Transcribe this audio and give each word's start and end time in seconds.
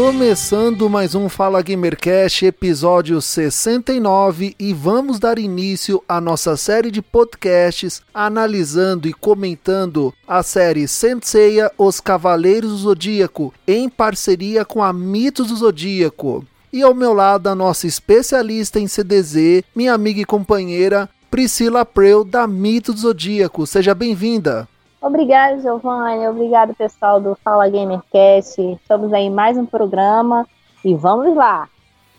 Começando 0.00 0.88
mais 0.88 1.16
um 1.16 1.28
Fala 1.28 1.60
Gamercast, 1.60 2.46
episódio 2.46 3.20
69, 3.20 4.54
e 4.56 4.72
vamos 4.72 5.18
dar 5.18 5.40
início 5.40 6.00
à 6.08 6.20
nossa 6.20 6.56
série 6.56 6.92
de 6.92 7.02
podcasts 7.02 8.00
analisando 8.14 9.08
e 9.08 9.12
comentando 9.12 10.14
a 10.26 10.40
série 10.44 10.86
Senseiya 10.86 11.72
Os 11.76 11.98
Cavaleiros 11.98 12.70
do 12.70 12.76
Zodíaco, 12.76 13.52
em 13.66 13.88
parceria 13.88 14.64
com 14.64 14.84
a 14.84 14.92
Mitos 14.92 15.48
do 15.48 15.56
Zodíaco. 15.56 16.46
E 16.72 16.80
ao 16.80 16.94
meu 16.94 17.12
lado, 17.12 17.48
a 17.48 17.54
nossa 17.56 17.88
especialista 17.88 18.78
em 18.78 18.86
CDZ, 18.86 19.64
minha 19.74 19.94
amiga 19.94 20.20
e 20.20 20.24
companheira 20.24 21.08
Priscila 21.28 21.84
Preu, 21.84 22.22
da 22.22 22.46
Mitos 22.46 22.94
do 22.94 23.00
Zodíaco. 23.00 23.66
Seja 23.66 23.96
bem-vinda! 23.96 24.68
Obrigada, 25.00 25.60
Giovanni. 25.60 26.26
Obrigado, 26.26 26.74
pessoal 26.74 27.20
do 27.20 27.36
Fala 27.44 27.68
Gamercast. 27.68 28.60
Estamos 28.60 29.12
aí 29.12 29.24
em 29.24 29.30
mais 29.30 29.56
um 29.56 29.64
programa 29.64 30.46
e 30.84 30.94
vamos 30.94 31.36
lá. 31.36 31.68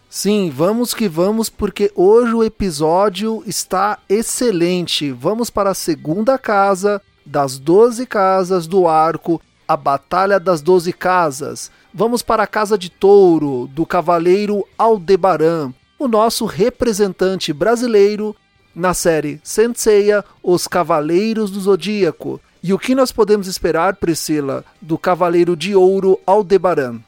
Sim, 0.09 0.49
vamos 0.49 0.93
que 0.93 1.07
vamos, 1.07 1.49
porque 1.49 1.91
hoje 1.93 2.33
o 2.33 2.43
episódio 2.43 3.43
está 3.45 3.99
excelente. 4.07 5.11
Vamos 5.11 5.49
para 5.49 5.71
a 5.71 5.75
segunda 5.75 6.37
casa 6.37 7.01
das 7.25 7.59
12 7.59 8.07
casas 8.07 8.65
do 8.65 8.87
arco, 8.87 9.39
a 9.67 9.77
Batalha 9.77 10.39
das 10.39 10.61
12 10.61 10.91
Casas. 10.93 11.69
Vamos 11.93 12.23
para 12.23 12.41
a 12.41 12.47
Casa 12.47 12.75
de 12.75 12.89
Touro, 12.89 13.67
do 13.67 13.85
Cavaleiro 13.85 14.65
Aldebaran, 14.75 15.71
o 15.99 16.07
nosso 16.07 16.45
representante 16.45 17.53
brasileiro 17.53 18.35
na 18.73 18.95
série 18.95 19.39
Senseiya, 19.43 20.25
Os 20.41 20.67
Cavaleiros 20.67 21.51
do 21.51 21.59
Zodíaco. 21.59 22.41
E 22.61 22.73
o 22.73 22.79
que 22.79 22.93
nós 22.93 23.11
podemos 23.11 23.47
esperar, 23.47 23.95
Priscila, 23.95 24.65
do 24.81 24.97
Cavaleiro 24.97 25.55
de 25.55 25.75
Ouro 25.75 26.19
Aldebaran? 26.27 26.99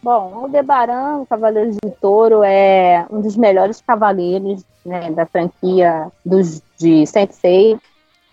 Bom, 0.00 0.42
Aldebaran, 0.42 1.16
o 1.16 1.26
Cavaleiro 1.26 1.72
de 1.72 1.90
Touro, 2.00 2.44
é 2.44 3.04
um 3.10 3.20
dos 3.20 3.36
melhores 3.36 3.80
cavaleiros 3.80 4.64
né, 4.84 5.10
da 5.10 5.26
franquia 5.26 6.12
dos, 6.24 6.62
de 6.78 7.04
Sensei. 7.04 7.76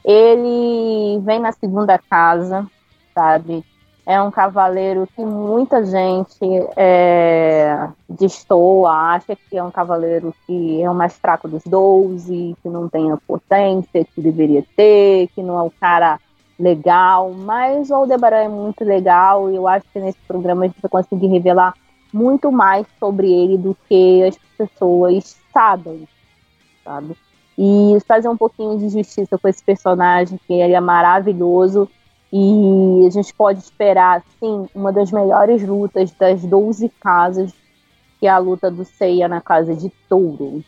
Ele 0.05 1.19
vem 1.25 1.39
na 1.39 1.51
segunda 1.51 1.97
casa, 1.97 2.67
sabe? 3.15 3.65
É 4.05 4.21
um 4.21 4.29
cavaleiro 4.29 5.07
que 5.15 5.25
muita 5.25 5.83
gente 5.83 6.37
é, 6.75 7.87
destoa, 8.07 8.91
acha 8.91 9.35
que 9.35 9.57
é 9.57 9.63
um 9.63 9.71
cavaleiro 9.71 10.35
que 10.45 10.83
é 10.83 10.89
o 10.89 10.93
mais 10.93 11.17
fraco 11.17 11.47
dos 11.47 11.63
12, 11.63 12.55
que 12.61 12.69
não 12.69 12.87
tem 12.87 13.11
a 13.11 13.17
potência 13.17 14.05
que 14.05 14.21
deveria 14.21 14.63
ter, 14.75 15.29
que 15.33 15.41
não 15.41 15.57
é 15.57 15.63
o 15.63 15.71
cara 15.71 16.19
legal, 16.59 17.33
mas 17.33 17.89
o 17.89 17.95
Aldebaran 17.95 18.43
é 18.43 18.47
muito 18.47 18.83
legal 18.83 19.49
e 19.51 19.55
eu 19.55 19.67
acho 19.67 19.85
que 19.91 19.99
nesse 19.99 20.19
programa 20.27 20.63
a 20.63 20.67
gente 20.67 20.81
vai 20.81 20.89
conseguir 20.89 21.27
revelar 21.27 21.73
muito 22.13 22.51
mais 22.51 22.85
sobre 22.99 23.31
ele 23.31 23.57
do 23.57 23.75
que 23.87 24.23
as 24.23 24.37
pessoas 24.57 25.35
sabem, 25.51 26.07
sabe? 26.83 27.17
E 27.57 27.97
fazer 28.07 28.29
um 28.29 28.37
pouquinho 28.37 28.77
de 28.77 28.89
justiça 28.89 29.37
com 29.37 29.47
esse 29.47 29.63
personagem, 29.63 30.39
que 30.47 30.53
ele 30.53 30.73
é 30.73 30.79
maravilhoso 30.79 31.89
e 32.31 33.05
a 33.05 33.09
gente 33.11 33.33
pode 33.33 33.59
esperar, 33.59 34.23
sim, 34.39 34.67
uma 34.73 34.91
das 34.91 35.11
melhores 35.11 35.63
lutas 35.63 36.11
das 36.11 36.41
12 36.43 36.89
casas, 36.99 37.51
que 38.19 38.25
é 38.25 38.29
a 38.29 38.39
luta 38.39 38.71
do 38.71 38.83
Seiya 38.83 39.27
na 39.27 39.39
casa 39.39 39.75
de 39.75 39.89
Touro. 40.09 40.63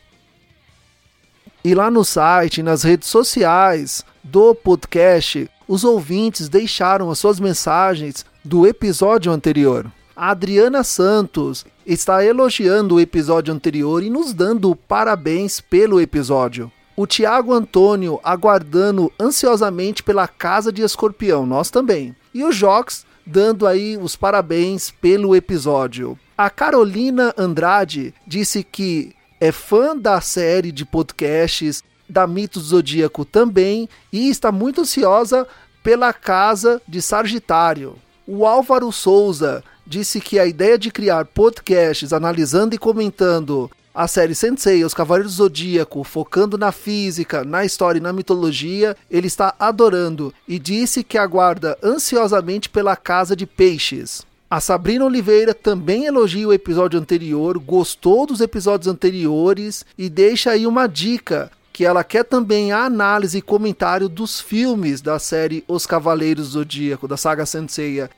E 1.64 1.74
lá 1.74 1.90
no 1.90 2.06
site, 2.06 2.62
nas 2.62 2.84
redes 2.84 3.10
sociais 3.10 4.06
do 4.24 4.54
podcast, 4.54 5.50
os 5.68 5.84
ouvintes 5.84 6.50
deixaram 6.50 7.10
as 7.10 7.20
suas 7.20 7.40
mensagens 7.40 8.26
do 8.44 8.68
episódio 8.68 9.32
anterior. 9.32 9.92
A 10.16 10.32
Adriana 10.32 10.84
Santos 10.84 11.66
está 11.86 12.24
elogiando 12.24 12.96
o 12.96 13.00
episódio 13.00 13.54
anterior 13.54 14.02
e 14.02 14.10
nos 14.10 14.34
dando 14.34 14.76
parabéns 14.76 15.60
pelo 15.60 16.00
episódio. 16.00 16.72
O 16.96 17.06
Tiago 17.06 17.54
Antônio 17.54 18.20
aguardando 18.24 19.12
ansiosamente 19.20 20.02
pela 20.02 20.28
Casa 20.28 20.72
de 20.72 20.82
Escorpião, 20.82 21.46
nós 21.46 21.70
também. 21.70 22.16
E 22.34 22.44
o 22.44 22.52
Jox 22.52 23.06
dando 23.26 23.68
aí 23.68 23.98
os 23.98 24.16
parabéns 24.16 24.92
pelo 24.92 25.36
episódio. 25.36 26.18
A 26.38 26.50
Carolina 26.50 27.34
Andrade 27.38 28.14
disse 28.26 28.64
que 28.64 29.14
é 29.42 29.52
fã 29.52 29.98
da 29.98 30.22
série 30.22 30.72
de 30.72 30.86
podcasts 30.86 31.84
da 32.08 32.28
Mitos 32.28 32.64
do 32.64 32.70
Zodíaco 32.70 33.26
também 33.26 33.90
e 34.12 34.30
está 34.30 34.52
muito 34.52 34.82
ansiosa 34.82 35.48
pela 35.84 36.12
casa 36.14 36.82
de 36.88 37.02
Sagitário. 37.02 37.96
O 38.28 38.46
Álvaro 38.46 38.92
Souza 38.92 39.64
disse 39.86 40.20
que 40.20 40.40
a 40.40 40.46
ideia 40.46 40.78
de 40.78 40.90
criar 40.90 41.26
podcasts 41.26 42.12
analisando 42.12 42.74
e 42.74 42.78
comentando 42.78 43.70
a 43.94 44.08
série 44.10 44.36
Sensei, 44.36 44.84
Os 44.84 44.94
Cavaleiros 44.94 45.34
do 45.34 45.44
Zodíaco, 45.44 46.04
focando 46.04 46.58
na 46.58 46.74
física, 46.74 47.46
na 47.46 47.64
história 47.64 47.98
e 47.98 48.02
na 48.02 48.12
mitologia, 48.12 48.98
ele 49.10 49.28
está 49.28 49.56
adorando 49.58 50.34
e 50.46 50.60
disse 50.60 51.02
que 51.02 51.18
aguarda 51.18 51.78
ansiosamente 51.82 52.68
pela 52.68 52.98
Casa 52.98 53.36
de 53.36 53.46
Peixes. 53.46 54.24
A 54.50 54.60
Sabrina 54.60 55.06
Oliveira 55.06 55.54
também 55.54 56.06
elogia 56.06 56.48
o 56.48 56.54
episódio 56.54 57.00
anterior, 57.00 57.58
gostou 57.58 58.26
dos 58.26 58.42
episódios 58.42 58.88
anteriores 58.88 59.86
e 59.98 60.10
deixa 60.10 60.52
aí 60.52 60.68
uma 60.68 60.88
dica 60.88 61.50
que 61.76 61.84
ela 61.84 62.06
quer 62.06 62.24
também 62.24 62.72
a 62.72 62.86
análise 62.86 63.40
e 63.40 63.42
comentário 63.42 64.08
dos 64.08 64.40
filmes 64.40 65.02
da 65.02 65.20
série 65.20 65.62
Os 65.68 65.86
Cavaleiros 65.86 66.48
do 66.48 66.60
Zodíaco, 66.60 67.06
da 67.06 67.18
saga 67.18 67.46
Senseiya. 67.46 68.10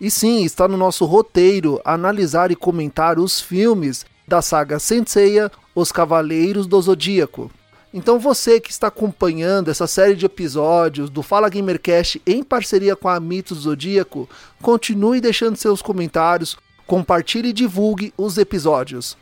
E 0.00 0.10
sim, 0.10 0.42
está 0.44 0.66
no 0.66 0.78
nosso 0.78 1.04
roteiro 1.04 1.78
analisar 1.84 2.50
e 2.50 2.56
comentar 2.56 3.18
os 3.18 3.38
filmes 3.38 4.06
da 4.26 4.40
saga 4.40 4.78
Senseiya, 4.78 5.52
Os 5.74 5.92
Cavaleiros 5.92 6.66
do 6.66 6.80
Zodíaco. 6.80 7.50
Então 7.92 8.18
você 8.18 8.58
que 8.58 8.70
está 8.70 8.86
acompanhando 8.86 9.70
essa 9.70 9.86
série 9.86 10.14
de 10.14 10.24
episódios 10.24 11.10
do 11.10 11.22
Fala 11.22 11.50
Gamercast 11.50 12.22
em 12.26 12.42
parceria 12.42 12.96
com 12.96 13.10
a 13.10 13.20
Mitos 13.20 13.64
Zodíaco, 13.64 14.26
continue 14.62 15.20
deixando 15.20 15.56
seus 15.56 15.82
comentários, 15.82 16.56
compartilhe 16.86 17.50
e 17.50 17.52
divulgue 17.52 18.14
os 18.16 18.38
episódios. 18.38 19.18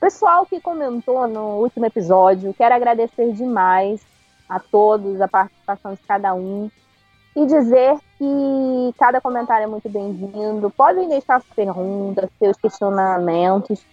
Pessoal 0.00 0.46
que 0.46 0.60
comentou 0.60 1.26
no 1.26 1.60
último 1.60 1.84
episódio, 1.84 2.54
quero 2.54 2.72
agradecer 2.72 3.32
demais 3.32 4.00
a 4.48 4.60
todos 4.60 5.20
a 5.20 5.26
participação 5.26 5.92
de 5.94 6.00
cada 6.02 6.32
um 6.34 6.70
e 7.34 7.44
dizer 7.44 7.98
que 8.16 8.94
cada 8.96 9.20
comentário 9.20 9.64
é 9.64 9.66
muito 9.66 9.88
bem-vindo. 9.88 10.70
Podem 10.70 11.08
deixar 11.08 11.40
suas 11.40 11.52
perguntas, 11.52 12.30
seus 12.38 12.56
questionamentos. 12.56 13.84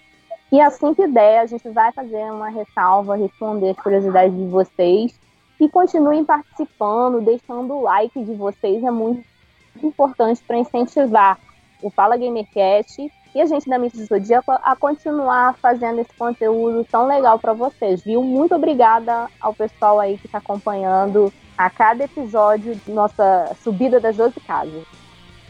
E 0.52 0.62
assim 0.62 0.94
que 0.94 1.08
der, 1.08 1.40
a 1.40 1.48
gente 1.48 1.68
vai 1.70 1.92
fazer 1.92 2.32
uma 2.32 2.50
ressalva, 2.50 3.16
responder 3.16 3.72
as 3.72 3.78
curiosidades 3.78 4.38
de 4.38 4.46
vocês. 4.46 5.20
E 5.60 5.68
continuem 5.68 6.24
participando, 6.24 7.20
deixando 7.20 7.74
o 7.74 7.82
like 7.82 8.24
de 8.24 8.34
vocês, 8.36 8.84
é 8.84 8.92
muito 8.92 9.26
importante 9.84 10.44
para 10.44 10.60
incentivar 10.60 11.40
o 11.82 11.90
Fala 11.90 12.16
Gamercast 12.16 13.12
e 13.36 13.42
a 13.42 13.46
gente 13.46 13.70
da 13.70 13.78
Mídia 13.78 14.00
do 14.00 14.08
Zodíaco 14.08 14.50
a 14.50 14.76
continuar 14.78 15.56
fazendo 15.62 16.00
esse 16.00 16.14
conteúdo 16.18 16.88
tão 16.90 17.06
legal 17.06 17.38
para 17.38 17.52
vocês, 17.52 18.02
viu? 18.02 18.24
Muito 18.24 18.56
obrigada 18.56 19.28
ao 19.42 19.54
pessoal 19.54 20.00
aí 20.00 20.18
que 20.18 20.26
está 20.26 20.38
acompanhando 20.38 21.32
a 21.58 21.70
cada 21.70 22.06
episódio 22.06 22.80
nossa 22.88 23.54
subida 23.62 24.00
das 24.00 24.16
12 24.16 24.40
casas. 24.40 24.84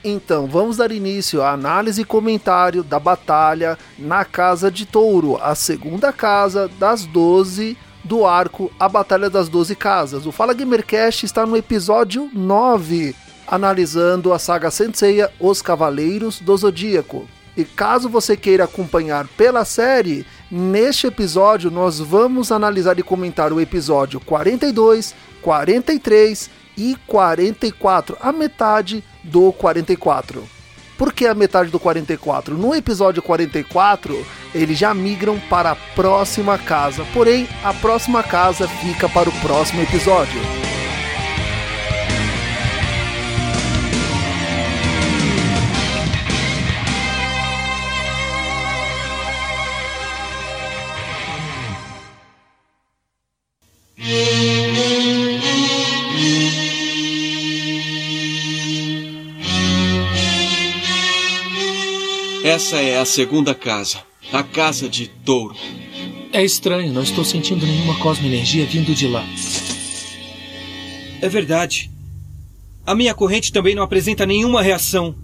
Então, 0.03 0.47
vamos 0.47 0.77
dar 0.77 0.91
início 0.91 1.43
à 1.43 1.51
análise 1.51 2.01
e 2.01 2.05
comentário 2.05 2.83
da 2.83 2.99
batalha 2.99 3.77
na 3.97 4.25
Casa 4.25 4.71
de 4.71 4.87
Touro, 4.87 5.37
a 5.37 5.53
segunda 5.53 6.11
casa 6.11 6.67
das 6.79 7.05
12 7.05 7.77
do 8.03 8.25
arco 8.25 8.71
A 8.79 8.87
Batalha 8.87 9.29
das 9.29 9.49
12 9.49 9.75
Casas. 9.75 10.25
O 10.25 10.31
Fala 10.31 10.53
Gamercast 10.53 11.25
está 11.25 11.45
no 11.45 11.57
episódio 11.57 12.29
9, 12.33 13.15
analisando 13.47 14.31
a 14.31 14.37
saga 14.39 14.69
Senseiya 14.69 15.31
Os 15.39 15.61
Cavaleiros 15.61 16.39
do 16.39 16.55
Zodíaco. 16.55 17.27
E 17.57 17.63
caso 17.63 18.09
você 18.09 18.35
queira 18.35 18.65
acompanhar 18.65 19.27
pela 19.29 19.63
série, 19.63 20.25
neste 20.51 21.07
episódio 21.07 21.71
nós 21.71 21.99
vamos 21.99 22.51
analisar 22.51 22.99
e 22.99 23.03
comentar 23.03 23.53
o 23.53 23.61
episódio 23.61 24.19
42, 24.19 25.15
43 25.41 26.49
e 26.77 26.97
44, 27.07 28.17
a 28.19 28.31
metade 28.31 29.03
do 29.23 29.53
44. 29.53 30.43
Por 30.97 31.13
que 31.13 31.27
a 31.27 31.33
metade 31.33 31.71
do 31.71 31.79
44? 31.79 32.57
No 32.57 32.73
episódio 32.73 33.21
44, 33.21 34.25
eles 34.53 34.77
já 34.77 34.93
migram 34.93 35.39
para 35.49 35.71
a 35.71 35.75
próxima 35.75 36.57
casa, 36.57 37.05
porém, 37.13 37.47
a 37.63 37.73
próxima 37.73 38.23
casa 38.23 38.67
fica 38.67 39.07
para 39.09 39.29
o 39.29 39.39
próximo 39.41 39.81
episódio. 39.81 40.64
Essa 62.43 62.77
é 62.77 62.99
a 62.99 63.05
segunda 63.05 63.55
casa, 63.55 64.03
a 64.31 64.43
casa 64.43 64.87
de 64.87 65.07
Touro. 65.07 65.55
É 66.31 66.43
estranho, 66.43 66.93
não 66.93 67.01
estou 67.01 67.25
sentindo 67.25 67.65
nenhuma 67.65 67.97
cosmoenergia 67.97 68.65
vindo 68.67 68.93
de 68.93 69.07
lá. 69.07 69.25
É 71.19 71.27
verdade. 71.27 71.89
A 72.85 72.93
minha 72.93 73.15
corrente 73.15 73.51
também 73.51 73.73
não 73.73 73.81
apresenta 73.81 74.25
nenhuma 74.25 74.61
reação. 74.61 75.15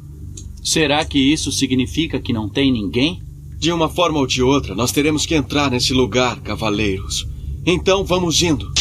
Será 0.63 1.06
que 1.06 1.19
isso 1.19 1.51
significa 1.51 2.19
que 2.19 2.33
não 2.33 2.50
tem 2.50 2.72
ninguém? 2.72 3.22
De 3.60 3.72
uma 3.72 3.88
forma 3.88 4.18
ou 4.18 4.25
de 4.25 4.42
outra, 4.42 4.74
nós 4.74 4.92
teremos 4.92 5.24
que 5.24 5.36
entrar 5.36 5.69
nesse 5.69 5.94
lugar, 5.94 6.42
cavaleiros. 6.42 7.28
Então 7.63 8.04
vamos 8.04 8.42
indo. 8.42 8.72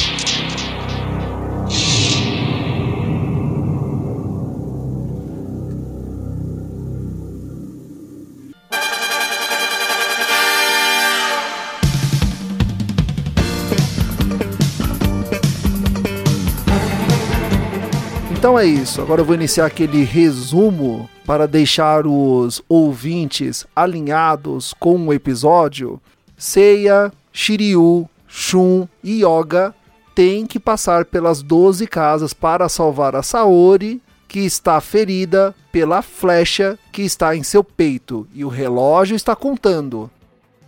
Então 18.33 18.59
é 18.59 18.65
isso. 18.65 19.03
Agora 19.03 19.21
eu 19.21 19.25
vou 19.27 19.35
iniciar 19.35 19.67
aquele 19.67 20.03
resumo 20.03 21.07
para 21.27 21.47
deixar 21.47 22.07
os 22.07 22.63
ouvintes 22.67 23.67
alinhados 23.77 24.73
com 24.81 24.97
o 25.07 25.13
episódio. 25.13 26.01
Seiya, 26.39 27.13
Shiryu, 27.31 28.09
Shun 28.31 28.87
e 29.03 29.25
Yoga 29.25 29.75
têm 30.15 30.47
que 30.47 30.61
passar 30.61 31.05
pelas 31.05 31.43
12 31.43 31.87
casas 31.89 32.33
para 32.33 32.69
salvar 32.69 33.17
a 33.17 33.23
Saori, 33.23 34.01
que 34.29 34.41
está 34.41 34.81
ferida 34.81 35.55
pela 35.73 36.01
flecha 36.01 36.79
que 36.93 37.03
está 37.03 37.35
em 37.35 37.43
seu 37.43 37.65
peito 37.65 38.29
e 38.33 38.45
o 38.45 38.49
relógio 38.49 39.17
está 39.17 39.35
contando. 39.35 40.09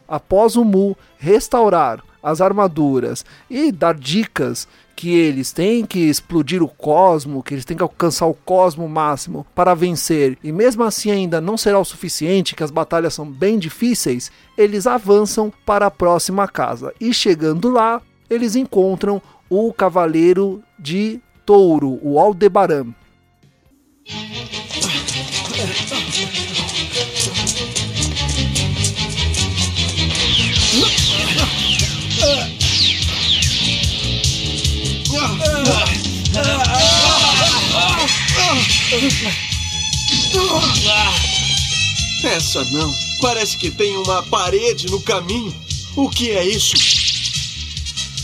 Após 0.09 0.57
o 0.57 0.65
Mu 0.65 0.97
restaurar 1.17 2.03
as 2.21 2.41
armaduras 2.41 3.25
e 3.49 3.71
dar 3.71 3.95
dicas 3.95 4.67
que 4.95 5.15
eles 5.15 5.53
têm 5.53 5.85
que 5.85 5.99
explodir 5.99 6.63
o 6.63 6.69
cosmo, 6.69 7.43
que 7.43 7.55
eles 7.55 7.65
têm 7.65 7.77
que 7.77 7.83
alcançar 7.83 8.27
o 8.27 8.35
cosmo 8.35 8.89
máximo 8.89 9.47
para 9.55 9.75
vencer, 9.75 10.39
e 10.43 10.53
mesmo 10.53 10.83
assim 10.83 11.11
ainda 11.11 11.41
não 11.41 11.57
será 11.57 11.79
o 11.79 11.85
suficiente, 11.85 12.55
que 12.55 12.63
as 12.63 12.71
batalhas 12.71 13.15
são 13.15 13.27
bem 13.27 13.59
difíceis, 13.59 14.31
eles 14.57 14.87
avançam 14.87 15.53
para 15.67 15.87
a 15.87 15.91
próxima 15.91 16.47
casa. 16.47 16.93
E 17.01 17.13
chegando 17.13 17.71
lá, 17.71 18.01
eles 18.29 18.57
encontram 18.57 19.21
o 19.49 19.73
cavaleiro 19.73 20.63
de 20.79 21.21
touro, 21.45 21.99
o 22.03 22.19
Aldebaran. 22.19 22.95
Essa 42.25 42.65
não. 42.67 42.95
Parece 43.21 43.57
que 43.57 43.71
tem 43.71 43.97
uma 43.97 44.23
parede 44.25 44.91
no 44.91 45.01
caminho. 45.01 45.55
O 45.97 46.09
que 46.09 46.31
é 46.31 46.45
isso? 46.45 46.75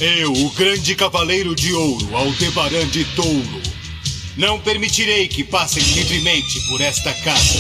Eu, 0.01 0.33
o 0.33 0.51
grande 0.51 0.95
cavaleiro 0.95 1.55
de 1.55 1.73
ouro, 1.73 2.17
Aldebaran 2.17 2.87
de 2.89 3.05
Touro, 3.17 3.63
não 4.37 4.61
permitirei 4.61 5.27
que 5.27 5.43
passem 5.43 5.83
livremente 5.83 6.61
por 6.69 6.81
esta 6.81 7.13
casa. 7.13 7.59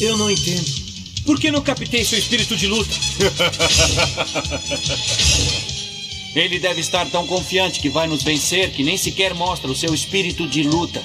Eu 0.00 0.16
não 0.16 0.30
entendo. 0.30 0.88
Por 1.26 1.38
que 1.38 1.50
não 1.50 1.60
captei 1.60 2.04
seu 2.04 2.18
espírito 2.18 2.56
de 2.56 2.66
luta? 2.66 2.90
Ele 6.34 6.58
deve 6.58 6.80
estar 6.80 7.08
tão 7.10 7.26
confiante 7.26 7.80
que 7.80 7.88
vai 7.88 8.06
nos 8.06 8.22
vencer 8.22 8.70
que 8.70 8.82
nem 8.82 8.96
sequer 8.96 9.34
mostra 9.34 9.70
o 9.70 9.76
seu 9.76 9.94
espírito 9.94 10.46
de 10.46 10.62
luta. 10.62 11.02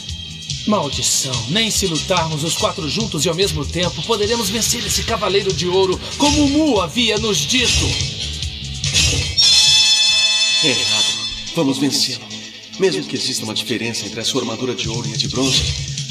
Maldição, 0.67 1.33
nem 1.49 1.69
se 1.69 1.87
lutarmos 1.87 2.43
os 2.43 2.55
quatro 2.55 2.87
juntos 2.89 3.25
e 3.25 3.29
ao 3.29 3.35
mesmo 3.35 3.65
tempo 3.65 4.01
poderemos 4.03 4.49
vencer 4.49 4.85
esse 4.85 5.03
cavaleiro 5.03 5.51
de 5.53 5.67
ouro, 5.67 5.99
como 6.17 6.45
o 6.45 6.49
Mu 6.49 6.81
havia 6.81 7.17
nos 7.17 7.37
dito. 7.39 7.85
É 10.63 10.69
errado. 10.69 11.23
Vamos 11.55 11.77
vencê-lo. 11.77 12.23
Mesmo 12.79 13.03
que 13.03 13.15
exista 13.15 13.43
uma 13.43 13.53
diferença 13.53 14.05
entre 14.05 14.19
a 14.19 14.23
sua 14.23 14.41
armadura 14.41 14.73
de 14.73 14.87
ouro 14.87 15.07
e 15.07 15.13
a 15.13 15.17
de 15.17 15.27
bronze, 15.27 15.61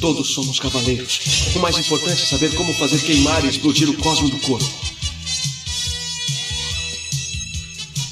todos 0.01 0.29
somos 0.33 0.61
cavaleiros. 0.61 1.21
O 1.57 1.59
mais 1.59 1.79
importante 1.79 2.23
é 2.23 2.27
saber 2.27 2.55
como 2.55 2.73
fazer 2.75 3.01
queimar 3.03 3.45
e 3.45 3.49
explodir 3.49 3.89
o 3.89 3.97
cosmo 3.97 4.29
do 4.29 4.39
corpo. 4.39 4.71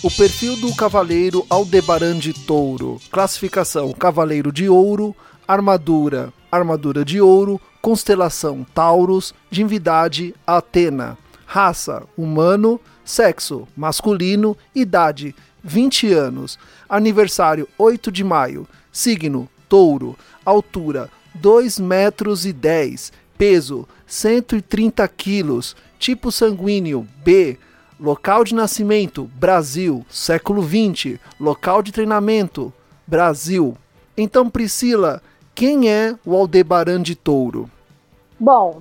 O 0.02 0.10
perfil 0.10 0.56
do 0.56 0.74
cavaleiro 0.74 1.44
Aldebaran 1.50 2.18
de 2.18 2.32
Touro. 2.32 2.98
Classificação: 3.12 3.92
Cavaleiro 3.92 4.50
de 4.50 4.66
Ouro. 4.66 5.14
Armadura: 5.46 6.32
Armadura 6.50 7.04
de 7.04 7.20
Ouro. 7.20 7.60
Constelação: 7.82 8.66
Taurus. 8.74 9.34
Divindade: 9.50 10.34
Atena. 10.46 11.18
Raça: 11.44 12.04
Humano. 12.16 12.80
Sexo: 13.04 13.68
Masculino. 13.76 14.56
Idade: 14.74 15.34
20 15.62 16.10
anos. 16.10 16.58
Aniversário: 16.88 17.68
8 17.76 18.10
de 18.10 18.24
maio. 18.24 18.66
Signo: 18.90 19.50
Touro. 19.68 20.16
Altura: 20.46 21.10
2 21.34 21.78
metros 21.78 22.46
e 22.46 22.54
10. 22.54 23.12
Peso: 23.36 23.86
130 24.06 25.06
quilos. 25.08 25.76
Tipo 25.98 26.32
sanguíneo: 26.32 27.06
B. 27.22 27.58
Local 28.00 28.44
de 28.44 28.54
nascimento: 28.54 29.30
Brasil, 29.34 30.06
século 30.08 30.62
20. 30.62 31.20
Local 31.38 31.82
de 31.82 31.92
treinamento: 31.92 32.72
Brasil. 33.06 33.76
Então, 34.16 34.48
Priscila, 34.48 35.20
quem 35.54 35.90
é 35.90 36.14
o 36.24 36.34
Aldebaran 36.34 37.02
de 37.02 37.14
Touro? 37.14 37.70
Bom, 38.38 38.80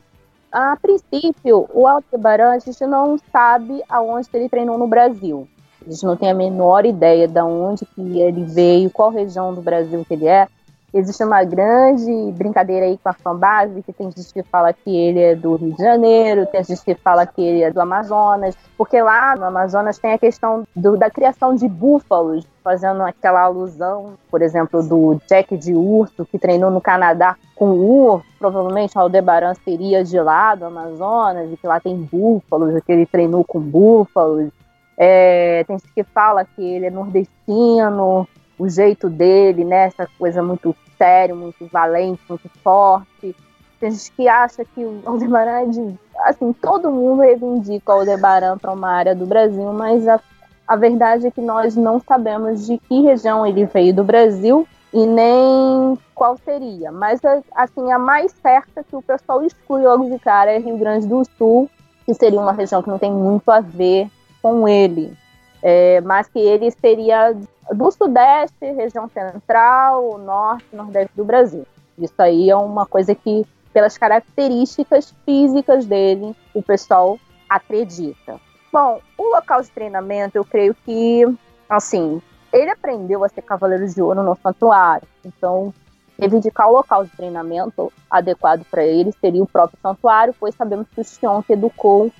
a 0.50 0.78
princípio, 0.82 1.70
o 1.74 1.86
Aldebaran 1.86 2.52
a 2.52 2.60
gente 2.60 2.86
não 2.86 3.20
sabe 3.30 3.84
aonde 3.90 4.30
ele 4.34 4.48
treinou 4.48 4.78
no 4.78 4.88
Brasil. 4.88 5.46
A 5.86 5.92
gente 5.92 6.06
não 6.06 6.16
tem 6.16 6.32
a 6.32 6.34
menor 6.34 6.86
ideia 6.86 7.28
de 7.28 7.42
onde 7.42 7.86
que 7.86 8.22
ele 8.22 8.46
veio, 8.46 8.90
qual 8.90 9.10
região 9.10 9.54
do 9.54 9.62
Brasil 9.62 10.06
que 10.08 10.14
ele 10.14 10.28
é. 10.28 10.48
Existe 10.92 11.24
uma 11.24 11.44
grande 11.44 12.32
brincadeira 12.32 12.88
aí 12.88 12.98
com 12.98 13.10
a 13.10 13.14
fanbase, 13.14 13.84
que 13.84 13.94
tem 13.94 14.10
gente 14.10 14.34
que 14.34 14.42
fala 14.42 14.74
que 14.74 14.96
ele 14.96 15.20
é 15.20 15.36
do 15.36 15.56
Rio 15.56 15.74
de 15.74 15.84
Janeiro, 15.84 16.48
tem 16.48 16.64
gente 16.64 16.84
que 16.84 16.96
fala 16.96 17.28
que 17.28 17.42
ele 17.42 17.62
é 17.62 17.72
do 17.72 17.80
Amazonas, 17.80 18.56
porque 18.76 19.00
lá 19.00 19.36
no 19.36 19.46
Amazonas 19.46 20.00
tem 20.00 20.14
a 20.14 20.18
questão 20.18 20.68
do, 20.76 20.98
da 20.98 21.10
criação 21.10 21.54
de 21.54 21.68
búfalos, 21.68 22.48
fazendo 22.64 23.04
aquela 23.04 23.42
alusão, 23.42 24.14
por 24.32 24.42
exemplo, 24.42 24.82
do 24.82 25.22
Jack 25.28 25.56
de 25.58 25.76
Urso, 25.76 26.26
que 26.26 26.40
treinou 26.40 26.72
no 26.72 26.82
Canadá 26.82 27.36
com 27.56 27.70
urso, 27.70 28.26
provavelmente 28.40 28.98
o 28.98 29.02
Aldebaran 29.02 29.54
seria 29.64 30.04
de 30.04 30.20
lá 30.20 30.56
do 30.56 30.66
Amazonas, 30.66 31.52
e 31.52 31.58
que 31.58 31.68
lá 31.68 31.80
tem 31.80 31.96
búfalos, 31.96 32.82
que 32.84 32.92
ele 32.92 33.06
treinou 33.06 33.44
com 33.44 33.60
búfalos. 33.60 34.50
É, 34.98 35.64
tem 35.66 35.78
gente 35.78 35.94
que 35.94 36.04
fala 36.04 36.44
que 36.44 36.62
ele 36.62 36.88
é 36.88 36.90
nordestino, 36.90 38.28
o 38.60 38.70
jeito 38.70 39.10
dele, 39.10 39.64
né? 39.64 39.86
Essa 39.86 40.08
coisa 40.20 40.44
muito 40.44 40.76
sério, 40.98 41.36
muito 41.36 41.66
valente, 41.68 42.22
muito 42.28 42.50
forte. 42.62 43.36
Tem 43.80 43.92
gente 43.92 44.12
que 44.12 44.28
acha 44.28 44.66
que 44.66 44.84
o 44.84 45.02
Aldebaran 45.06 45.62
é 45.62 45.66
de. 45.66 45.96
Assim, 46.26 46.52
todo 46.52 46.92
mundo 46.92 47.22
reivindica 47.22 47.94
o 47.94 48.00
Aldebaran 48.00 48.58
para 48.58 48.74
uma 48.74 48.92
área 48.92 49.16
do 49.16 49.26
Brasil, 49.26 49.72
mas 49.72 50.06
a, 50.06 50.20
a 50.68 50.76
verdade 50.76 51.28
é 51.28 51.32
que 51.32 51.40
nós 51.40 51.78
não 51.78 52.02
sabemos 52.02 52.68
de 52.68 52.78
que 52.78 53.02
região 53.02 53.48
ele 53.48 53.66
veio 53.66 53.94
do 53.94 54.04
Brasil 54.04 54.68
e 54.94 55.06
nem 55.06 55.98
qual 56.14 56.38
seria. 56.44 56.92
Mas, 56.92 57.22
assim, 57.56 57.92
a 57.92 57.98
mais 57.98 58.34
certa 58.42 58.84
que 58.84 58.96
o 58.96 59.02
pessoal 59.02 59.42
exclui 59.44 59.84
logo 59.84 60.10
de 60.10 60.20
cara 60.20 60.52
é 60.52 60.60
Rio 60.60 60.78
Grande 60.78 61.08
do 61.08 61.24
Sul, 61.38 61.70
que 62.06 62.14
seria 62.14 62.42
uma 62.42 62.52
região 62.52 62.84
que 62.84 62.90
não 62.90 63.00
tem 63.00 63.12
muito 63.12 63.50
a 63.50 63.62
ver 63.62 64.10
com 64.42 64.68
ele. 64.68 65.14
É, 65.62 66.00
mas 66.02 66.28
que 66.28 66.40
ele 66.40 66.72
seria 66.72 67.36
do 67.72 67.92
Sudeste, 67.92 68.66
região 68.72 69.10
central, 69.10 70.18
Norte, 70.18 70.66
Nordeste 70.74 71.12
do 71.16 71.26
Brasil. 71.26 71.66
Isso 71.98 72.20
aí 72.20 72.50
é 72.50 72.56
uma 72.56 72.86
coisa 72.86 73.14
que 73.14 73.46
pelas 73.74 73.98
características 73.98 75.14
físicas 75.26 75.86
dele, 75.86 76.36
o 76.54 76.62
pessoal 76.62 77.20
acredita. 77.50 78.40
Bom, 78.72 79.00
o 79.18 79.36
local 79.36 79.62
de 79.62 79.70
treinamento, 79.70 80.38
eu 80.38 80.46
creio 80.46 80.76
que, 80.86 81.26
assim, 81.68 82.22
ele 82.52 82.70
aprendeu 82.70 83.24
a 83.24 83.30
ser 83.30 83.42
Cavaleiro 83.42 83.88
de 83.88 84.02
Ouro 84.02 84.24
no 84.24 84.36
santuário. 84.42 85.08
Então, 85.24 85.74
reivindicar 86.18 86.70
o 86.70 86.74
local 86.74 87.04
de 87.04 87.12
treinamento 87.12 87.92
adequado 88.10 88.64
para 88.70 88.84
ele 88.84 89.12
seria 89.14 89.42
o 89.42 89.48
próprio 89.48 89.80
santuário, 89.82 90.36
pois 90.40 90.56
sabemos 90.56 90.88
que 90.94 91.02
o 91.02 91.04
Xion 91.04 91.42
que 91.42 91.54
educou 91.54 92.12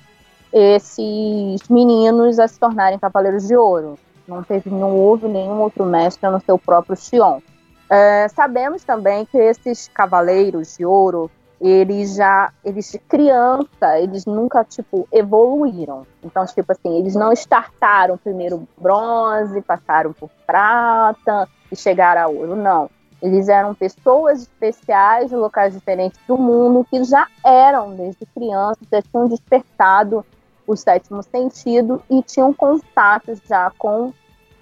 esses 0.52 1.68
meninos 1.68 2.38
a 2.38 2.48
se 2.48 2.58
tornarem 2.58 2.98
Cavaleiros 2.98 3.46
de 3.46 3.56
Ouro. 3.56 3.98
Não, 4.26 4.42
teve, 4.42 4.70
não 4.70 4.96
houve 4.96 5.26
nenhum 5.28 5.60
outro 5.60 5.84
mestre 5.84 6.28
no 6.30 6.40
seu 6.40 6.58
próprio 6.58 6.96
Xion. 6.96 7.40
É, 7.88 8.28
sabemos 8.28 8.84
também 8.84 9.24
que 9.26 9.36
esses 9.36 9.88
Cavaleiros 9.88 10.76
de 10.76 10.86
Ouro 10.86 11.30
eles 11.60 12.14
já, 12.14 12.50
eles 12.64 12.90
de 12.90 12.98
criança, 12.98 13.98
eles 13.98 14.24
nunca, 14.24 14.64
tipo, 14.64 15.06
evoluíram. 15.12 16.06
Então, 16.24 16.46
tipo 16.46 16.72
assim, 16.72 16.98
eles 16.98 17.14
não 17.14 17.32
startaram 17.32 18.16
primeiro 18.16 18.66
bronze, 18.78 19.60
passaram 19.60 20.12
por 20.14 20.30
prata 20.46 21.46
e 21.70 21.76
chegaram 21.76 22.22
a 22.22 22.28
ouro, 22.28 22.56
não. 22.56 22.88
Eles 23.20 23.50
eram 23.50 23.74
pessoas 23.74 24.42
especiais 24.42 25.28
de 25.28 25.36
locais 25.36 25.74
diferentes 25.74 26.18
do 26.26 26.38
mundo 26.38 26.86
que 26.90 27.04
já 27.04 27.26
eram, 27.44 27.94
desde 27.94 28.24
criança, 28.24 28.80
já 28.90 29.02
tinham 29.02 29.28
despertado 29.28 30.24
o 30.70 30.76
sétimo 30.76 31.20
sentido 31.22 32.00
e 32.08 32.22
tinham 32.22 32.52
contatos 32.54 33.40
já 33.48 33.72
com 33.76 34.12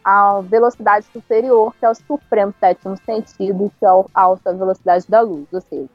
a 0.02 0.40
velocidade 0.40 1.04
superior, 1.12 1.74
que 1.78 1.84
é 1.84 1.90
o 1.90 1.94
supremo 1.94 2.54
sétimo 2.58 2.96
sentido, 3.04 3.70
que 3.78 3.84
é 3.84 3.88
a 3.88 4.04
alta 4.14 4.54
velocidade 4.54 5.04
da 5.06 5.20
luz. 5.20 5.46
Ou 5.52 5.60
seja, 5.60 5.88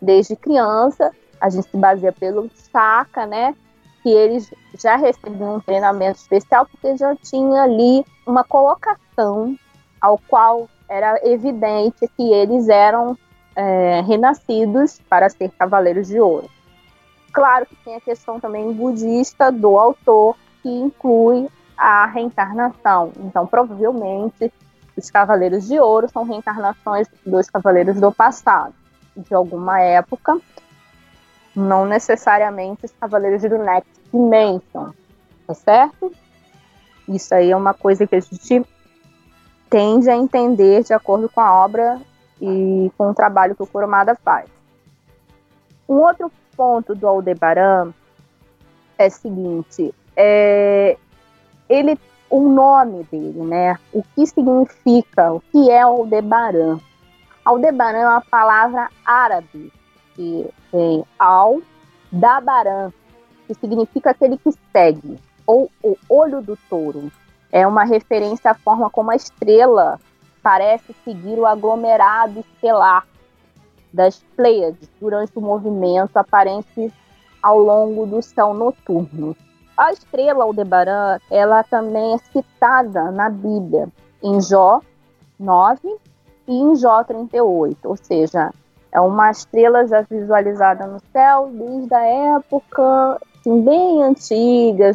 desde 0.00 0.36
criança, 0.36 1.10
a 1.40 1.50
gente 1.50 1.68
se 1.68 1.76
baseia 1.76 2.12
pelo 2.12 2.48
Chaka, 2.70 3.26
né? 3.26 3.52
Que 4.04 4.10
eles 4.10 4.48
já 4.80 4.94
recebiam 4.94 5.56
um 5.56 5.60
treinamento 5.60 6.20
especial 6.20 6.66
porque 6.66 6.96
já 6.96 7.16
tinha 7.16 7.64
ali 7.64 8.04
uma 8.24 8.44
colocação 8.44 9.56
ao 10.00 10.18
qual 10.28 10.68
era 10.88 11.20
evidente 11.28 12.08
que 12.16 12.32
eles 12.32 12.68
eram 12.68 13.18
é, 13.56 14.02
renascidos 14.02 15.00
para 15.08 15.28
ser 15.28 15.50
cavaleiros 15.50 16.06
de 16.06 16.20
ouro. 16.20 16.48
Claro 17.32 17.66
que 17.66 17.76
tem 17.76 17.96
a 17.96 18.00
questão 18.00 18.40
também 18.40 18.72
budista 18.72 19.52
do 19.52 19.78
autor, 19.78 20.36
que 20.62 20.68
inclui 20.68 21.48
a 21.76 22.06
reencarnação. 22.06 23.12
Então, 23.18 23.46
provavelmente, 23.46 24.52
os 24.96 25.10
cavaleiros 25.10 25.66
de 25.66 25.78
ouro 25.78 26.08
são 26.08 26.24
reencarnações 26.24 27.06
dos 27.24 27.48
cavaleiros 27.48 28.00
do 28.00 28.10
passado 28.10 28.74
de 29.18 29.34
alguma 29.34 29.80
época, 29.80 30.38
não 31.54 31.84
necessariamente 31.84 32.84
os 32.84 32.92
Cavaleiros 32.92 33.42
do 33.42 33.58
Next 33.58 33.90
Dimension, 34.12 34.92
tá 35.46 35.54
certo? 35.54 36.12
Isso 37.08 37.34
aí 37.34 37.50
é 37.50 37.56
uma 37.56 37.74
coisa 37.74 38.06
que 38.06 38.14
a 38.14 38.20
gente 38.20 38.64
tende 39.68 40.08
a 40.08 40.16
entender 40.16 40.84
de 40.84 40.92
acordo 40.92 41.28
com 41.28 41.40
a 41.40 41.64
obra 41.64 42.00
e 42.40 42.90
com 42.96 43.10
o 43.10 43.14
trabalho 43.14 43.56
que 43.56 43.62
o 43.62 43.66
Kurumada 43.66 44.14
faz. 44.14 44.48
Um 45.88 45.94
outro 45.94 46.30
ponto 46.58 46.92
do 46.92 47.06
Aldebaran 47.06 47.94
é 48.98 49.06
o 49.06 49.10
seguinte, 49.10 49.94
é, 50.16 50.96
ele, 51.68 51.96
o 52.28 52.48
nome 52.48 53.04
dele, 53.04 53.40
né? 53.44 53.78
O 53.92 54.02
que 54.02 54.26
significa, 54.26 55.32
o 55.32 55.40
que 55.40 55.70
é 55.70 55.82
Aldebaran? 55.82 56.80
Aldebaran 57.44 57.98
é 57.98 58.08
uma 58.08 58.20
palavra 58.22 58.90
árabe 59.06 59.72
que 60.16 60.50
vem 60.72 61.04
al 61.16 61.62
dabaran, 62.10 62.92
que 63.46 63.54
significa 63.54 64.10
aquele 64.10 64.36
que 64.36 64.50
segue, 64.72 65.16
ou 65.46 65.70
o 65.80 65.96
olho 66.08 66.42
do 66.42 66.58
touro. 66.68 67.12
É 67.52 67.64
uma 67.66 67.84
referência 67.84 68.50
à 68.50 68.54
forma 68.54 68.90
como 68.90 69.12
a 69.12 69.16
estrela 69.16 70.00
parece 70.42 70.92
seguir 71.04 71.38
o 71.38 71.46
aglomerado 71.46 72.40
estelar 72.40 73.06
das 73.92 74.18
Pleiades 74.36 74.88
durante 75.00 75.32
o 75.36 75.40
movimento 75.40 76.16
aparente 76.16 76.92
ao 77.42 77.58
longo 77.58 78.06
do 78.06 78.22
céu 78.22 78.52
noturno. 78.52 79.36
A 79.76 79.92
estrela 79.92 80.44
Aldebaran, 80.44 81.18
ela 81.30 81.62
também 81.62 82.14
é 82.14 82.18
citada 82.18 83.10
na 83.12 83.30
Bíblia, 83.30 83.88
em 84.22 84.40
Jó 84.40 84.80
9, 85.38 85.96
e 86.48 86.52
em 86.52 86.74
Jó 86.74 87.04
38, 87.04 87.88
ou 87.88 87.96
seja, 87.96 88.52
é 88.90 89.00
uma 89.00 89.30
estrela 89.30 89.86
já 89.86 90.00
visualizada 90.02 90.86
no 90.86 90.98
céu 91.12 91.50
desde 91.52 91.94
a 91.94 92.04
época 92.36 93.20
assim, 93.38 93.62
bem 93.62 94.02
antiga, 94.02 94.92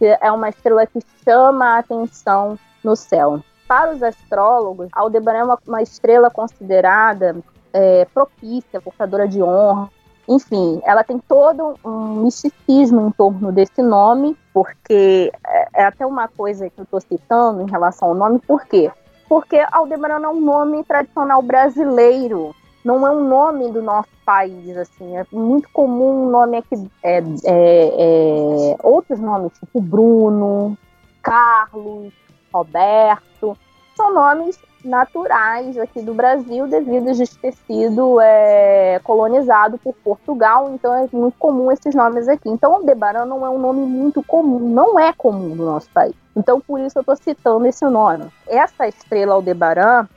é 0.00 0.32
uma 0.32 0.48
estrela 0.48 0.86
que 0.86 1.00
chama 1.24 1.76
a 1.76 1.78
atenção 1.78 2.58
no 2.82 2.96
céu. 2.96 3.40
Para 3.68 3.94
os 3.94 4.02
astrólogos, 4.02 4.88
Aldebaran 4.92 5.38
é 5.38 5.44
uma, 5.44 5.58
uma 5.66 5.82
estrela 5.82 6.30
considerada 6.30 7.36
é, 7.76 8.04
propícia, 8.06 8.80
portadora 8.80 9.28
de 9.28 9.42
honra. 9.42 9.90
Enfim, 10.28 10.80
ela 10.84 11.04
tem 11.04 11.18
todo 11.18 11.78
um 11.84 12.22
misticismo 12.24 13.06
em 13.06 13.10
torno 13.12 13.52
desse 13.52 13.80
nome, 13.80 14.36
porque 14.52 15.32
é, 15.46 15.82
é 15.82 15.84
até 15.84 16.04
uma 16.04 16.26
coisa 16.26 16.68
que 16.68 16.80
eu 16.80 16.84
estou 16.84 17.00
citando 17.00 17.62
em 17.62 17.70
relação 17.70 18.08
ao 18.08 18.14
nome, 18.14 18.40
por 18.40 18.64
quê? 18.64 18.90
porque 19.28 19.64
Aldebaran 19.72 20.22
é 20.22 20.28
um 20.28 20.40
nome 20.40 20.84
tradicional 20.84 21.42
brasileiro, 21.42 22.54
não 22.84 23.06
é 23.06 23.10
um 23.10 23.26
nome 23.28 23.70
do 23.70 23.82
nosso 23.82 24.08
país, 24.24 24.76
assim, 24.76 25.16
é 25.16 25.26
muito 25.32 25.68
comum 25.70 26.26
o 26.26 26.30
nome 26.30 26.58
aqui, 26.58 26.76
é, 27.02 27.18
é, 27.18 27.22
é, 27.44 28.76
outros 28.82 29.18
nomes, 29.18 29.52
tipo 29.58 29.80
Bruno, 29.80 30.76
Carlos, 31.22 32.12
Roberto, 32.52 33.56
são 33.96 34.14
nomes 34.14 34.58
naturais 34.86 35.76
aqui 35.78 36.00
do 36.00 36.14
Brasil 36.14 36.66
devido 36.66 37.10
a 37.10 37.12
gente 37.12 37.36
ter 37.38 37.52
sido 37.52 38.20
é, 38.20 39.00
colonizado 39.02 39.78
por 39.78 39.94
Portugal, 39.94 40.72
então 40.72 40.94
é 40.94 41.08
muito 41.12 41.36
comum 41.38 41.70
esses 41.70 41.94
nomes 41.94 42.28
aqui. 42.28 42.48
Então 42.48 42.74
Aldebaran 42.74 43.24
não 43.24 43.44
é 43.44 43.50
um 43.50 43.58
nome 43.58 43.84
muito 43.84 44.22
comum, 44.22 44.58
não 44.58 44.98
é 44.98 45.12
comum 45.12 45.54
no 45.54 45.66
nosso 45.66 45.90
país. 45.90 46.14
Então 46.34 46.60
por 46.60 46.80
isso 46.80 46.98
eu 46.98 47.00
estou 47.00 47.16
citando 47.16 47.66
esse 47.66 47.84
nome. 47.84 48.30
Essa 48.46 48.88
estrela 48.88 49.34
Aldebaran, 49.34 50.08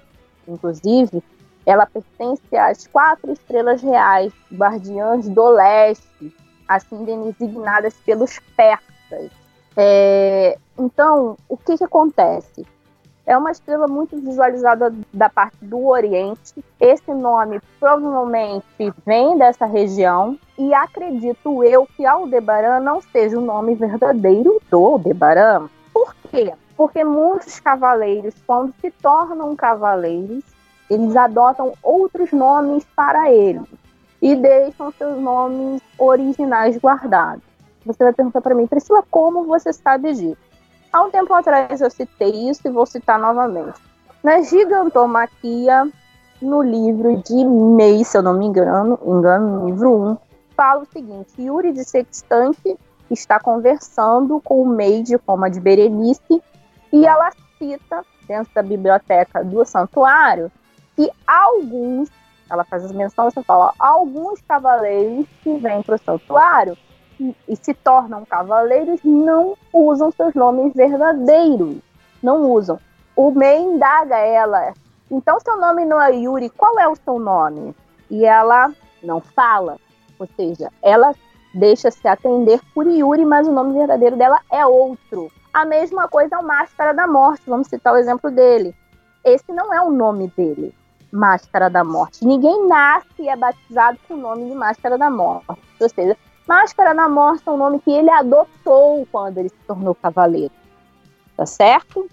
inclusive, 0.48 1.24
ela 1.66 1.86
pertence 1.86 2.56
às 2.56 2.88
quatro 2.88 3.32
estrelas 3.32 3.82
reais, 3.82 4.32
guardiãs 4.54 5.28
do 5.28 5.50
leste, 5.50 6.36
assim 6.68 7.04
designadas 7.04 7.94
pelos 8.06 8.40
persas. 8.56 9.32
É, 9.76 10.58
então, 10.78 11.38
o 11.48 11.58
que, 11.58 11.78
que 11.78 11.84
acontece? 11.84 12.66
É 13.30 13.38
uma 13.38 13.52
estrela 13.52 13.88
muito 13.88 14.20
visualizada 14.20 14.92
da 15.14 15.30
parte 15.30 15.64
do 15.64 15.86
Oriente. 15.86 16.66
Esse 16.80 17.14
nome 17.14 17.62
provavelmente 17.80 18.66
vem 19.06 19.38
dessa 19.38 19.68
região 19.68 20.36
e 20.58 20.74
acredito 20.74 21.64
eu 21.64 21.88
que 21.96 22.08
Aldebaran 22.08 22.80
não 22.80 23.00
seja 23.00 23.38
o 23.38 23.42
nome 23.42 23.76
verdadeiro 23.76 24.60
do 24.72 24.84
Aldebaran. 24.84 25.70
Por 25.94 26.16
quê? 26.32 26.56
Porque 26.76 27.04
muitos 27.04 27.60
cavaleiros, 27.60 28.34
quando 28.48 28.74
se 28.82 28.90
tornam 28.90 29.56
cavaleiros, 29.56 30.44
eles 30.90 31.16
adotam 31.16 31.74
outros 31.84 32.32
nomes 32.32 32.84
para 32.96 33.32
eles 33.32 33.62
e 34.24 34.36
deixam 34.36 34.92
seus 34.94 35.20
nomes 35.20 35.84
originais 36.00 36.80
guardados. 36.80 37.44
Você 37.86 38.04
vai 38.04 38.12
perguntar 38.12 38.42
para 38.42 38.56
mim, 38.56 38.66
Priscila, 38.66 39.04
como 39.12 39.44
você 39.44 39.72
sabe 39.72 40.14
disso? 40.14 40.49
Há 40.92 41.04
um 41.04 41.12
tempo 41.12 41.32
atrás 41.34 41.82
eu 41.82 41.90
citei 41.92 42.50
isso 42.50 42.62
e 42.66 42.72
vou 42.72 42.86
citar 42.86 43.20
novamente. 43.20 43.80
Na 44.24 44.42
gigantomaquia, 44.42 45.88
no 46.42 46.64
livro 46.64 47.22
de 47.22 47.46
May, 47.46 48.04
se 48.04 48.18
eu 48.18 48.24
não 48.24 48.34
me 48.34 48.46
engano, 48.46 49.00
engano 49.06 49.68
livro 49.68 50.12
1, 50.12 50.18
fala 50.56 50.82
o 50.82 50.88
seguinte: 50.92 51.32
Yuri 51.40 51.74
de 51.74 51.84
Sextante 51.84 52.76
está 53.12 53.40
conversando 53.40 54.42
com 54.42 54.62
o 54.62 54.66
May 54.66 55.04
de 55.04 55.16
Roma 55.28 55.50
de 55.50 55.60
Berenice 55.60 56.42
e 56.92 57.06
ela 57.06 57.30
cita, 57.58 58.04
dentro 58.28 58.52
da 58.54 58.64
biblioteca 58.64 59.44
do 59.44 59.64
santuário, 59.66 60.52
que 60.96 61.12
alguns, 61.28 62.10
ela 62.50 62.64
faz 62.64 62.84
as 62.84 62.92
menções, 62.92 63.36
ela 63.36 63.46
fala, 63.46 63.74
alguns 63.78 64.42
cavaleiros 64.42 65.28
que 65.44 65.56
vêm 65.58 65.84
para 65.84 65.96
o 65.96 66.00
santuário 66.00 66.76
e 67.48 67.56
se 67.56 67.74
tornam 67.74 68.26
cavaleiros 68.26 69.02
não 69.04 69.58
usam 69.74 70.12
seus 70.12 70.34
nomes 70.34 70.74
verdadeiros. 70.74 71.78
Não 72.22 72.52
usam. 72.52 72.80
O 73.16 73.32
Mei 73.32 73.60
indaga 73.60 74.18
ela. 74.18 74.74
Então, 75.12 75.40
seu 75.40 75.58
nome 75.58 75.86
não 75.86 76.02
é 76.02 76.16
Yuri, 76.16 76.50
qual 76.50 76.80
é 76.80 76.88
o 76.88 76.96
seu 76.96 77.20
nome? 77.20 77.76
E 78.10 78.26
ela 78.26 78.72
não 79.04 79.20
fala. 79.20 79.78
Ou 80.18 80.28
seja, 80.36 80.72
ela 80.82 81.14
deixa 81.54 81.90
se 81.90 82.08
atender 82.08 82.62
por 82.74 82.86
Yuri, 82.88 83.26
mas 83.26 83.48
o 83.48 83.52
nome 83.52 83.74
verdadeiro 83.74 84.16
dela 84.16 84.40
é 84.52 84.66
outro. 84.66 85.32
A 85.54 85.66
mesma 85.66 86.08
coisa 86.08 86.36
é 86.36 86.40
o 86.40 86.46
Máscara 86.46 86.94
da 86.94 87.08
Morte, 87.08 87.44
vamos 87.48 87.68
citar 87.68 87.94
o 87.94 87.98
exemplo 87.98 88.30
dele. 88.30 88.76
Esse 89.24 89.52
não 89.52 89.74
é 89.74 89.82
o 89.82 89.90
nome 89.90 90.32
dele. 90.36 90.74
Máscara 91.12 91.70
da 91.70 91.84
Morte. 91.84 92.26
Ninguém 92.26 92.68
nasce 92.68 93.08
e 93.20 93.30
é 93.30 93.36
batizado 93.36 93.98
com 94.08 94.14
o 94.14 94.18
nome 94.18 94.48
de 94.48 94.56
Máscara 94.56 94.98
da 94.98 95.10
Morte. 95.10 95.48
Ou 95.80 95.90
seja, 95.90 96.16
Máscara 96.50 96.96
da 96.96 97.08
Morte 97.08 97.44
é 97.46 97.52
um 97.52 97.58
nome 97.58 97.80
que 97.80 97.92
ele 97.92 98.10
adotou 98.10 99.08
quando 99.12 99.38
ele 99.38 99.50
se 99.50 99.60
tornou 99.68 99.94
cavaleiro. 99.94 100.52
Tá 101.38 101.46
certo? 101.46 102.10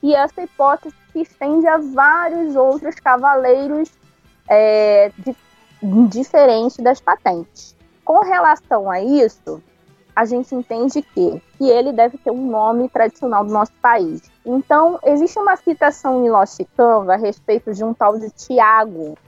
E 0.00 0.14
essa 0.14 0.40
hipótese 0.40 0.94
se 1.12 1.22
estende 1.22 1.66
a 1.66 1.76
vários 1.76 2.54
outros 2.54 2.94
cavaleiros 3.00 3.90
é, 4.48 5.10
de, 5.18 5.34
diferentes 6.08 6.76
das 6.76 7.00
patentes. 7.00 7.74
Com 8.04 8.20
relação 8.20 8.88
a 8.88 9.00
isso, 9.00 9.60
a 10.14 10.24
gente 10.24 10.54
entende 10.54 11.02
que, 11.02 11.42
que 11.58 11.68
ele 11.68 11.90
deve 11.90 12.16
ter 12.16 12.30
um 12.30 12.48
nome 12.48 12.88
tradicional 12.88 13.44
do 13.44 13.52
nosso 13.52 13.72
país. 13.82 14.30
Então, 14.46 15.00
existe 15.02 15.36
uma 15.36 15.56
citação 15.56 16.24
em 16.24 16.30
Lost 16.30 16.60
Canva 16.76 17.14
a 17.14 17.16
respeito 17.16 17.74
de 17.74 17.82
um 17.82 17.92
tal 17.92 18.20
de 18.20 18.30
Tiago. 18.30 19.18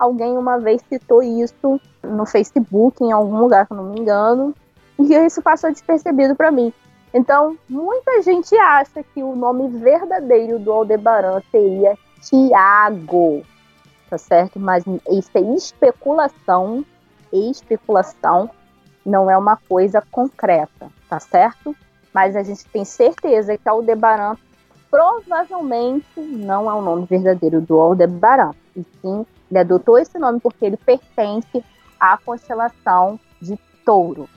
Alguém 0.00 0.38
uma 0.38 0.58
vez 0.58 0.80
citou 0.88 1.22
isso 1.22 1.78
no 2.02 2.24
Facebook, 2.24 3.04
em 3.04 3.12
algum 3.12 3.38
lugar, 3.38 3.66
se 3.66 3.74
não 3.74 3.84
me 3.84 4.00
engano, 4.00 4.54
e 4.98 5.14
isso 5.14 5.42
passou 5.42 5.70
despercebido 5.70 6.34
para 6.34 6.50
mim. 6.50 6.72
Então, 7.12 7.54
muita 7.68 8.22
gente 8.22 8.56
acha 8.56 9.02
que 9.02 9.22
o 9.22 9.36
nome 9.36 9.68
verdadeiro 9.68 10.58
do 10.58 10.72
Aldebaran 10.72 11.42
seria 11.50 11.98
Tiago, 12.22 13.42
tá 14.08 14.16
certo? 14.16 14.58
Mas 14.58 14.84
isso 14.86 15.30
é 15.34 15.40
especulação, 15.54 16.82
especulação, 17.30 18.48
não 19.04 19.30
é 19.30 19.36
uma 19.36 19.58
coisa 19.68 20.02
concreta, 20.10 20.88
tá 21.10 21.20
certo? 21.20 21.76
Mas 22.14 22.34
a 22.36 22.42
gente 22.42 22.64
tem 22.68 22.86
certeza 22.86 23.58
que 23.58 23.68
Aldebaran 23.68 24.34
provavelmente 24.90 26.18
não 26.18 26.70
é 26.70 26.72
o 26.74 26.80
nome 26.80 27.04
verdadeiro 27.04 27.60
do 27.60 27.78
Aldebaran, 27.78 28.52
e 28.74 28.82
sim, 29.02 29.26
ele 29.50 29.58
adotou 29.58 29.98
esse 29.98 30.18
nome 30.18 30.40
porque 30.40 30.64
ele 30.64 30.76
pertence 30.76 31.64
à 31.98 32.16
constelação 32.16 33.18
de 33.40 33.58
Touro. 33.84 34.28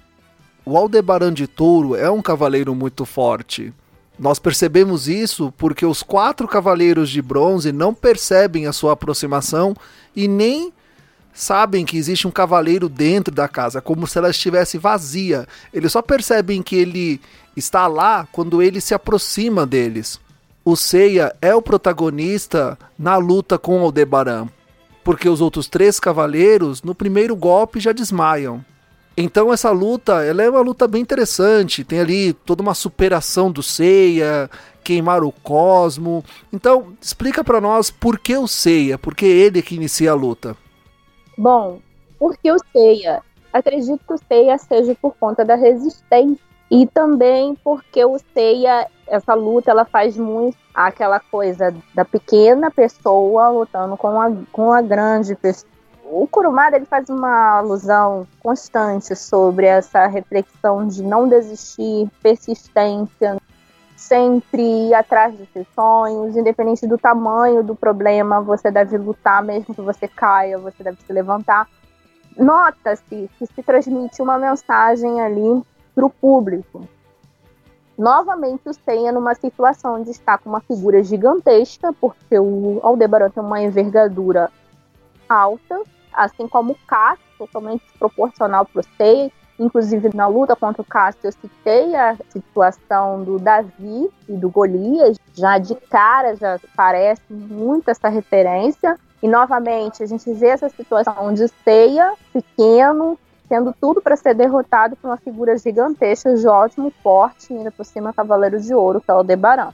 O 0.65 0.77
Aldebaran 0.77 1.34
de 1.34 1.46
Touro 1.46 1.96
é 1.96 2.10
um 2.10 2.22
cavaleiro 2.22 2.74
muito 2.74 3.05
forte. 3.05 3.74
Nós 4.17 4.39
percebemos 4.39 5.08
isso 5.08 5.53
porque 5.58 5.86
os 5.86 6.01
quatro 6.01 6.48
cavaleiros 6.48 7.10
de 7.10 7.22
bronze 7.22 7.72
não 7.72 7.93
percebem 7.93 8.67
a 8.67 8.74
sua 8.74 8.93
aproximação 8.93 9.75
e 10.15 10.27
nem 10.27 10.72
sabem 11.34 11.84
que 11.84 11.98
existe 11.98 12.27
um 12.27 12.32
cavaleiro 12.32 12.88
dentro 12.88 13.34
da 13.34 13.48
casa, 13.48 13.82
como 13.82 14.05
se 14.05 14.17
ela 14.17 14.29
estivesse 14.29 14.77
vazia. 14.77 15.48
Eles 15.74 15.91
só 15.91 16.01
percebem 16.01 16.62
que 16.62 16.75
ele 16.75 17.20
está 17.58 17.88
lá 17.88 18.27
quando 18.32 18.62
ele 18.62 18.79
se 18.79 18.93
aproxima 18.93 19.65
deles. 19.65 20.20
O 20.63 20.75
Seiya 20.75 21.36
é 21.41 21.53
o 21.53 21.62
protagonista 21.62 22.77
na 22.98 23.17
luta 23.17 23.58
com 23.58 23.82
Aldebaran, 23.82 24.48
porque 25.03 25.27
os 25.27 25.41
outros 25.41 25.67
três 25.67 26.00
cavaleiros 26.00 26.81
no 26.81 26.95
primeiro 26.95 27.36
golpe 27.36 27.79
já 27.79 27.91
desmaiam. 27.91 28.63
Então 29.15 29.53
essa 29.53 29.69
luta, 29.69 30.24
ela 30.24 30.41
é 30.41 30.50
uma 30.50 30.62
luta 30.62 30.88
bem 30.88 31.01
interessante. 31.01 31.83
Tem 31.83 32.00
ali 32.00 32.33
toda 32.33 32.63
uma 32.63 32.74
superação 32.74 33.51
do 33.51 33.62
Seiya, 33.62 34.50
queimar 34.83 35.24
o 35.24 35.31
cosmo. 35.31 36.24
Então, 36.51 36.93
explica 37.01 37.43
para 37.43 37.62
nós 37.62 37.89
por 37.89 38.19
que 38.19 38.36
o 38.38 38.48
Seiya, 38.48 38.98
por 38.98 39.15
que 39.15 39.25
ele 39.25 39.62
que 39.62 39.75
inicia 39.75 40.12
a 40.12 40.15
luta. 40.15 40.57
Bom, 41.38 41.79
porque 42.19 42.51
o 42.51 42.57
Seiya? 42.72 43.22
Acredito 43.51 44.01
que 44.05 44.13
o 44.13 44.19
Seiya 44.27 44.57
seja 44.57 44.95
por 45.00 45.15
conta 45.19 45.45
da 45.45 45.55
resistência 45.55 46.43
e 46.69 46.88
também 46.88 47.55
porque 47.63 48.03
o 48.03 48.17
Seiya, 48.33 48.88
essa 49.13 49.34
luta, 49.34 49.72
ela 49.72 49.86
faz 49.86 50.17
muito 50.17 50.58
aquela 50.74 51.20
coisa 51.20 51.74
da 51.93 52.03
pequena 52.03 52.72
pessoa 52.72 53.50
lutando 53.50 53.96
com 53.96 54.20
a, 54.20 54.32
com 54.51 54.72
a 54.72 54.82
grande 54.82 55.36
pessoa 55.36 55.74
o 56.05 56.27
Kurumada 56.27 56.75
ele 56.75 56.86
faz 56.86 57.10
uma 57.10 57.58
alusão 57.58 58.27
constante 58.39 59.15
sobre 59.15 59.65
essa 59.65 60.05
reflexão 60.05 60.88
de 60.88 61.02
não 61.02 61.28
desistir, 61.28 62.08
persistência, 62.21 63.41
sempre 63.95 64.62
ir 64.62 64.93
atrás 64.93 65.34
dos 65.36 65.49
seus 65.52 65.67
sonhos, 65.73 66.36
independente 66.36 66.86
do 66.86 66.97
tamanho 66.97 67.63
do 67.63 67.76
problema, 67.76 68.41
você 68.41 68.69
deve 68.69 68.97
lutar, 68.97 69.41
mesmo 69.43 69.73
que 69.73 69.82
você 69.82 70.08
caia, 70.08 70.60
você 70.60 70.84
deve 70.84 71.02
se 71.02 71.12
levantar. 71.12 71.67
Nota-se 72.38 73.30
que 73.38 73.47
se 73.47 73.63
transmite 73.63 74.21
uma 74.21 74.38
mensagem 74.38 75.21
ali 75.21 75.63
para 75.95 76.06
o 76.06 76.10
público. 76.10 76.88
Novamente, 77.97 78.67
o 78.67 78.73
Seiya 78.73 79.12
numa 79.12 79.36
situação 79.36 80.01
de 80.01 80.12
estar 80.12 80.38
com 80.39 80.49
uma 80.49 80.62
figura 80.62 81.03
gigantesca, 81.03 81.93
porque 81.93 82.39
o 82.39 82.79
Aldebaran 82.82 83.29
tem 83.29 83.43
uma 83.43 83.62
envergadura 83.62 84.51
alta, 85.29 85.82
assim 86.12 86.47
como 86.47 86.73
o 86.73 86.77
Cássio, 86.88 87.23
totalmente 87.38 87.84
desproporcional 87.86 88.65
para 88.65 88.82
o 88.82 88.84
Seiya. 88.97 89.32
Inclusive, 89.60 90.10
na 90.15 90.25
luta 90.25 90.56
contra 90.56 90.82
o 90.82 90.86
Cássio, 90.86 91.27
eu 91.27 91.32
citei 91.32 91.95
a 91.95 92.17
situação 92.29 93.23
do 93.23 93.38
Davi 93.38 94.10
e 94.27 94.34
do 94.34 94.49
Golias. 94.49 95.17
Já 95.36 95.60
de 95.60 95.75
cara, 95.75 96.36
já 96.36 96.60
parece 96.75 97.32
muito 97.32 97.89
essa 97.89 98.10
referência. 98.10 98.99
E, 99.21 99.27
novamente, 99.27 100.01
a 100.01 100.06
gente 100.08 100.34
vê 100.34 100.47
essa 100.47 100.67
situação 100.69 101.32
de 101.34 101.47
Seiya, 101.63 102.13
pequeno, 102.34 103.17
tendo 103.54 103.72
tudo 103.80 104.02
para 104.02 104.18
ser 104.18 104.34
derrotado 104.34 104.96
por 104.96 105.12
uma 105.12 105.18
figura 105.18 105.56
gigantesca, 105.56 106.34
de 106.36 106.48
ótimo 106.48 106.92
porte, 107.04 107.54
ainda 107.54 107.70
por 107.70 107.86
cima 107.86 108.12
Cavaleiro 108.12 108.60
de 108.60 108.74
Ouro, 108.74 109.00
que 109.00 109.12
é 109.12 109.13
o 109.13 109.18
Aldebaran. 109.18 109.72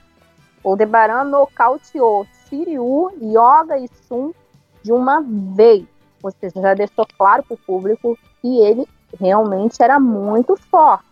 O 0.61 0.71
Aldebaran 0.71 1.23
nocauteou 1.23 2.27
Shiryu, 2.49 3.09
Yoga 3.21 3.77
e 3.77 3.87
Sun 4.05 4.33
de 4.83 4.91
uma 4.91 5.21
vez 5.21 5.85
ou 6.21 6.31
seja, 6.31 6.61
já 6.61 6.73
deixou 6.73 7.07
claro 7.17 7.43
para 7.43 7.53
o 7.53 7.57
público 7.57 8.19
que 8.41 8.59
ele 8.59 8.85
realmente 9.17 9.81
era 9.81 9.99
muito 9.99 10.57
forte. 10.69 11.05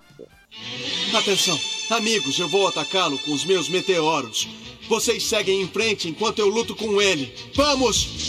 Atenção, 1.18 1.58
amigos, 1.92 2.38
eu 2.38 2.50
vou 2.50 2.68
atacá-lo 2.68 3.18
com 3.20 3.32
os 3.32 3.46
meus 3.46 3.70
meteoros. 3.70 4.46
Vocês 4.90 5.26
seguem 5.28 5.62
em 5.62 5.68
frente 5.68 6.10
enquanto 6.10 6.40
eu 6.40 6.50
luto 6.50 6.76
com 6.76 7.02
ele. 7.02 7.34
Vamos! 7.56 8.28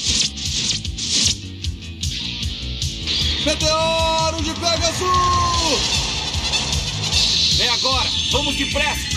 Meteoro 3.45 4.18
Pegasus! 4.99 6.09
É 7.61 7.69
agora! 7.69 8.09
Vamos 8.33 8.57
depressa! 8.57 9.09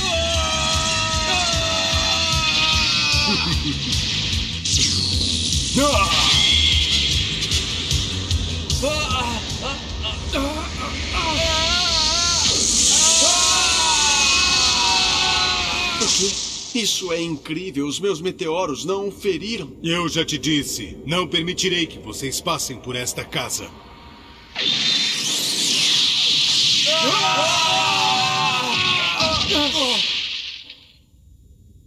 Isso 16.74 17.12
é 17.12 17.22
incrível. 17.22 17.86
Os 17.86 18.00
meus 18.00 18.22
meteoros 18.22 18.86
não 18.86 19.10
o 19.10 19.12
feriram. 19.12 19.72
Eu 19.84 20.08
já 20.08 20.24
te 20.24 20.38
disse. 20.38 20.98
Não 21.06 21.28
permitirei 21.28 21.86
que 21.86 22.00
vocês 22.00 22.39
passem 22.39 22.78
por 22.78 22.96
esta 22.96 23.26
casa. 23.26 23.70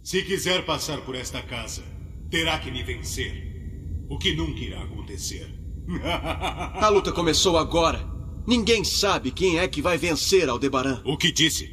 Se 0.05 0.21
quiser 0.21 0.63
passar 0.67 1.01
por 1.01 1.15
esta 1.15 1.41
casa, 1.41 1.81
terá 2.29 2.59
que 2.59 2.69
me 2.69 2.83
vencer. 2.83 4.05
O 4.07 4.19
que 4.19 4.35
nunca 4.35 4.59
irá 4.59 4.83
acontecer. 4.83 5.47
A 6.79 6.87
luta 6.89 7.11
começou 7.11 7.57
agora. 7.57 8.01
Ninguém 8.45 8.83
sabe 8.83 9.31
quem 9.31 9.57
é 9.57 9.67
que 9.67 9.81
vai 9.81 9.97
vencer 9.97 10.47
Aldebaran. 10.47 11.01
O 11.03 11.17
que 11.17 11.31
disse? 11.31 11.67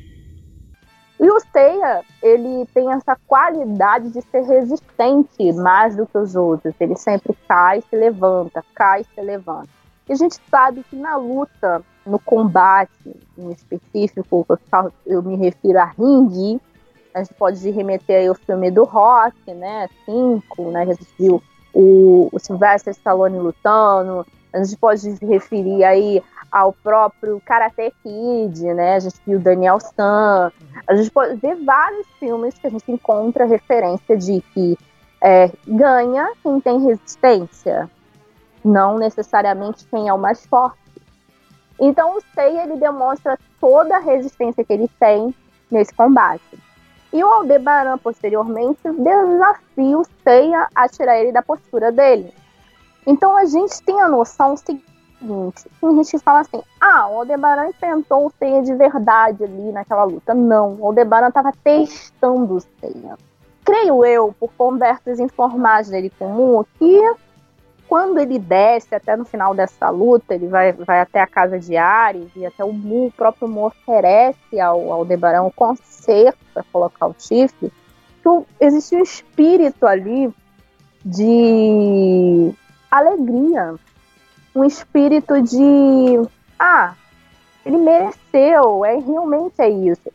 E 1.21 1.31
o 1.31 1.39
Seiya, 1.53 2.03
ele 2.23 2.67
tem 2.73 2.91
essa 2.91 3.19
qualidade 3.27 4.09
de 4.11 4.23
ser 4.23 4.45
resistente 4.45 5.53
mais 5.53 5.95
do 5.95 6.07
que 6.07 6.17
os 6.17 6.35
outros. 6.35 6.75
Ele 6.81 6.97
sempre 6.97 7.37
cai 7.47 7.81
e 7.81 7.83
se 7.83 7.95
levanta, 7.95 8.65
cai 8.75 9.03
e 9.03 9.15
se 9.15 9.21
levanta. 9.21 9.69
E 10.09 10.13
a 10.15 10.17
gente 10.17 10.39
sabe 10.51 10.83
que 10.89 10.97
na 10.97 11.17
luta, 11.17 11.85
no 12.07 12.19
combate 12.19 13.15
em 13.37 13.51
específico, 13.51 14.47
eu 15.05 15.23
me 15.23 15.37
refiro 15.37 15.79
a 15.79 15.85
ringue, 15.85 16.59
a 17.15 17.19
gente 17.23 17.35
pode 17.35 17.71
remeter 17.71 18.21
aí 18.21 18.27
ao 18.27 18.35
filme 18.35 18.71
do 18.71 18.85
Rock, 18.85 19.53
né? 19.55 19.89
Cinco, 20.05 20.71
né? 20.71 20.83
A 20.83 20.87
gente 20.87 21.07
viu 21.19 21.43
o, 21.73 22.29
o 22.33 22.39
Sylvester 22.39 22.93
Stallone 22.93 23.39
lutando, 23.39 24.27
a 24.53 24.63
gente 24.63 24.77
pode 24.77 25.09
referir 25.25 25.85
aí 25.85 26.23
ao 26.51 26.73
próprio 26.73 27.41
Karate 27.45 27.93
Kid, 28.03 28.75
né? 28.75 28.97
A 28.97 29.01
gente 29.01 29.17
viu 29.27 29.41
Daniel 29.41 29.81
San, 29.81 30.53
a 30.87 30.95
gente 30.95 31.11
pode 31.11 31.37
ver 31.37 31.57
vários 31.65 32.07
filmes 32.19 32.55
que 32.59 32.67
a 32.67 32.71
gente 32.71 32.91
encontra 32.93 33.47
referência 33.47 34.17
de 34.17 34.43
que 34.53 34.79
é, 35.21 35.51
ganha 35.67 36.33
quem 36.43 36.61
tem 36.61 36.85
resistência, 36.85 37.91
não 38.63 38.99
necessariamente 38.99 39.87
quem 39.87 40.09
é 40.09 40.13
o 40.13 40.19
mais 40.19 40.45
forte. 40.45 40.79
Então 41.81 42.17
o 42.17 42.21
Seiya 42.35 42.65
ele 42.65 42.77
demonstra 42.77 43.39
toda 43.59 43.97
a 43.97 44.01
resistência 44.01 44.65
que 44.65 44.73
ele 44.73 44.91
tem 45.01 45.35
nesse 45.71 45.95
combate. 45.95 46.59
E 47.13 47.23
o 47.23 47.29
Aldebaran, 47.29 47.99
posteriormente, 47.99 48.81
desafia 48.85 49.99
o 49.99 50.05
Seiya 50.25 50.67
a 50.75 50.89
tirar 50.89 51.19
ele 51.19 51.31
da 51.31 51.43
postura 51.43 51.93
dele. 51.93 52.33
Então 53.07 53.37
a 53.37 53.45
gente 53.45 53.83
tem 53.83 54.01
a 54.01 54.09
noção 54.09 54.57
seguinte: 54.57 55.69
a 55.83 55.91
gente 55.93 56.19
fala 56.21 56.41
assim, 56.41 56.63
ah, 56.81 57.09
o 57.11 57.19
Aldebaran 57.19 57.69
enfrentou 57.69 58.27
o 58.27 58.33
Seiya 58.39 58.63
de 58.63 58.75
verdade 58.75 59.45
ali 59.45 59.73
naquela 59.73 60.05
luta. 60.05 60.33
Não, 60.33 60.77
o 60.81 60.87
Aldebaran 60.87 61.29
estava 61.29 61.53
testando 61.63 62.57
o 62.57 62.61
Seiya. 62.61 63.19
Creio 63.65 64.05
eu, 64.05 64.35
por 64.41 64.51
conversas 64.55 65.21
informais 65.21 65.89
dele 65.89 66.11
com 66.19 66.59
o 66.59 66.65
que 66.79 67.15
quando 67.93 68.19
ele 68.19 68.39
desce 68.39 68.95
até 68.95 69.15
no 69.19 69.27
final 69.27 69.55
dessa 69.55 69.91
luta, 69.91 70.35
ele 70.35 70.47
vai, 70.47 70.73
vai 70.73 71.03
até 71.03 71.21
a 71.21 71.27
casa 71.27 71.59
de 71.59 71.77
Ares 71.77 72.31
e 72.35 72.47
até 72.47 72.65
o 72.65 72.73
Mu, 72.73 73.09
o 73.09 73.13
próprio 73.13 73.47
Mu 73.47 73.67
oferece 73.67 74.59
ao 74.59 74.91
Aldebaran 74.91 75.43
o 75.43 75.53
conserto 75.53 76.39
para 76.55 76.65
colocar 76.73 77.09
o 77.09 77.15
chifre, 77.19 77.71
que 78.23 78.29
existe 78.65 78.97
um 78.97 79.03
espírito 79.03 79.87
ali 79.87 80.33
de 81.05 82.55
alegria, 82.91 83.75
um 84.55 84.65
espírito 84.65 85.43
de 85.43 86.27
ah, 86.59 86.95
ele 87.63 87.77
mereceu, 87.77 88.87
é 88.87 88.97
realmente 89.01 89.61
é 89.61 89.69
isso. 89.69 90.11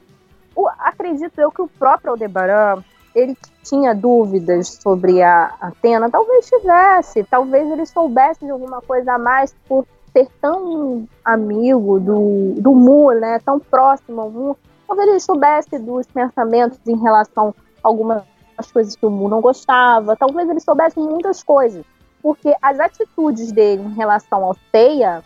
O, 0.56 0.68
acredito 0.80 1.40
eu 1.40 1.52
que 1.52 1.62
o 1.62 1.68
próprio 1.68 2.10
Aldebaran 2.10 2.84
ele 3.18 3.36
tinha 3.64 3.96
dúvidas 3.96 4.78
sobre 4.82 5.24
a 5.24 5.56
Atena, 5.60 6.10
talvez 6.10 6.48
tivesse, 6.48 7.24
talvez 7.24 7.70
ele 7.70 7.86
soubesse 7.88 8.46
de 8.46 8.52
alguma 8.52 8.80
coisa 8.80 9.14
a 9.14 9.18
mais 9.18 9.56
por 9.68 9.88
ser 10.14 10.28
tão 10.40 11.08
amigo 11.26 12.00
do, 12.00 12.54
do 12.62 12.76
Mu, 12.76 13.12
né, 13.14 13.40
tão 13.44 13.60
próximo 13.60 14.22
ao 14.22 14.30
Mu, 14.30 14.58
talvez 14.88 15.10
ele 15.10 15.20
soubesse 15.20 15.80
dos 15.80 16.06
pensamentos 16.06 16.80
em 16.86 16.96
relação 16.96 17.56
a 17.84 17.88
algumas 17.88 18.24
coisas 18.72 18.96
que 18.96 19.06
o 19.06 19.10
Mu 19.10 19.28
não 19.28 19.42
gostava, 19.42 20.16
talvez 20.16 20.48
ele 20.48 20.60
soubesse 20.60 21.00
muitas 21.00 21.42
coisas, 21.42 21.84
porque 22.22 22.56
as 22.62 22.80
atitudes 22.80 23.52
dele 23.52 23.82
em 23.82 23.96
relação 23.96 24.46
ao 24.46 24.56
Seiya 24.72 25.24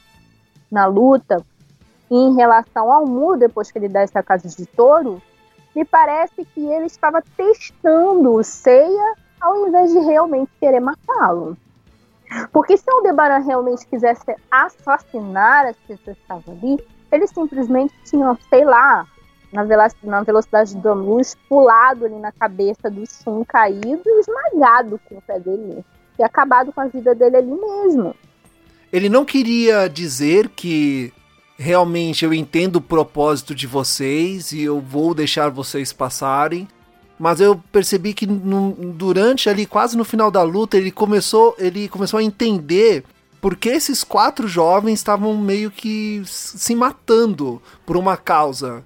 na 0.71 0.86
luta 0.86 1.43
e 2.10 2.15
em 2.15 2.36
relação 2.36 2.89
ao 2.89 3.06
Mu 3.06 3.36
depois 3.36 3.69
que 3.69 3.77
ele 3.77 3.89
desce 3.89 4.17
a 4.17 4.23
casa 4.23 4.47
de 4.47 4.65
touro 4.65 5.21
me 5.76 5.86
parece 5.86 6.46
que 6.46 6.66
ele 6.66 6.86
estava 6.86 7.22
testando 7.38 8.34
o 8.34 8.44
Seiya 8.44 9.16
ao 9.40 9.68
invés 9.68 9.92
de 9.92 10.00
realmente 10.00 10.52
querer 10.60 10.80
matá-lo. 10.80 11.58
Porque 12.52 12.78
se 12.78 12.84
o 12.88 12.98
Aldebaran 12.98 13.40
realmente 13.40 13.86
quisesse 13.88 14.36
assassinar 14.50 15.66
as 15.66 15.76
pessoas 15.78 16.18
que 16.18 16.22
estavam 16.22 16.54
ali, 16.54 16.80
ele 17.12 17.28
simplesmente 17.28 17.94
tinha, 18.06 18.38
sei 18.50 18.64
lá, 18.64 19.06
na, 19.52 20.24
velocidade 20.24 20.78
da 20.78 20.94
luz, 20.94 21.36
pulado 21.50 22.06
ali 22.06 22.16
na 22.16 22.32
cabeça 22.32 22.90
do 22.90 23.04
Shun 23.06 23.44
caído 23.44 24.02
e 24.06 24.20
esmagado 24.22 25.00
com 25.10 25.18
o 25.18 25.22
pé 25.22 25.40
dele. 25.40 25.84
E 26.18 26.24
acabado 26.24 26.72
com 26.72 26.82
a 26.82 26.88
vida 26.88 27.14
dele 27.14 27.38
ali 27.38 27.52
mesmo. 27.52 28.16
Ele 28.92 29.10
não 29.10 29.26
queria 29.26 29.90
dizer 29.90 30.50
que 30.50 31.14
realmente 31.62 32.26
eu 32.26 32.34
entendo 32.34 32.78
o 32.78 32.82
propósito 32.82 33.54
de 33.54 33.67
vocês 33.67 34.52
e 34.52 34.63
eu 34.63 34.82
vou 34.82 35.13
deixar 35.13 35.50
vocês 35.50 35.93
passarem. 35.93 36.67
Mas 37.19 37.39
eu 37.39 37.62
percebi 37.71 38.15
que 38.15 38.26
no, 38.26 38.71
durante 38.95 39.47
ali, 39.47 39.67
quase 39.67 39.95
no 39.95 40.04
final 40.04 40.32
da 40.32 40.41
luta, 40.41 40.76
ele 40.76 40.89
começou, 40.89 41.56
ele 41.60 41.88
começou 41.88 42.17
a 42.17 42.24
entender 42.24 43.04
por 43.39 43.56
que 43.56 43.69
esses 43.69 44.04
quatro 44.04 44.47
jovens 44.47 44.95
estavam 44.95 45.38
meio 45.38 45.69
que 45.69 46.24
se 46.26 46.74
matando 46.74 47.62
por 47.86 47.95
uma 47.95 48.17
causa. 48.17 48.84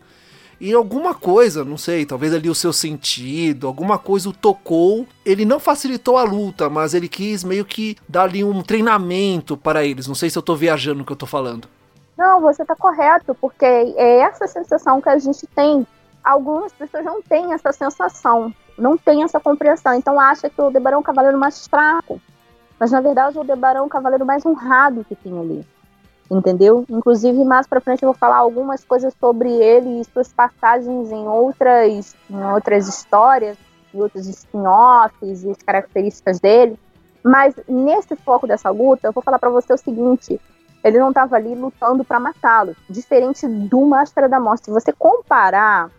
E 0.59 0.73
alguma 0.73 1.13
coisa, 1.13 1.63
não 1.63 1.77
sei, 1.77 2.05
talvez 2.05 2.33
ali 2.33 2.49
o 2.49 2.55
seu 2.55 2.73
sentido, 2.73 3.67
alguma 3.67 3.97
coisa 3.97 4.27
o 4.27 4.33
tocou. 4.33 5.07
Ele 5.25 5.45
não 5.45 5.61
facilitou 5.61 6.17
a 6.17 6.23
luta, 6.23 6.69
mas 6.69 6.93
ele 6.93 7.07
quis 7.07 7.41
meio 7.41 7.63
que 7.63 7.95
dar 8.07 8.23
ali 8.23 8.43
um 8.43 8.61
treinamento 8.61 9.55
para 9.55 9.85
eles. 9.85 10.07
Não 10.07 10.15
sei 10.15 10.29
se 10.29 10.37
eu 10.37 10.41
tô 10.41 10.57
viajando 10.57 10.99
no 10.99 11.05
que 11.05 11.11
eu 11.13 11.17
tô 11.17 11.25
falando. 11.25 11.69
Não, 12.17 12.39
você 12.39 12.61
está 12.61 12.75
correto, 12.75 13.35
porque 13.35 13.65
é 13.65 14.19
essa 14.19 14.47
sensação 14.47 15.01
que 15.01 15.09
a 15.09 15.17
gente 15.17 15.45
tem. 15.47 15.85
Algumas 16.23 16.71
pessoas 16.73 17.03
não 17.03 17.21
têm 17.21 17.53
essa 17.53 17.71
sensação, 17.71 18.53
não 18.77 18.97
têm 18.97 19.23
essa 19.23 19.39
compreensão. 19.39 19.93
Então 19.93 20.19
acha 20.19 20.49
que 20.49 20.61
o 20.61 20.71
Debarão 20.71 20.97
é 20.97 21.01
o 21.01 21.03
cavaleiro 21.03 21.37
mais 21.37 21.67
fraco. 21.67 22.19
Mas 22.79 22.91
na 22.91 23.01
verdade 23.01 23.37
o 23.37 23.43
Debarão 23.43 23.83
é 23.83 23.85
o 23.85 23.89
cavaleiro 23.89 24.25
mais 24.25 24.45
honrado 24.45 25.05
que 25.05 25.15
tem 25.15 25.37
ali. 25.37 25.65
Entendeu? 26.29 26.83
Inclusive, 26.89 27.43
mais 27.43 27.67
pra 27.67 27.79
frente 27.79 28.01
eu 28.01 28.07
vou 28.07 28.17
falar 28.17 28.37
algumas 28.37 28.83
coisas 28.83 29.13
sobre 29.19 29.49
ele 29.49 30.01
e 30.01 30.05
suas 30.05 30.33
passagens 30.33 31.11
em 31.11 31.27
outras, 31.27 32.15
em 32.27 32.43
outras 32.51 32.87
histórias, 32.87 33.57
em 33.93 34.01
outros 34.01 34.27
spin-offs 34.27 35.43
e 35.43 35.51
as 35.51 35.57
características 35.57 36.39
dele. 36.39 36.79
Mas 37.23 37.53
nesse 37.67 38.15
foco 38.15 38.47
dessa 38.47 38.71
luta, 38.71 39.07
eu 39.07 39.11
vou 39.11 39.21
falar 39.21 39.37
para 39.37 39.51
você 39.51 39.71
o 39.71 39.77
seguinte: 39.77 40.41
ele 40.85 40.99
não 40.99 41.09
estava 41.09 41.35
ali 41.35 41.55
lutando 41.55 42.05
para 42.05 42.19
matá-lo. 42.19 42.75
Diferente 42.87 43.47
do 43.47 43.81
Máscara 43.81 44.29
da 44.29 44.39
Morte. 44.39 44.65
Se 44.65 44.71
você 44.71 44.93
comparar, 44.93 45.89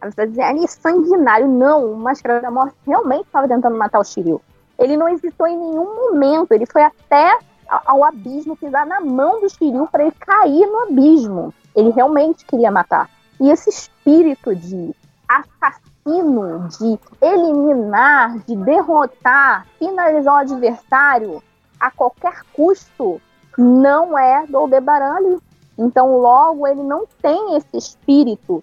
você 0.00 0.14
vai 0.14 0.26
dizer, 0.28 0.42
ali 0.42 0.68
sanguinário. 0.68 1.48
Não, 1.48 1.92
o 1.92 1.96
Máscara 1.96 2.40
da 2.40 2.48
Morte 2.48 2.76
realmente 2.86 3.26
estava 3.26 3.48
tentando 3.48 3.76
matar 3.76 3.98
o 3.98 4.04
Shiryu. 4.04 4.40
Ele 4.78 4.96
não 4.96 5.08
hesitou 5.08 5.48
em 5.48 5.58
nenhum 5.58 5.96
momento. 5.96 6.52
Ele 6.52 6.64
foi 6.64 6.84
até 6.84 7.40
ao 7.68 8.04
abismo 8.04 8.56
pisar 8.56 8.86
na 8.86 9.00
mão 9.00 9.40
do 9.40 9.50
Shiryu 9.50 9.88
para 9.90 10.04
ele 10.04 10.12
cair 10.12 10.64
no 10.66 10.84
abismo. 10.84 11.52
Ele 11.74 11.90
realmente 11.90 12.46
queria 12.46 12.70
matar. 12.70 13.10
E 13.40 13.50
esse 13.50 13.68
espírito 13.68 14.54
de 14.54 14.94
assassino, 15.28 16.68
de 16.68 17.00
eliminar, 17.20 18.38
de 18.46 18.54
derrotar, 18.54 19.66
finalizar 19.76 20.34
o 20.34 20.38
adversário 20.38 21.42
a 21.80 21.90
qualquer 21.90 22.42
custo, 22.52 23.20
não 23.56 24.18
é 24.18 24.46
do 24.46 24.56
Aldebaran 24.58 25.16
ali. 25.16 25.38
Então, 25.78 26.16
logo, 26.18 26.66
ele 26.66 26.82
não 26.82 27.04
tem 27.20 27.56
esse 27.56 27.76
espírito 27.76 28.62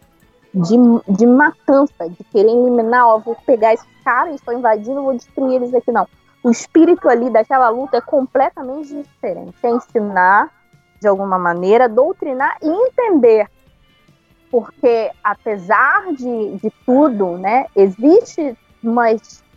de, 0.54 0.76
de 1.08 1.26
matança, 1.26 2.10
de 2.10 2.24
querer 2.26 2.52
eliminar, 2.52 3.08
ó, 3.08 3.18
vou 3.20 3.36
pegar 3.46 3.74
esse 3.74 3.86
cara 4.04 4.32
e 4.32 4.36
estou 4.36 4.54
invadindo, 4.54 5.02
vou 5.02 5.14
destruir 5.14 5.56
eles 5.56 5.74
aqui, 5.74 5.92
não. 5.92 6.08
O 6.44 6.52
espírito 6.52 7.08
ali 7.08 7.30
daquela 7.30 7.70
luta 7.70 7.98
é 7.98 8.02
completamente 8.02 8.94
diferente. 8.94 9.56
É 9.64 9.70
ensinar, 9.70 10.52
de 11.00 11.08
alguma 11.08 11.40
maneira, 11.40 11.88
doutrinar 11.88 12.58
e 12.62 12.68
entender. 12.68 13.50
Porque, 14.52 15.10
apesar 15.24 16.14
de, 16.14 16.58
de 16.58 16.72
tudo, 16.86 17.38
né, 17.38 17.66
existe 17.76 18.56
uma, 18.84 19.06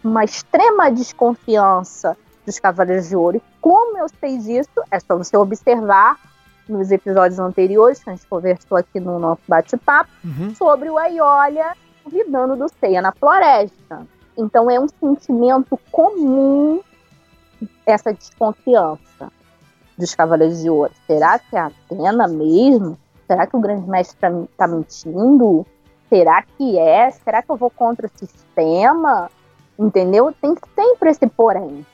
uma 0.02 0.24
extrema 0.24 0.90
desconfiança 0.90 2.16
dos 2.46 2.58
Cavaleiros 2.60 3.08
de 3.08 3.16
Ouro. 3.16 3.38
E 3.38 3.42
como 3.60 3.98
eu 3.98 4.06
sei 4.08 4.38
disso, 4.38 4.70
é 4.90 5.00
só 5.00 5.18
você 5.18 5.36
observar 5.36 6.16
nos 6.68 6.90
episódios 6.90 7.38
anteriores, 7.38 8.02
que 8.02 8.10
a 8.10 8.14
gente 8.14 8.26
conversou 8.26 8.78
aqui 8.78 8.98
no 8.98 9.18
nosso 9.18 9.42
bate-papo, 9.46 10.10
uhum. 10.24 10.54
sobre 10.54 10.88
o 10.88 10.96
Aiolia 10.96 11.72
convidando 12.02 12.56
do 12.56 12.68
Ceia 12.80 13.02
na 13.02 13.12
floresta. 13.12 14.06
Então 14.36 14.70
é 14.70 14.78
um 14.78 14.86
sentimento 14.88 15.78
comum 15.90 16.80
essa 17.84 18.12
desconfiança 18.12 19.32
dos 19.96 20.14
Cavaleiros 20.14 20.62
de 20.62 20.70
Ouro. 20.70 20.92
Será 21.06 21.38
que 21.38 21.56
é 21.56 21.58
a 21.58 21.66
Atena 21.66 22.28
mesmo? 22.28 22.98
Será 23.26 23.46
que 23.46 23.56
o 23.56 23.60
Grande 23.60 23.88
Mestre 23.88 24.16
está 24.16 24.30
tá 24.56 24.68
mentindo? 24.68 25.66
Será 26.08 26.42
que 26.42 26.78
é? 26.78 27.10
Será 27.10 27.42
que 27.42 27.50
eu 27.50 27.56
vou 27.56 27.70
contra 27.70 28.06
o 28.06 28.10
sistema? 28.18 29.30
Entendeu? 29.78 30.32
Tem 30.40 30.54
sempre 30.74 31.10
esse 31.10 31.26
porém 31.26 31.84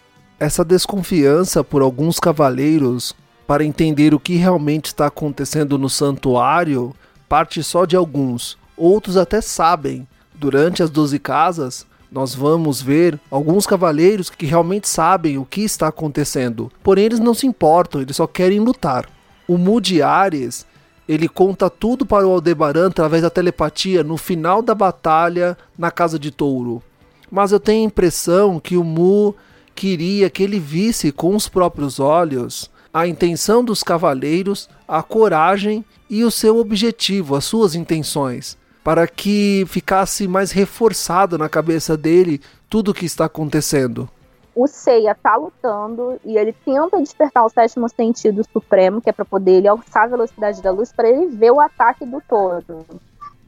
essa 0.43 0.65
desconfiança 0.65 1.63
por 1.63 1.83
alguns 1.83 2.19
cavaleiros 2.19 3.15
para 3.47 3.65
entender 3.65 4.13
o 4.13 4.19
que 4.19 4.35
realmente 4.35 4.87
está 4.87 5.07
acontecendo 5.07 5.79
no 5.79 5.89
santuário 5.89 6.93
parte 7.29 7.63
só 7.63 7.85
de 7.85 7.95
alguns. 7.95 8.59
Outros 8.77 9.17
até 9.17 9.41
sabem. 9.41 10.05
Durante 10.35 10.83
as 10.83 10.91
Doze 10.91 11.21
Casas, 11.21 11.87
nós 12.11 12.35
vamos 12.35 12.83
ver 12.83 13.21
alguns 13.31 13.69
cavaleiros 13.69 14.31
que 14.31 14.45
realmente 14.45 14.89
sabem 14.89 15.39
o 15.39 15.45
que 15.45 15.61
está 15.61 15.87
acontecendo. 15.87 16.73
Porém, 16.83 17.05
eles 17.05 17.21
não 17.21 17.35
se 17.35 17.47
importam, 17.47 18.03
eles 18.03 18.17
só 18.17 18.27
querem 18.27 18.59
lutar. 18.59 19.09
O 19.47 19.57
Mu 19.57 19.81
de 19.81 20.03
Ares, 20.03 20.67
ele 21.09 21.29
conta 21.29 21.71
tudo 21.71 22.05
para 22.05 22.27
o 22.27 22.33
Aldebaran 22.33 22.89
através 22.89 23.23
da 23.23 23.31
telepatia 23.31 24.03
no 24.03 24.17
final 24.17 24.61
da 24.61 24.75
batalha 24.75 25.57
na 25.79 25.93
Casa 25.93 26.19
de 26.19 26.33
Touro. 26.33 26.83
Mas 27.31 27.53
eu 27.53 27.61
tenho 27.61 27.85
a 27.85 27.87
impressão 27.87 28.59
que 28.59 28.77
o 28.77 28.83
Mu 28.83 29.37
queria 29.75 30.31
que 30.31 30.43
ele 30.43 30.59
visse 30.59 31.11
com 31.13 31.35
os 31.35 31.49
próprios 31.49 31.99
olhos 31.99 32.71
a 32.93 33.07
intenção 33.07 33.65
dos 33.65 33.83
cavaleiros, 33.83 34.69
a 34.87 35.03
coragem 35.03 35.85
e 36.11 36.25
o 36.25 36.31
seu 36.31 36.59
objetivo, 36.59 37.35
as 37.35 37.45
suas 37.45 37.75
intenções, 37.75 38.59
para 38.85 39.07
que 39.07 39.65
ficasse 39.67 40.29
mais 40.29 40.51
reforçado 40.53 41.39
na 41.39 41.49
cabeça 41.49 41.97
dele 41.97 42.41
tudo 42.69 42.91
o 42.91 42.95
que 42.95 43.07
está 43.07 43.25
acontecendo. 43.25 44.09
O 44.55 44.67
Seiya 44.67 45.15
tá 45.15 45.35
lutando 45.37 46.21
e 46.23 46.37
ele 46.37 46.53
tenta 46.53 47.01
despertar 47.01 47.47
o 47.47 47.49
sétimo 47.49 47.89
sentido 47.89 48.45
supremo, 48.53 49.01
que 49.01 49.09
é 49.09 49.13
para 49.13 49.25
poder 49.25 49.53
ele 49.53 49.69
alçar 49.69 50.05
a 50.05 50.09
velocidade 50.09 50.61
da 50.61 50.71
luz 50.71 50.93
para 50.93 51.09
ele 51.09 51.27
ver 51.29 51.51
o 51.51 51.61
ataque 51.61 52.05
do 52.05 52.21
touro. 52.29 52.85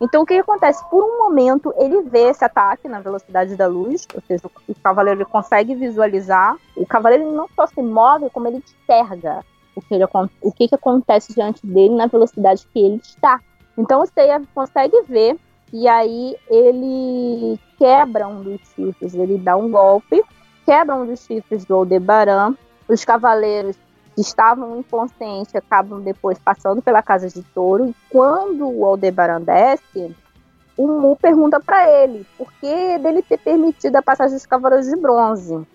Então 0.00 0.22
o 0.22 0.26
que 0.26 0.34
acontece? 0.34 0.84
Por 0.90 1.02
um 1.02 1.18
momento 1.18 1.72
ele 1.76 2.02
vê 2.02 2.30
esse 2.30 2.44
ataque 2.44 2.88
na 2.88 3.00
velocidade 3.00 3.56
da 3.56 3.66
luz, 3.66 4.06
ou 4.14 4.22
seja, 4.26 4.42
o 4.68 4.74
cavaleiro 4.82 5.24
consegue 5.26 5.74
visualizar. 5.74 6.56
O 6.76 6.86
cavaleiro 6.86 7.30
não 7.32 7.48
só 7.54 7.66
se 7.66 7.80
move, 7.80 8.30
como 8.30 8.48
ele 8.48 8.58
enxerga 8.58 9.44
o 9.74 9.80
que, 9.80 9.94
ele, 9.94 10.04
o 10.42 10.52
que, 10.52 10.68
que 10.68 10.74
acontece 10.74 11.34
diante 11.34 11.66
dele 11.66 11.94
na 11.94 12.06
velocidade 12.06 12.66
que 12.72 12.78
ele 12.78 12.96
está. 12.96 13.40
Então 13.76 14.02
o 14.02 14.06
Seiya 14.06 14.42
consegue 14.54 15.02
ver 15.02 15.36
e 15.72 15.88
aí 15.88 16.36
ele 16.48 17.58
quebra 17.78 18.28
um 18.28 18.42
dos 18.42 18.60
chifres, 18.74 19.14
ele 19.14 19.38
dá 19.38 19.56
um 19.56 19.70
golpe, 19.70 20.22
quebra 20.64 20.94
um 20.94 21.06
dos 21.06 21.24
chifres 21.24 21.64
do 21.64 21.74
Aldebaran. 21.74 22.54
Os 22.88 23.04
cavaleiros 23.04 23.76
estavam 24.20 24.78
inconscientes 24.78 25.54
acabam 25.54 26.00
depois 26.00 26.38
passando 26.38 26.80
pela 26.80 27.02
casa 27.02 27.28
de 27.28 27.42
touro. 27.42 27.86
E 27.86 27.94
quando 28.10 28.68
o 28.68 28.84
Aldebaran 28.84 29.40
desce, 29.40 30.14
o 30.76 30.86
Mu 30.86 31.16
pergunta 31.16 31.60
para 31.60 31.88
ele 31.88 32.26
por 32.36 32.52
que 32.54 32.98
dele 32.98 33.22
ter 33.22 33.38
permitido 33.38 33.96
a 33.96 34.02
passagem 34.02 34.36
dos 34.36 34.46
cavaleiros 34.46 34.86
de 34.86 34.96
bronze. 34.96 35.66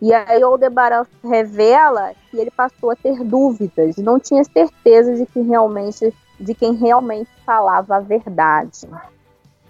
E 0.00 0.14
aí 0.14 0.42
o 0.42 0.46
Aldebaran 0.46 1.04
revela 1.22 2.12
que 2.30 2.38
ele 2.38 2.50
passou 2.50 2.90
a 2.90 2.96
ter 2.96 3.22
dúvidas, 3.22 3.96
não 3.96 4.18
tinha 4.18 4.42
certeza 4.44 5.14
de 5.14 5.26
que 5.26 5.40
realmente 5.40 6.14
de 6.38 6.54
quem 6.54 6.72
realmente 6.72 7.30
falava 7.44 7.96
a 7.96 8.00
verdade. 8.00 8.88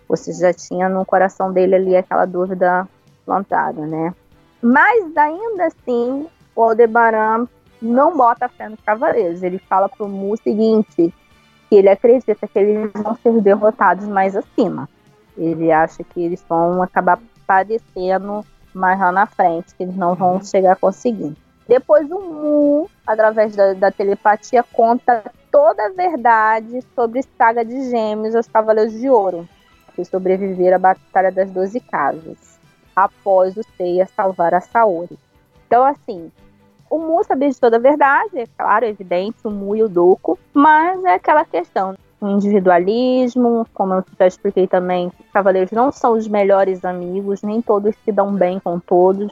Ou 0.09 0.17
seja, 0.17 0.49
já 0.49 0.53
tinha 0.53 0.89
no 0.89 1.05
coração 1.05 1.53
dele 1.53 1.75
ali 1.75 1.97
aquela 1.97 2.25
dúvida 2.27 2.89
plantada, 3.27 3.85
né? 3.87 4.15
Mas 4.63 5.17
ainda 5.17 5.67
assim, 5.67 6.27
o 6.55 6.63
Aldebaran 6.63 7.49
não 7.81 8.17
bota 8.17 8.49
fé 8.49 8.69
nos 8.69 8.81
cavaleiros. 8.81 9.43
Ele 9.43 9.59
fala 9.59 9.89
pro 9.89 10.09
Mu 10.09 10.33
o 10.33 10.37
seguinte, 10.37 11.15
que 11.69 11.75
ele 11.75 11.89
acredita 11.89 12.47
que 12.47 12.59
eles 12.59 12.91
vão 12.95 13.17
ser 13.17 13.41
derrotados 13.41 14.07
mais 14.07 14.37
acima. 14.37 14.89
Ele 15.37 15.71
acha 15.73 16.03
que 16.05 16.23
eles 16.23 16.45
vão 16.49 16.83
acabar 16.83 17.19
padecendo 17.47 18.45
mais 18.75 18.99
lá 18.99 19.11
na 19.11 19.27
frente, 19.27 19.75
que 19.75 19.83
eles 19.83 19.97
não 19.97 20.15
vão 20.15 20.35
uhum. 20.35 20.45
chegar 20.45 20.73
a 20.73 20.77
conseguir. 20.77 21.37
Depois 21.67 22.11
o 22.11 22.21
Mu, 22.21 22.91
através 23.07 23.55
da, 23.55 23.73
da, 23.75 23.91
telepatia, 23.91 24.63
conta 24.63 25.23
toda 25.51 25.87
a 25.87 25.91
verdade 25.91 26.83
sobre 26.95 27.23
Saga 27.39 27.65
de 27.65 27.89
Gêmeos 27.89 28.35
aos 28.35 28.49
Cavaleiros 28.49 28.93
de 28.93 29.09
Ouro, 29.09 29.49
que 29.95 30.05
sobreviveram 30.05 30.77
à 30.77 30.79
Batalha 30.79 31.31
das 31.31 31.51
Doze 31.51 31.81
Casas, 31.81 32.59
após 32.95 33.57
o 33.57 33.63
Seiya 33.77 34.09
salvar 34.17 34.53
a 34.53 34.61
Saori. 34.61 35.19
Então, 35.67 35.85
assim, 35.85 36.31
o 36.91 36.99
Mu 36.99 37.23
sabia 37.25 37.49
de 37.49 37.59
toda 37.59 37.77
a 37.77 37.81
verdade, 37.81 38.41
é 38.41 38.47
claro, 38.59 38.85
é 38.85 38.89
evidente, 38.89 39.39
o 39.45 39.51
Mu 39.51 39.77
e 39.77 39.83
o 39.83 39.89
Doku, 39.89 40.39
mas 40.53 41.03
é 41.05 41.15
aquela 41.15 41.45
questão, 41.45 41.95
o 42.21 42.29
individualismo, 42.29 43.67
como 43.73 43.95
eu 43.95 44.05
já 44.19 44.27
expliquei 44.27 44.67
também, 44.67 45.07
os 45.07 45.33
cavaleiros 45.33 45.71
não 45.71 45.91
são 45.91 46.13
os 46.13 46.29
melhores 46.29 46.85
amigos, 46.85 47.43
nem 47.43 47.63
todos 47.63 47.95
se 48.05 48.13
dão 48.13 48.35
bem 48.35 48.61
com 48.61 48.79
todos. 48.79 49.31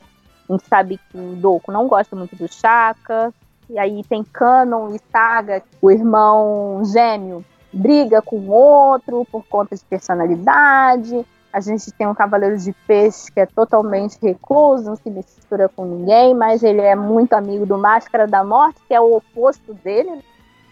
A 0.49 0.53
gente 0.53 0.67
sabe 0.67 0.99
que 1.11 1.19
o 1.19 1.37
Doku 1.37 1.71
não 1.71 1.87
gosta 1.87 2.17
muito 2.17 2.35
do 2.35 2.51
Shaka, 2.51 3.35
e 3.69 3.79
aí 3.79 4.03
tem 4.05 4.25
Canon 4.25 4.95
e 4.95 5.01
Saga, 5.13 5.63
o 5.83 5.91
irmão 5.91 6.83
gêmeo 6.87 7.45
briga 7.71 8.23
com 8.23 8.37
o 8.37 8.51
outro 8.51 9.27
por 9.31 9.45
conta 9.47 9.77
de 9.77 9.85
personalidade. 9.85 11.27
A 11.53 11.61
gente 11.61 11.91
tem 11.93 12.07
um 12.07 12.15
cavaleiro 12.15 12.59
de 12.59 12.73
peixe 12.87 13.33
que 13.33 13.41
é 13.41 13.47
totalmente 13.47 14.19
recluso, 14.21 14.85
não 14.85 14.97
se 14.97 15.09
mistura 15.11 15.69
com 15.69 15.85
ninguém, 15.85 16.35
mas 16.35 16.63
ele 16.63 16.83
é 16.83 16.95
muito 16.95 17.33
amigo 17.33 17.65
do 17.65 17.79
Máscara 17.79 18.27
da 18.27 18.45
Morte, 18.45 18.81
que 18.87 18.95
é 18.95 19.01
o 19.01 19.17
oposto 19.17 19.73
dele. 19.73 20.23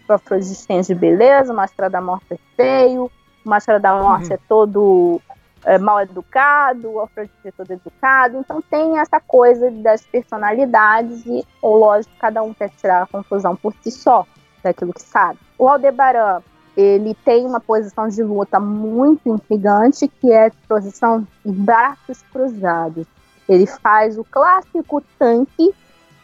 O 0.08 0.12
afrodiscente 0.12 0.88
de 0.88 0.94
beleza, 0.94 1.52
o 1.52 1.56
Máscara 1.56 1.88
da 1.88 2.00
Morte 2.00 2.26
é 2.34 2.38
feio, 2.54 3.10
o 3.44 3.48
Máscara 3.48 3.80
da 3.80 3.94
Morte 3.94 4.28
uhum. 4.28 4.34
é 4.34 4.38
todo 4.48 5.20
é, 5.64 5.78
mal 5.78 6.00
educado, 6.00 6.90
o 6.90 7.00
afrodiscente 7.00 7.48
é 7.48 7.52
todo 7.52 7.70
educado. 7.70 8.38
Então 8.38 8.60
tem 8.60 8.98
essa 8.98 9.18
coisa 9.18 9.70
das 9.70 10.02
personalidades 10.04 11.24
e, 11.24 11.44
lógico, 11.62 12.14
cada 12.18 12.42
um 12.42 12.52
quer 12.52 12.68
tirar 12.70 13.02
a 13.02 13.06
conclusão 13.06 13.56
por 13.56 13.74
si 13.82 13.90
só 13.90 14.26
daquilo 14.62 14.92
que 14.92 15.02
sabe. 15.02 15.38
O 15.58 15.68
Aldebaran 15.68 16.42
ele 16.76 17.14
tem 17.24 17.46
uma 17.46 17.58
posição 17.58 18.06
de 18.06 18.22
luta 18.22 18.60
muito 18.60 19.28
intrigante, 19.30 20.06
que 20.06 20.30
é 20.30 20.48
a 20.48 20.52
posição 20.68 21.26
de 21.44 21.50
braços 21.50 22.22
cruzados. 22.30 23.06
Ele 23.48 23.66
faz 23.66 24.18
o 24.18 24.24
clássico 24.24 25.02
tanque, 25.18 25.74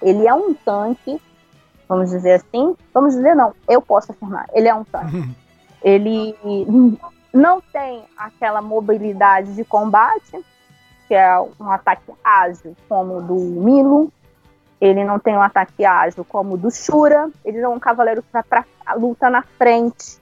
ele 0.02 0.26
é 0.26 0.34
um 0.34 0.52
tanque, 0.52 1.20
vamos 1.88 2.10
dizer 2.10 2.34
assim. 2.34 2.76
Vamos 2.92 3.14
dizer, 3.14 3.34
não, 3.34 3.54
eu 3.66 3.80
posso 3.80 4.12
afirmar, 4.12 4.46
ele 4.52 4.68
é 4.68 4.74
um 4.74 4.84
tanque. 4.84 5.34
ele 5.82 6.36
não 7.32 7.62
tem 7.72 8.04
aquela 8.16 8.60
mobilidade 8.60 9.54
de 9.54 9.64
combate, 9.64 10.44
que 11.08 11.14
é 11.14 11.40
um 11.40 11.70
ataque 11.70 12.12
ágil 12.22 12.76
como 12.88 13.18
o 13.18 13.22
do 13.22 13.34
Milo. 13.36 14.12
Ele 14.78 15.04
não 15.04 15.18
tem 15.18 15.34
um 15.34 15.42
ataque 15.42 15.84
ágil 15.84 16.24
como 16.24 16.54
o 16.54 16.58
do 16.58 16.70
Shura. 16.70 17.30
Ele 17.44 17.60
não 17.60 17.72
é 17.72 17.76
um 17.76 17.80
cavaleiro 17.80 18.20
que 18.22 18.32
vai 18.32 18.42
pra 18.42 18.66
luta 18.96 19.30
na 19.30 19.42
frente 19.42 20.20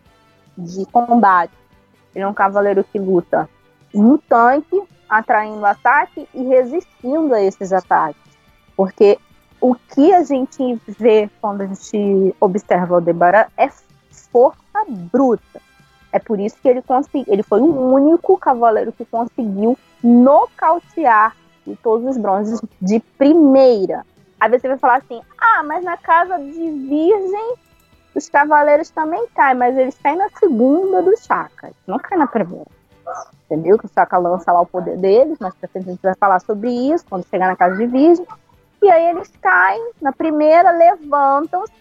de 0.61 0.85
combate. 0.87 1.53
Ele 2.15 2.25
é 2.25 2.29
um 2.29 2.35
cavaleiro 2.35 2.85
que 2.85 2.99
luta 2.99 3.49
no 3.93 4.19
tanque, 4.19 4.83
atraindo 5.09 5.65
ataque 5.65 6.29
e 6.35 6.45
resistindo 6.45 7.35
a 7.35 7.43
esses 7.43 7.73
ataques. 7.73 8.21
Porque 8.77 9.19
o 9.61 9.75
que 9.75 10.13
a 10.13 10.23
gente 10.23 10.81
vê 10.87 11.29
quando 11.41 11.63
a 11.63 11.67
gente 11.67 12.35
observa 12.41 12.93
o 12.93 12.97
Aldebaran 12.97 13.47
é 13.57 13.69
força 14.33 14.85
bruta. 14.89 15.61
É 16.13 16.19
por 16.19 16.41
isso 16.41 16.57
que 16.61 16.69
ele 16.69 16.83
conseguiu, 16.83 17.25
ele 17.33 17.43
foi 17.43 17.61
o 17.61 17.93
único 17.93 18.37
cavaleiro 18.37 18.93
que 18.93 19.05
conseguiu 19.05 19.79
nocautear 20.03 21.37
todos 21.83 22.07
os 22.07 22.17
bronzes 22.17 22.61
de 22.81 23.01
primeira. 23.17 24.05
Aí 24.41 24.51
você 24.51 24.67
vai 24.67 24.79
falar 24.79 24.97
assim: 24.97 25.21
ah, 25.39 25.63
mas 25.63 25.85
na 25.85 25.97
casa 25.97 26.39
de 26.39 26.71
Virgem 26.71 27.55
os 28.15 28.29
cavaleiros 28.29 28.91
também 28.91 29.27
caem, 29.35 29.57
mas 29.57 29.77
eles 29.77 29.97
caem 29.99 30.17
na 30.17 30.29
segunda 30.31 31.03
do 31.03 31.17
Chaka. 31.17 31.71
Não 31.87 31.99
cai 31.99 32.19
na 32.19 32.27
primeira. 32.27 32.67
Entendeu? 33.45 33.79
Que 33.79 33.87
o 33.87 33.91
Chaka 33.93 34.19
lança 34.19 34.53
lá 34.53 34.61
o 34.61 34.67
poder 34.67 34.97
deles, 34.97 35.39
mas 35.41 35.55
a 35.63 35.79
gente 35.79 36.01
vai 36.03 36.15
falar 36.15 36.41
sobre 36.41 36.71
isso 36.71 37.05
quando 37.09 37.27
chegar 37.27 37.49
na 37.49 37.57
casa 37.57 37.77
de 37.77 37.87
Virgem. 37.87 38.27
E 38.83 38.91
aí 38.91 39.11
eles 39.11 39.31
caem 39.41 39.93
na 40.01 40.13
primeira, 40.13 40.71
levantam-se. 40.71 41.73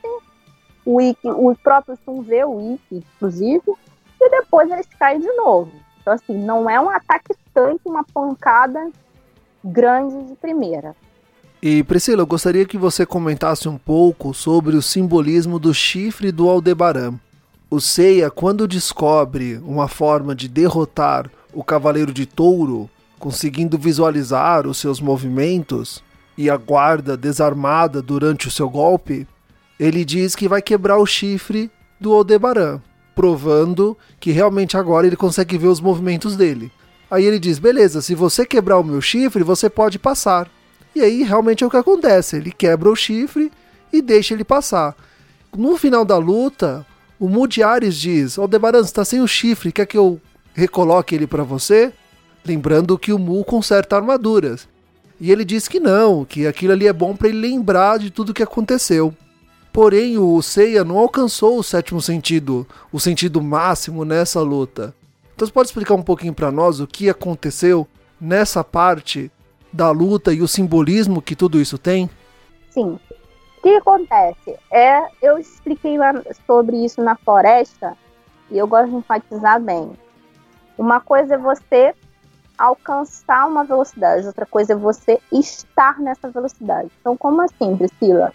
O, 0.85 0.99
o 1.23 1.55
próprio 1.57 1.97
Sun 2.03 2.21
vê 2.21 2.43
o 2.43 2.73
Ikki, 2.73 3.05
inclusive, 3.15 3.73
e 4.19 4.29
depois 4.29 4.69
eles 4.71 4.87
caem 4.97 5.19
de 5.19 5.31
novo. 5.33 5.71
Então, 6.01 6.13
assim, 6.13 6.33
não 6.33 6.69
é 6.69 6.79
um 6.79 6.89
ataque 6.89 7.35
tanque, 7.53 7.87
uma 7.87 8.03
pancada 8.03 8.89
grande 9.63 10.23
de 10.23 10.35
primeira. 10.35 10.95
E 11.61 11.83
Priscila, 11.83 12.21
eu 12.21 12.27
gostaria 12.27 12.65
que 12.65 12.77
você 12.77 13.05
comentasse 13.05 13.67
um 13.67 13.77
pouco 13.77 14.33
sobre 14.33 14.77
o 14.77 14.81
simbolismo 14.81 15.59
do 15.59 15.73
chifre 15.73 16.31
do 16.31 16.49
Aldebaran. 16.49 17.15
O 17.69 17.81
Seiya, 17.81 18.31
quando 18.31 18.65
descobre 18.65 19.57
uma 19.65 19.89
forma 19.89 20.33
de 20.33 20.47
derrotar 20.47 21.29
o 21.53 21.61
Cavaleiro 21.61 22.13
de 22.13 22.25
Touro, 22.25 22.89
conseguindo 23.19 23.77
visualizar 23.77 24.65
os 24.65 24.77
seus 24.77 25.01
movimentos 25.01 26.01
e 26.37 26.49
a 26.49 26.55
guarda 26.55 27.17
desarmada 27.17 28.01
durante 28.01 28.47
o 28.47 28.51
seu 28.51 28.69
golpe, 28.69 29.27
ele 29.77 30.05
diz 30.05 30.37
que 30.37 30.47
vai 30.47 30.61
quebrar 30.61 30.97
o 30.97 31.05
chifre 31.05 31.69
do 31.99 32.13
Aldebaran, 32.13 32.79
provando 33.13 33.97
que 34.17 34.31
realmente 34.31 34.77
agora 34.77 35.05
ele 35.05 35.17
consegue 35.17 35.57
ver 35.57 35.67
os 35.67 35.81
movimentos 35.81 36.37
dele. 36.37 36.71
Aí 37.11 37.25
ele 37.25 37.37
diz: 37.37 37.59
beleza, 37.59 38.01
se 38.01 38.15
você 38.15 38.45
quebrar 38.45 38.79
o 38.79 38.83
meu 38.83 39.01
chifre, 39.01 39.43
você 39.43 39.69
pode 39.69 39.99
passar. 39.99 40.49
E 40.95 41.01
aí 41.01 41.23
realmente 41.23 41.63
é 41.63 41.67
o 41.67 41.69
que 41.69 41.77
acontece. 41.77 42.37
Ele 42.37 42.51
quebra 42.51 42.89
o 42.89 42.95
chifre 42.95 43.51
e 43.91 44.01
deixa 44.01 44.33
ele 44.33 44.43
passar. 44.43 44.95
No 45.55 45.77
final 45.77 46.05
da 46.05 46.17
luta, 46.17 46.85
o 47.19 47.27
Mudiares 47.27 47.95
diz: 47.95 48.37
Aldebaran, 48.37 48.83
você 48.83 48.93
tá 48.93 49.03
sem 49.03 49.21
o 49.21 49.27
chifre, 49.27 49.71
quer 49.71 49.85
que 49.85 49.97
eu 49.97 50.19
recoloque 50.53 51.15
ele 51.15 51.27
para 51.27 51.43
você? 51.43 51.91
Lembrando 52.45 52.97
que 52.97 53.11
o 53.11 53.19
Mu 53.19 53.43
conserta 53.43 53.95
armaduras. 53.95 54.67
E 55.19 55.31
ele 55.31 55.43
diz 55.43 55.67
que 55.67 55.79
não, 55.79 56.23
que 56.23 56.47
aquilo 56.47 56.71
ali 56.71 56.87
é 56.87 56.93
bom 56.93 57.15
para 57.15 57.27
ele 57.27 57.39
lembrar 57.39 57.99
de 57.99 58.09
tudo 58.09 58.33
que 58.33 58.43
aconteceu. 58.43 59.13
Porém, 59.71 60.17
o 60.17 60.41
Seiya 60.41 60.83
não 60.83 60.97
alcançou 60.97 61.59
o 61.59 61.63
sétimo 61.63 62.01
sentido, 62.01 62.65
o 62.91 62.99
sentido 62.99 63.41
máximo 63.41 64.05
nessa 64.05 64.41
luta. 64.41 64.95
Então 65.35 65.45
você 65.47 65.53
pode 65.53 65.67
explicar 65.67 65.93
um 65.93 66.01
pouquinho 66.01 66.33
para 66.33 66.51
nós 66.51 66.79
o 66.79 66.87
que 66.87 67.09
aconteceu 67.09 67.87
nessa 68.19 68.63
parte 68.63 69.31
da 69.71 69.91
luta 69.91 70.33
e 70.33 70.41
o 70.41 70.47
simbolismo 70.47 71.21
que 71.21 71.35
tudo 71.35 71.59
isso 71.59 71.77
tem? 71.77 72.09
Sim. 72.69 72.99
O 73.57 73.61
que 73.61 73.75
acontece? 73.75 74.57
É, 74.71 75.01
eu 75.21 75.37
expliquei 75.37 75.97
sobre 76.45 76.83
isso 76.83 77.01
na 77.01 77.15
floresta 77.15 77.97
e 78.49 78.57
eu 78.57 78.67
gosto 78.67 78.89
de 78.89 78.95
enfatizar 78.95 79.59
bem. 79.59 79.91
Uma 80.77 81.01
coisa 81.01 81.35
é 81.35 81.37
você 81.37 81.93
alcançar 82.57 83.47
uma 83.47 83.63
velocidade, 83.63 84.27
outra 84.27 84.45
coisa 84.45 84.73
é 84.73 84.75
você 84.75 85.19
estar 85.31 85.99
nessa 85.99 86.29
velocidade. 86.29 86.89
Então, 86.99 87.15
como 87.15 87.41
assim, 87.41 87.75
Priscila? 87.75 88.33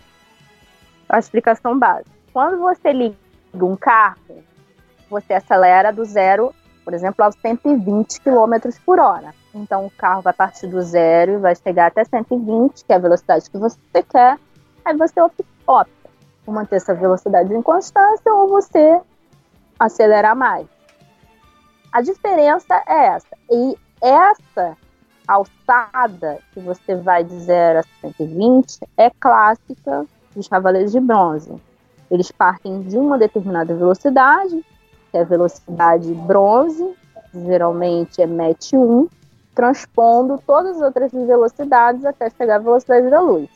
A 1.09 1.19
explicação 1.19 1.79
básica. 1.79 2.11
Quando 2.33 2.59
você 2.59 2.93
liga 2.93 3.17
um 3.55 3.77
carro, 3.77 4.43
você 5.11 5.35
acelera 5.35 5.93
do 5.93 6.05
zero 6.05 6.55
por 6.85 6.93
exemplo, 6.93 7.25
aos 7.25 7.35
120 7.37 8.21
km 8.21 8.71
por 8.85 9.01
hora. 9.01 9.35
Então 9.55 9.87
o 9.87 9.91
carro 9.91 10.21
vai 10.21 10.33
partir 10.33 10.67
do 10.67 10.83
zero 10.83 11.33
e 11.33 11.39
vai 11.39 11.55
chegar 11.55 11.87
até 11.87 12.05
120, 12.05 12.85
que 12.85 12.93
é 12.93 12.97
a 12.97 12.99
velocidade 12.99 13.49
que 13.49 13.57
você 13.57 13.79
quer. 14.09 14.39
Aí 14.85 14.97
você 14.97 15.21
opta 15.21 16.11
por 16.45 16.53
manter 16.53 16.77
essa 16.77 16.95
velocidade 16.95 17.55
em 17.55 17.63
constância 17.63 18.33
ou 18.33 18.49
você 18.49 19.01
acelerar 19.79 20.35
mais. 20.37 20.67
A 21.93 22.01
diferença 22.03 22.83
é 22.87 23.07
essa. 23.07 23.37
E 23.51 23.79
essa 24.03 24.77
alçada 25.27 26.39
que 26.53 26.61
você 26.61 26.97
vai 26.97 27.25
de 27.25 27.39
0 27.39 27.79
a 27.79 27.83
120 28.01 28.81
é 28.97 29.09
clássica 29.09 30.05
dos 30.35 30.49
cavaleiros 30.49 30.93
de 30.93 31.01
bronze. 31.01 31.55
Eles 32.11 32.31
partem 32.31 32.83
de 32.83 32.99
uma 32.99 33.17
determinada 33.17 33.75
velocidade, 33.75 34.65
que 35.11 35.17
é 35.17 35.21
a 35.21 35.25
velocidade 35.25 36.13
bronze, 36.13 36.95
geralmente 37.33 38.21
é 38.21 38.27
MET 38.27 38.77
1, 38.77 39.09
transpondo 39.55 40.43
todas 40.47 40.77
as 40.77 40.83
outras 40.83 41.13
velocidades 41.13 42.05
até 42.05 42.29
chegar 42.31 42.57
à 42.57 42.59
velocidade 42.59 43.09
da 43.09 43.21
luz. 43.21 43.49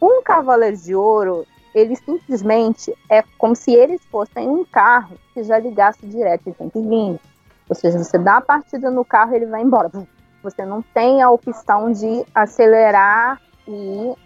Um 0.00 0.22
cavaleiro 0.22 0.76
de 0.76 0.94
ouro, 0.94 1.46
ele 1.74 1.96
simplesmente 1.96 2.94
é 3.08 3.22
como 3.36 3.54
se 3.54 3.72
eles 3.72 4.00
fossem 4.10 4.48
um 4.48 4.64
carro 4.64 5.16
que 5.34 5.42
já 5.42 5.58
ligasse 5.58 6.06
direto 6.06 6.48
em 6.48 6.54
120. 6.54 7.20
Ou 7.68 7.74
seja, 7.74 7.98
você 7.98 8.18
dá 8.18 8.38
a 8.38 8.40
partida 8.40 8.90
no 8.90 9.04
carro 9.04 9.34
ele 9.34 9.46
vai 9.46 9.62
embora. 9.62 9.90
Você 10.42 10.64
não 10.64 10.82
tem 10.82 11.22
a 11.22 11.30
opção 11.30 11.92
de 11.92 12.24
acelerar 12.34 13.40
e 13.66 13.72
ir 13.72 14.16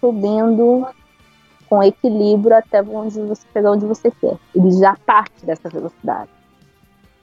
subindo 0.00 0.86
com 1.68 1.82
equilíbrio 1.82 2.56
até 2.56 2.82
onde 2.82 3.20
você 3.20 3.46
pegar 3.52 3.72
onde 3.72 3.86
você 3.86 4.10
quer. 4.10 4.36
Ele 4.54 4.70
já 4.72 4.96
parte 5.06 5.46
dessa 5.46 5.68
velocidade. 5.68 6.30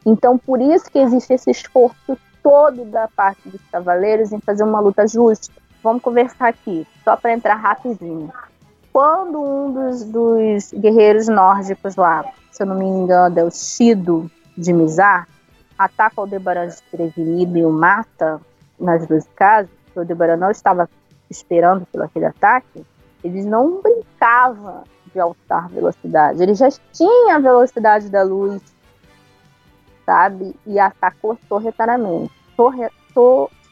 Então, 0.05 0.37
por 0.37 0.59
isso 0.59 0.89
que 0.89 0.97
existe 0.97 1.33
esse 1.33 1.51
esforço 1.51 2.17
todo 2.43 2.85
da 2.85 3.07
parte 3.07 3.49
dos 3.49 3.61
cavaleiros 3.71 4.31
em 4.31 4.39
fazer 4.39 4.63
uma 4.63 4.79
luta 4.79 5.07
justa. 5.07 5.53
Vamos 5.83 6.01
conversar 6.01 6.49
aqui, 6.49 6.87
só 7.03 7.15
para 7.15 7.33
entrar 7.33 7.55
rapidinho. 7.55 8.31
Quando 8.93 9.41
um 9.41 9.71
dos, 9.71 10.03
dos, 10.03 10.73
guerreiros 10.73 11.27
nórdicos 11.27 11.95
lá, 11.95 12.25
se 12.51 12.61
eu 12.61 12.67
não 12.67 12.75
me 12.75 12.85
engano, 12.85 13.39
é 13.39 13.43
o 13.43 13.49
Shido 13.49 14.29
de 14.57 14.73
Mizar, 14.73 15.27
ataca 15.77 16.15
o 16.17 16.21
Aldebaran 16.21 16.67
desprevenido 16.67 17.57
e 17.57 17.65
o 17.65 17.71
mata 17.71 18.39
nas 18.79 19.07
duas 19.07 19.25
casas, 19.35 19.71
o 19.95 19.99
Aldebaran 19.99 20.37
não 20.37 20.51
estava 20.51 20.89
esperando 21.29 21.85
pelo 21.85 22.03
aquele 22.03 22.25
ataque, 22.25 22.85
eles 23.23 23.45
não 23.45 23.81
brincavam 23.81 24.83
de 25.13 25.19
alçar 25.19 25.69
velocidade. 25.69 26.41
Ele 26.41 26.53
já 26.53 26.69
tinha 26.91 27.35
a 27.35 27.39
velocidade 27.39 28.09
da 28.09 28.23
luz, 28.23 28.61
sabe? 30.05 30.55
E 30.65 30.79
atacou 30.79 31.37
sorrateiramente. 31.47 32.31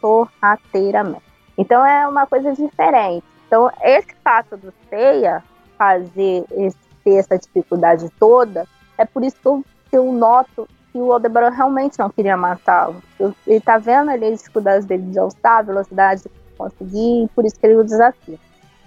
sorrateiramente. 0.02 1.24
Então 1.58 1.86
é 1.86 2.08
uma 2.08 2.26
coisa 2.26 2.54
diferente. 2.54 3.26
Então, 3.48 3.72
esse 3.82 4.15
fato 4.24 4.56
do 4.56 4.72
Ceia 4.89 5.44
fazer 5.78 6.46
esse, 6.52 6.78
ter 7.04 7.15
essa 7.15 7.38
dificuldade 7.38 8.08
toda, 8.20 8.68
é 8.98 9.06
por 9.06 9.24
isso 9.24 9.38
que 9.42 9.48
eu, 9.48 9.65
que 9.89 9.98
eu 9.98 10.12
noto 10.12 10.68
que 10.92 10.98
o 10.98 11.12
Aldebaran 11.12 11.50
realmente 11.50 11.98
não 12.00 12.10
queria 12.10 12.38
matá-lo. 12.38 13.02
Ele 13.48 13.62
tá 13.62 13.78
vendo 13.78 14.10
ali 14.12 14.26
as 14.26 14.39
dificuldades 14.39 14.86
dele 14.86 15.04
de 15.04 15.20
alçar, 15.20 15.60
a 15.60 15.62
velocidade 15.62 16.24
de 16.24 16.30
conseguir, 16.58 17.30
por 17.36 17.46
isso 17.46 17.60
que 17.60 17.65
ele 17.65 17.78
o 17.78 17.84
desafia. 17.84 18.38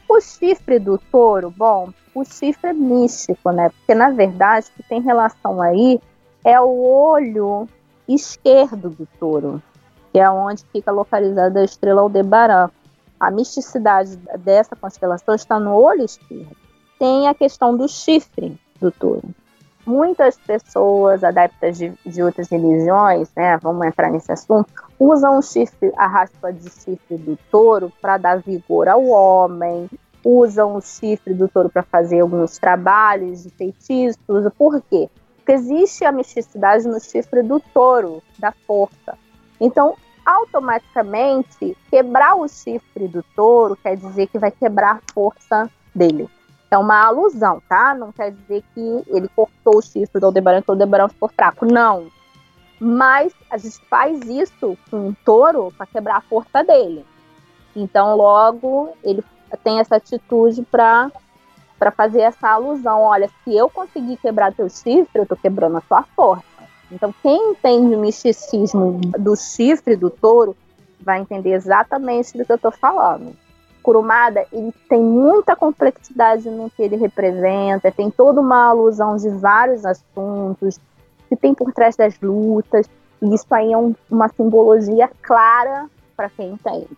O 0.08 0.20
chifre 0.20 0.78
do 0.78 0.98
touro, 0.98 1.50
bom, 1.50 1.90
o 2.14 2.24
chifre 2.24 2.70
é 2.70 2.72
místico, 2.72 3.50
né? 3.50 3.70
Porque 3.70 3.94
na 3.94 4.10
verdade 4.10 4.66
o 4.68 4.76
que 4.76 4.88
tem 4.88 5.00
relação 5.00 5.62
aí 5.62 6.00
é 6.44 6.60
o 6.60 6.82
olho 6.82 7.68
esquerdo 8.08 8.90
do 8.90 9.06
touro, 9.18 9.62
que 10.12 10.18
é 10.18 10.28
onde 10.30 10.64
fica 10.72 10.90
localizada 10.90 11.60
a 11.60 11.64
estrela 11.64 12.02
Aldebaran. 12.02 12.70
A 13.18 13.30
misticidade 13.30 14.16
dessa 14.40 14.74
constelação 14.74 15.34
está 15.34 15.58
no 15.60 15.74
olho 15.74 16.04
esquerdo. 16.04 16.56
Tem 16.98 17.28
a 17.28 17.34
questão 17.34 17.76
do 17.76 17.88
chifre 17.88 18.58
do 18.80 18.90
touro. 18.90 19.28
Muitas 19.86 20.36
pessoas 20.36 21.24
adeptas 21.24 21.76
de, 21.76 21.92
de 22.06 22.22
outras 22.22 22.48
religiões, 22.48 23.28
né, 23.36 23.56
vamos 23.58 23.84
entrar 23.84 24.10
nesse 24.10 24.30
assunto, 24.30 24.72
usam 24.98 25.38
o 25.38 25.42
chifre, 25.42 25.92
a 25.96 26.06
raspa 26.06 26.52
de 26.52 26.70
chifre 26.70 27.16
do 27.16 27.36
touro 27.50 27.92
para 28.00 28.16
dar 28.16 28.40
vigor 28.40 28.88
ao 28.88 29.04
homem, 29.04 29.88
usam 30.24 30.76
o 30.76 30.80
chifre 30.80 31.34
do 31.34 31.48
touro 31.48 31.68
para 31.68 31.82
fazer 31.82 32.20
alguns 32.20 32.58
trabalhos 32.58 33.42
de 33.42 33.50
feitiços. 33.50 34.22
Por 34.56 34.80
quê? 34.82 35.08
Porque 35.42 35.52
existe 35.52 36.04
a 36.04 36.12
misticidade 36.12 36.86
no 36.86 37.00
chifre 37.00 37.42
do 37.42 37.58
touro, 37.58 38.22
da 38.38 38.52
força. 38.64 39.18
Então, 39.60 39.96
automaticamente, 40.24 41.76
quebrar 41.90 42.36
o 42.36 42.46
chifre 42.46 43.08
do 43.08 43.24
touro 43.34 43.76
quer 43.76 43.96
dizer 43.96 44.28
que 44.28 44.38
vai 44.38 44.52
quebrar 44.52 44.96
a 44.96 45.12
força 45.12 45.68
dele. 45.92 46.30
É 46.70 46.78
uma 46.78 47.04
alusão, 47.04 47.60
tá? 47.68 47.92
Não 47.92 48.12
quer 48.12 48.30
dizer 48.30 48.62
que 48.72 49.02
ele 49.08 49.28
cortou 49.34 49.78
o 49.78 49.82
chifre 49.82 50.20
do 50.20 50.26
Aldebaran, 50.26 50.62
que 50.62 50.70
o 50.70 50.72
Aldebaran 50.72 51.08
ficou 51.08 51.28
fraco. 51.28 51.66
Não. 51.66 52.06
Mas 52.80 53.34
a 53.50 53.58
gente 53.58 53.80
faz 53.90 54.20
isso 54.22 54.78
com 54.88 55.08
um 55.08 55.14
touro 55.24 55.72
para 55.76 55.86
quebrar 55.86 56.18
a 56.18 56.22
força 56.22 56.62
dele. 56.62 57.04
Então, 57.74 58.16
logo, 58.16 58.96
ele 59.02 59.24
tem 59.64 59.80
essa 59.80 59.96
atitude 59.96 60.62
para 60.62 61.10
para 61.82 61.90
fazer 61.90 62.20
essa 62.20 62.48
alusão, 62.48 63.00
olha, 63.00 63.28
se 63.42 63.56
eu 63.56 63.68
conseguir 63.68 64.16
quebrar 64.18 64.54
teu 64.54 64.68
chifre, 64.68 65.08
eu 65.16 65.24
estou 65.24 65.36
quebrando 65.36 65.78
a 65.78 65.80
sua 65.80 66.04
força. 66.14 66.44
Então, 66.92 67.12
quem 67.20 67.50
entende 67.50 67.96
o 67.96 67.98
misticismo 67.98 69.00
do 69.18 69.34
chifre 69.34 69.96
do 69.96 70.08
touro 70.08 70.56
vai 71.00 71.18
entender 71.18 71.50
exatamente 71.50 72.38
do 72.38 72.44
que 72.44 72.52
eu 72.52 72.56
estou 72.56 72.70
falando. 72.70 73.34
Kurumada, 73.82 74.46
ele 74.52 74.72
tem 74.88 75.02
muita 75.02 75.56
complexidade 75.56 76.48
no 76.48 76.70
que 76.70 76.84
ele 76.84 76.94
representa, 76.94 77.90
tem 77.90 78.12
toda 78.12 78.40
uma 78.40 78.68
alusão 78.68 79.16
de 79.16 79.28
vários 79.30 79.84
assuntos 79.84 80.78
que 81.28 81.34
tem 81.34 81.52
por 81.52 81.72
trás 81.72 81.96
das 81.96 82.14
lutas, 82.20 82.86
e 83.20 83.34
isso 83.34 83.46
aí 83.50 83.72
é 83.72 83.76
um, 83.76 83.92
uma 84.08 84.28
simbologia 84.28 85.10
clara 85.20 85.90
para 86.16 86.30
quem 86.30 86.50
entende. 86.50 86.96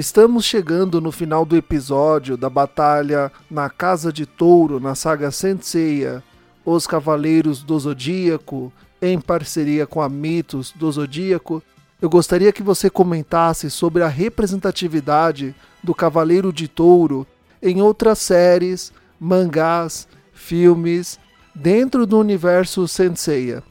Estamos 0.00 0.46
chegando 0.46 0.98
no 0.98 1.12
final 1.12 1.44
do 1.44 1.54
episódio 1.54 2.34
da 2.34 2.48
batalha 2.48 3.30
na 3.50 3.68
Casa 3.68 4.10
de 4.10 4.24
Touro 4.24 4.80
na 4.80 4.94
saga 4.94 5.30
Senseiya, 5.30 6.22
Os 6.64 6.86
Cavaleiros 6.86 7.62
do 7.62 7.78
Zodíaco, 7.78 8.72
em 9.02 9.20
parceria 9.20 9.86
com 9.86 10.00
a 10.00 10.08
Mitos 10.08 10.72
do 10.72 10.90
Zodíaco. 10.90 11.62
Eu 12.00 12.08
gostaria 12.08 12.50
que 12.50 12.62
você 12.62 12.88
comentasse 12.88 13.70
sobre 13.70 14.02
a 14.02 14.08
representatividade 14.08 15.54
do 15.84 15.94
Cavaleiro 15.94 16.50
de 16.50 16.66
Touro 16.66 17.26
em 17.60 17.82
outras 17.82 18.20
séries, 18.20 18.94
mangás, 19.20 20.08
filmes, 20.32 21.20
dentro 21.54 22.06
do 22.06 22.18
universo 22.18 22.88
Senseiya. 22.88 23.62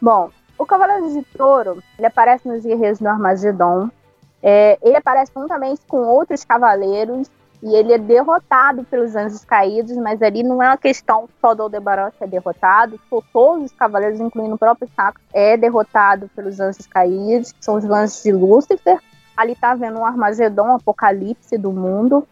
Bom, 0.00 0.30
o 0.56 0.64
Cavaleiro 0.64 1.12
de 1.12 1.22
Touro 1.36 1.82
ele 1.98 2.06
aparece 2.06 2.48
nos 2.48 2.64
Guerreiros 2.64 2.98
do 2.98 3.08
Armagedon, 3.08 3.90
é, 4.48 4.78
ele 4.80 4.96
aparece 4.96 5.32
juntamente 5.34 5.80
com 5.88 5.96
outros 6.06 6.44
cavaleiros 6.44 7.28
e 7.60 7.74
ele 7.74 7.92
é 7.92 7.98
derrotado 7.98 8.84
pelos 8.84 9.16
anjos 9.16 9.44
caídos, 9.44 9.96
mas 9.96 10.22
ali 10.22 10.44
não 10.44 10.62
é 10.62 10.68
uma 10.68 10.76
questão 10.76 11.28
só 11.40 11.52
do 11.52 11.64
Aldebaran 11.64 12.12
que 12.16 12.22
é 12.22 12.28
derrotado, 12.28 13.00
todos 13.32 13.64
os 13.64 13.72
cavaleiros, 13.72 14.20
incluindo 14.20 14.54
o 14.54 14.58
próprio 14.58 14.88
Saco, 14.94 15.18
é 15.34 15.56
derrotado 15.56 16.30
pelos 16.36 16.60
anjos 16.60 16.86
caídos, 16.86 17.50
que 17.50 17.64
são 17.64 17.74
os 17.74 17.84
anjos 17.86 18.22
de 18.22 18.30
Lúcifer. 18.30 19.00
Ali 19.36 19.56
tá 19.56 19.74
vendo 19.74 19.98
um 19.98 20.06
Armagedon, 20.06 20.68
um 20.68 20.76
apocalipse 20.76 21.58
do 21.58 21.72
mundo, 21.72 22.24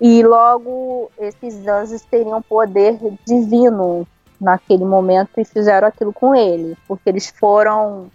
e 0.00 0.20
logo 0.24 1.12
esses 1.16 1.64
anjos 1.68 2.02
teriam 2.02 2.42
poder 2.42 2.98
divino 3.24 4.04
naquele 4.40 4.84
momento 4.84 5.30
e 5.38 5.44
fizeram 5.44 5.86
aquilo 5.86 6.12
com 6.12 6.34
ele, 6.34 6.76
porque 6.88 7.08
eles 7.08 7.32
foram, 7.38 8.08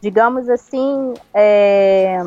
digamos 0.00 0.48
assim, 0.48 1.12
é, 1.34 2.22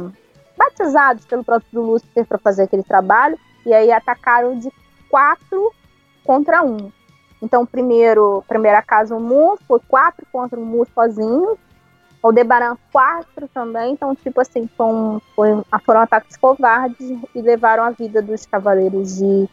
batizados 0.57 1.25
pelo 1.25 1.43
próprio 1.43 1.81
Lúcifer 1.81 2.25
para 2.25 2.37
fazer 2.37 2.63
aquele 2.63 2.83
trabalho, 2.83 3.37
e 3.65 3.73
aí 3.73 3.91
atacaram 3.91 4.57
de 4.57 4.71
quatro 5.09 5.71
contra 6.23 6.63
um. 6.63 6.91
Então, 7.41 7.65
primeiro, 7.65 8.43
primeira 8.47 8.81
casa 8.81 9.15
o 9.15 9.19
Mu, 9.19 9.57
foi 9.67 9.79
quatro 9.87 10.25
contra 10.31 10.59
o 10.59 10.65
Mu 10.65 10.85
sozinho. 10.93 11.57
Aldebaran 12.21 12.77
quatro 12.91 13.47
também. 13.47 13.93
Então, 13.93 14.15
tipo 14.15 14.39
assim, 14.39 14.69
foram, 14.77 15.19
foram 15.83 16.01
ataques 16.01 16.37
covardes 16.37 17.19
e 17.33 17.41
levaram 17.41 17.83
a 17.83 17.89
vida 17.89 18.21
dos 18.21 18.45
cavaleiros 18.45 19.17
de, 19.17 19.49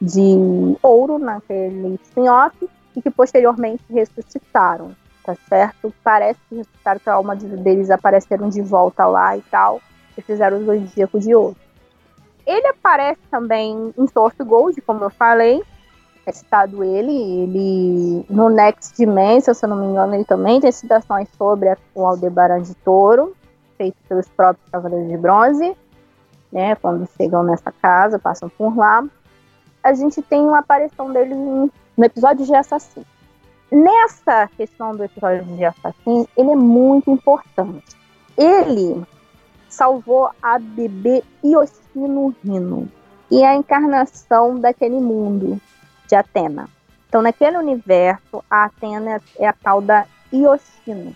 de 0.00 0.76
ouro 0.82 1.18
naquele 1.18 2.00
spin-off 2.04 2.56
e 2.96 3.02
que 3.02 3.10
posteriormente 3.10 3.84
ressuscitaram, 3.90 4.96
tá 5.22 5.36
certo? 5.46 5.92
Parece 6.02 6.40
que 6.48 6.56
ressuscitaram, 6.56 7.00
que 7.00 7.10
a 7.10 7.14
alma 7.14 7.36
deles 7.36 7.90
apareceram 7.90 8.48
de 8.48 8.62
volta 8.62 9.04
lá 9.04 9.36
e 9.36 9.42
tal 9.42 9.82
que 10.16 10.22
fizeram 10.22 10.58
o 10.58 10.64
Zodíaco 10.64 11.20
de 11.20 11.32
Ouro. 11.34 11.56
Ele 12.44 12.66
aparece 12.68 13.20
também 13.30 13.94
em 13.96 14.06
Source 14.08 14.42
Gold, 14.42 14.80
como 14.80 15.04
eu 15.04 15.10
falei, 15.10 15.62
é 16.24 16.32
citado 16.32 16.82
ele, 16.82 17.12
ele 17.12 18.26
no 18.28 18.48
Next 18.48 18.96
Dimension, 18.96 19.54
se 19.54 19.64
eu 19.64 19.68
não 19.68 19.76
me 19.76 19.86
engano, 19.86 20.14
ele 20.14 20.24
também 20.24 20.60
tem 20.60 20.72
citações 20.72 21.28
sobre 21.38 21.76
o 21.94 22.04
Aldebaran 22.04 22.62
de 22.62 22.74
Touro, 22.76 23.36
feito 23.76 23.96
pelos 24.08 24.28
próprios 24.28 24.68
Cavaleiros 24.70 25.08
de 25.08 25.16
Bronze, 25.16 25.76
né, 26.50 26.74
quando 26.76 27.08
chegam 27.16 27.44
nessa 27.44 27.70
casa, 27.70 28.18
passam 28.18 28.48
por 28.48 28.76
lá. 28.76 29.04
A 29.84 29.92
gente 29.92 30.20
tem 30.20 30.40
uma 30.40 30.58
aparição 30.58 31.12
dele 31.12 31.34
no 31.34 32.04
episódio 32.04 32.44
de 32.44 32.54
Assassino. 32.54 33.06
Nessa 33.70 34.48
questão 34.56 34.96
do 34.96 35.04
episódio 35.04 35.44
de 35.44 35.64
Assassino, 35.64 36.28
ele 36.36 36.50
é 36.50 36.56
muito 36.56 37.10
importante. 37.10 37.96
Ele 38.36 39.04
salvou 39.68 40.30
a 40.42 40.58
bebê 40.58 41.22
Yoshino 41.44 42.34
Rino 42.44 42.88
e 43.30 43.44
a 43.44 43.54
encarnação 43.54 44.58
daquele 44.58 45.00
mundo 45.00 45.60
de 46.06 46.14
Atena. 46.14 46.68
Então, 47.08 47.22
naquele 47.22 47.56
universo, 47.56 48.44
a 48.50 48.64
Atena 48.64 49.20
é 49.38 49.48
a 49.48 49.52
tal 49.52 49.80
da 49.80 50.06
Yoshino. 50.32 51.14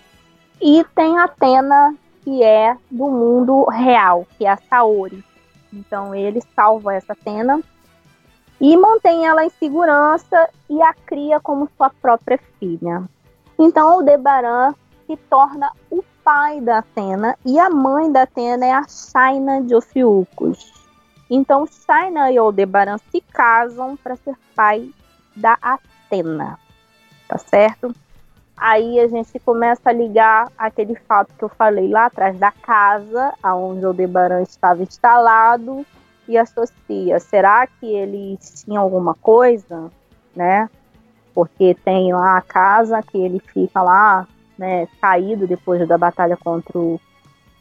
E 0.61 0.83
tem 0.95 1.17
a 1.17 1.25
Atena, 1.25 1.95
que 2.23 2.43
é 2.43 2.77
do 2.89 3.07
mundo 3.07 3.65
real, 3.65 4.27
que 4.37 4.45
é 4.45 4.49
a 4.49 4.57
Saori. 4.57 5.23
Então, 5.73 6.13
ele 6.13 6.41
salva 6.55 6.93
essa 6.93 7.13
Atena 7.13 7.61
e 8.59 8.77
mantém 8.77 9.25
ela 9.25 9.43
em 9.43 9.49
segurança 9.49 10.49
e 10.69 10.81
a 10.81 10.93
cria 10.93 11.39
como 11.39 11.69
sua 11.75 11.89
própria 11.89 12.39
filha. 12.59 13.03
Então, 13.57 13.89
Aldebaran 13.89 14.73
se 15.11 15.17
torna 15.29 15.73
o 15.89 16.01
pai 16.23 16.61
da 16.61 16.77
Atena 16.77 17.37
e 17.45 17.59
a 17.59 17.69
mãe 17.69 18.09
da 18.09 18.21
Atena 18.21 18.65
é 18.65 18.71
a 18.71 18.87
Shaina 18.87 19.61
de 19.61 19.75
Ofiucos. 19.75 20.71
Então, 21.29 21.67
Shaina 21.67 22.31
e 22.31 22.37
Aldebaran 22.37 22.97
se 23.11 23.19
casam 23.19 23.97
para 23.97 24.15
ser 24.15 24.35
pai 24.55 24.89
da 25.35 25.57
Atena, 25.61 26.57
tá 27.27 27.37
certo? 27.37 27.93
Aí 28.55 28.99
a 29.01 29.07
gente 29.07 29.37
começa 29.39 29.89
a 29.89 29.93
ligar 29.93 30.49
aquele 30.57 30.95
fato 30.95 31.33
que 31.37 31.43
eu 31.43 31.49
falei 31.49 31.89
lá 31.89 32.05
atrás 32.05 32.37
da 32.37 32.51
casa, 32.51 33.33
aonde 33.43 33.83
Aldebaran 33.83 34.41
estava 34.43 34.83
instalado, 34.83 35.85
e 36.25 36.37
associa. 36.37 37.19
Será 37.19 37.67
que 37.67 37.85
eles 37.85 38.63
tinham 38.63 38.81
alguma 38.81 39.15
coisa, 39.15 39.91
né? 40.33 40.69
Porque 41.33 41.75
tem 41.83 42.13
lá 42.13 42.37
a 42.37 42.41
casa 42.41 43.01
que 43.01 43.17
ele 43.17 43.39
fica 43.39 43.81
lá, 43.81 44.27
né, 44.61 44.87
caído 45.01 45.47
depois 45.47 45.87
da 45.87 45.97
batalha 45.97 46.37
contra 46.37 46.77
o, 46.77 47.01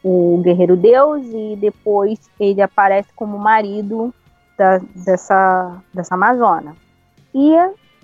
o 0.05 0.39
Guerreiro 0.45 0.77
Deus 0.77 1.25
e 1.25 1.57
depois 1.59 2.31
ele 2.39 2.61
aparece 2.61 3.09
como 3.17 3.39
marido 3.39 4.15
da, 4.59 4.79
dessa, 4.95 5.83
dessa 5.95 6.15
Amazona. 6.15 6.77
E 7.35 7.57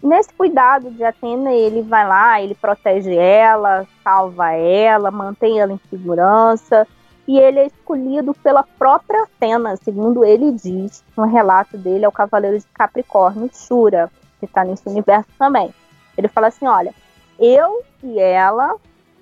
nesse 0.02 0.32
cuidado 0.32 0.90
de 0.90 1.04
Atena, 1.04 1.52
ele 1.52 1.82
vai 1.82 2.08
lá, 2.08 2.40
ele 2.40 2.54
protege 2.54 3.14
ela, 3.14 3.86
salva 4.02 4.52
ela, 4.52 5.10
mantém 5.10 5.60
ela 5.60 5.74
em 5.74 5.80
segurança, 5.90 6.86
e 7.28 7.38
ele 7.38 7.58
é 7.58 7.66
escolhido 7.66 8.32
pela 8.32 8.62
própria 8.62 9.24
Atena, 9.24 9.76
segundo 9.76 10.24
ele 10.24 10.52
diz 10.52 11.04
no 11.14 11.24
relato 11.24 11.76
dele 11.76 12.06
ao 12.06 12.12
Cavaleiro 12.12 12.58
de 12.58 12.64
Capricórnio, 12.72 13.50
Shura, 13.52 14.10
que 14.40 14.46
está 14.46 14.64
nesse 14.64 14.88
universo 14.88 15.28
também. 15.38 15.74
Ele 16.16 16.28
fala 16.28 16.46
assim: 16.46 16.66
olha, 16.66 16.94
eu 17.38 17.82
e 18.02 18.18
ela 18.18 18.76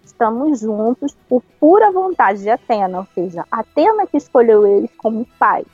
estamos 0.05 0.61
juntos 0.61 1.17
por 1.29 1.43
pura 1.59 1.91
vontade 1.91 2.43
de 2.43 2.51
Atena, 2.51 2.99
ou 2.99 3.07
seja, 3.15 3.45
Atena 3.51 4.07
que 4.07 4.17
escolheu 4.17 4.67
eles 4.67 4.91
como 4.97 5.27
pai. 5.39 5.65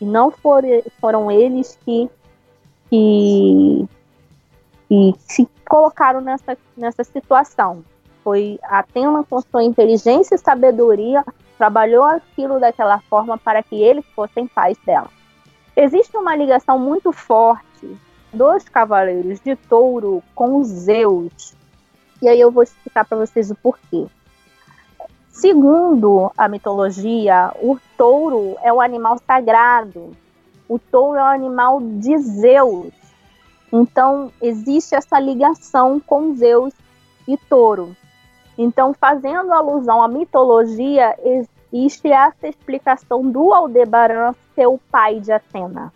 E 0.00 0.04
não 0.04 0.30
for, 0.30 0.62
foram 1.00 1.30
eles 1.30 1.78
que, 1.84 2.08
que, 2.88 3.86
que 4.88 5.14
se 5.18 5.48
colocaram 5.68 6.20
nessa, 6.20 6.56
nessa 6.76 7.04
situação. 7.04 7.84
Foi 8.24 8.58
Atena 8.62 9.24
com 9.24 9.40
sua 9.40 9.62
inteligência 9.62 10.34
e 10.34 10.38
sabedoria 10.38 11.24
trabalhou 11.58 12.04
aquilo 12.04 12.58
daquela 12.58 13.00
forma 13.00 13.36
para 13.36 13.62
que 13.62 13.82
eles 13.82 14.04
fossem 14.14 14.46
pais 14.46 14.78
dela. 14.86 15.10
Existe 15.76 16.16
uma 16.16 16.34
ligação 16.34 16.78
muito 16.78 17.12
forte 17.12 17.98
dos 18.32 18.68
cavaleiros 18.68 19.40
de 19.40 19.56
touro 19.56 20.22
com 20.34 20.62
Zeus. 20.62 21.54
E 22.22 22.28
aí 22.28 22.40
eu 22.40 22.50
vou 22.50 22.62
explicar 22.62 23.04
para 23.04 23.18
vocês 23.18 23.50
o 23.50 23.54
porquê. 23.54 24.06
Segundo 25.30 26.30
a 26.36 26.48
mitologia, 26.48 27.52
o 27.62 27.78
touro 27.96 28.56
é 28.62 28.72
um 28.72 28.80
animal 28.80 29.18
sagrado. 29.26 30.10
O 30.68 30.78
touro 30.78 31.18
é 31.18 31.22
um 31.22 31.26
animal 31.26 31.80
de 31.80 32.18
Zeus. 32.18 32.92
Então, 33.72 34.32
existe 34.42 34.94
essa 34.94 35.18
ligação 35.18 36.00
com 36.00 36.34
Zeus 36.34 36.74
e 37.26 37.36
touro. 37.36 37.96
Então, 38.58 38.92
fazendo 38.92 39.52
alusão 39.52 40.02
à 40.02 40.08
mitologia, 40.08 41.16
existe 41.72 42.08
essa 42.08 42.48
explicação 42.48 43.22
do 43.22 43.54
Aldebaran 43.54 44.34
ser 44.54 44.66
o 44.66 44.78
pai 44.90 45.20
de 45.20 45.32
Atena. 45.32 45.92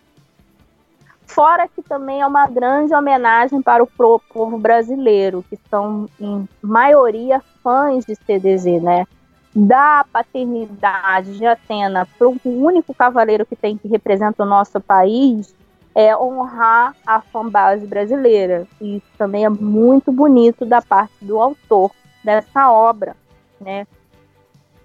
Fora 1.27 1.67
que 1.67 1.81
também 1.81 2.21
é 2.21 2.27
uma 2.27 2.47
grande 2.47 2.93
homenagem 2.93 3.61
para 3.61 3.83
o 3.83 3.87
povo 3.87 4.57
brasileiro, 4.57 5.43
que 5.49 5.57
são, 5.69 6.07
em 6.19 6.47
maioria, 6.61 7.41
fãs 7.63 8.05
de 8.05 8.15
CDZ, 8.15 8.81
né? 8.81 9.05
Da 9.53 10.05
paternidade 10.11 11.37
de 11.37 11.45
Atena 11.45 12.07
para 12.17 12.27
o 12.27 12.37
único 12.45 12.93
cavaleiro 12.93 13.45
que 13.45 13.55
tem 13.55 13.77
que 13.77 13.87
representa 13.87 14.43
o 14.43 14.45
nosso 14.45 14.79
país 14.79 15.55
é 15.95 16.15
honrar 16.15 16.93
a 17.07 17.21
fanbase 17.21 17.87
brasileira. 17.87 18.67
E 18.81 18.97
isso 18.97 19.07
também 19.17 19.45
é 19.45 19.49
muito 19.49 20.11
bonito 20.11 20.65
da 20.65 20.81
parte 20.81 21.13
do 21.21 21.39
autor 21.39 21.91
dessa 22.21 22.69
obra, 22.69 23.15
né? 23.61 23.87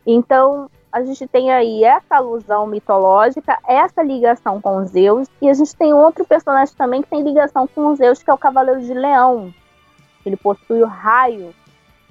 Então, 0.06 0.70
a 0.92 1.02
gente 1.02 1.26
tem 1.26 1.50
aí 1.50 1.84
essa 1.84 2.16
alusão 2.16 2.66
mitológica, 2.66 3.58
essa 3.66 4.02
ligação 4.02 4.60
com 4.60 4.84
Zeus, 4.86 5.28
e 5.40 5.48
a 5.48 5.54
gente 5.54 5.74
tem 5.76 5.92
outro 5.92 6.24
personagem 6.24 6.74
também 6.76 7.02
que 7.02 7.08
tem 7.08 7.22
ligação 7.22 7.66
com 7.66 7.94
Zeus, 7.94 8.22
que 8.22 8.30
é 8.30 8.34
o 8.34 8.38
Cavaleiro 8.38 8.80
de 8.80 8.92
Leão. 8.92 9.52
Ele 10.24 10.36
possui 10.36 10.82
o 10.82 10.86
raio 10.86 11.54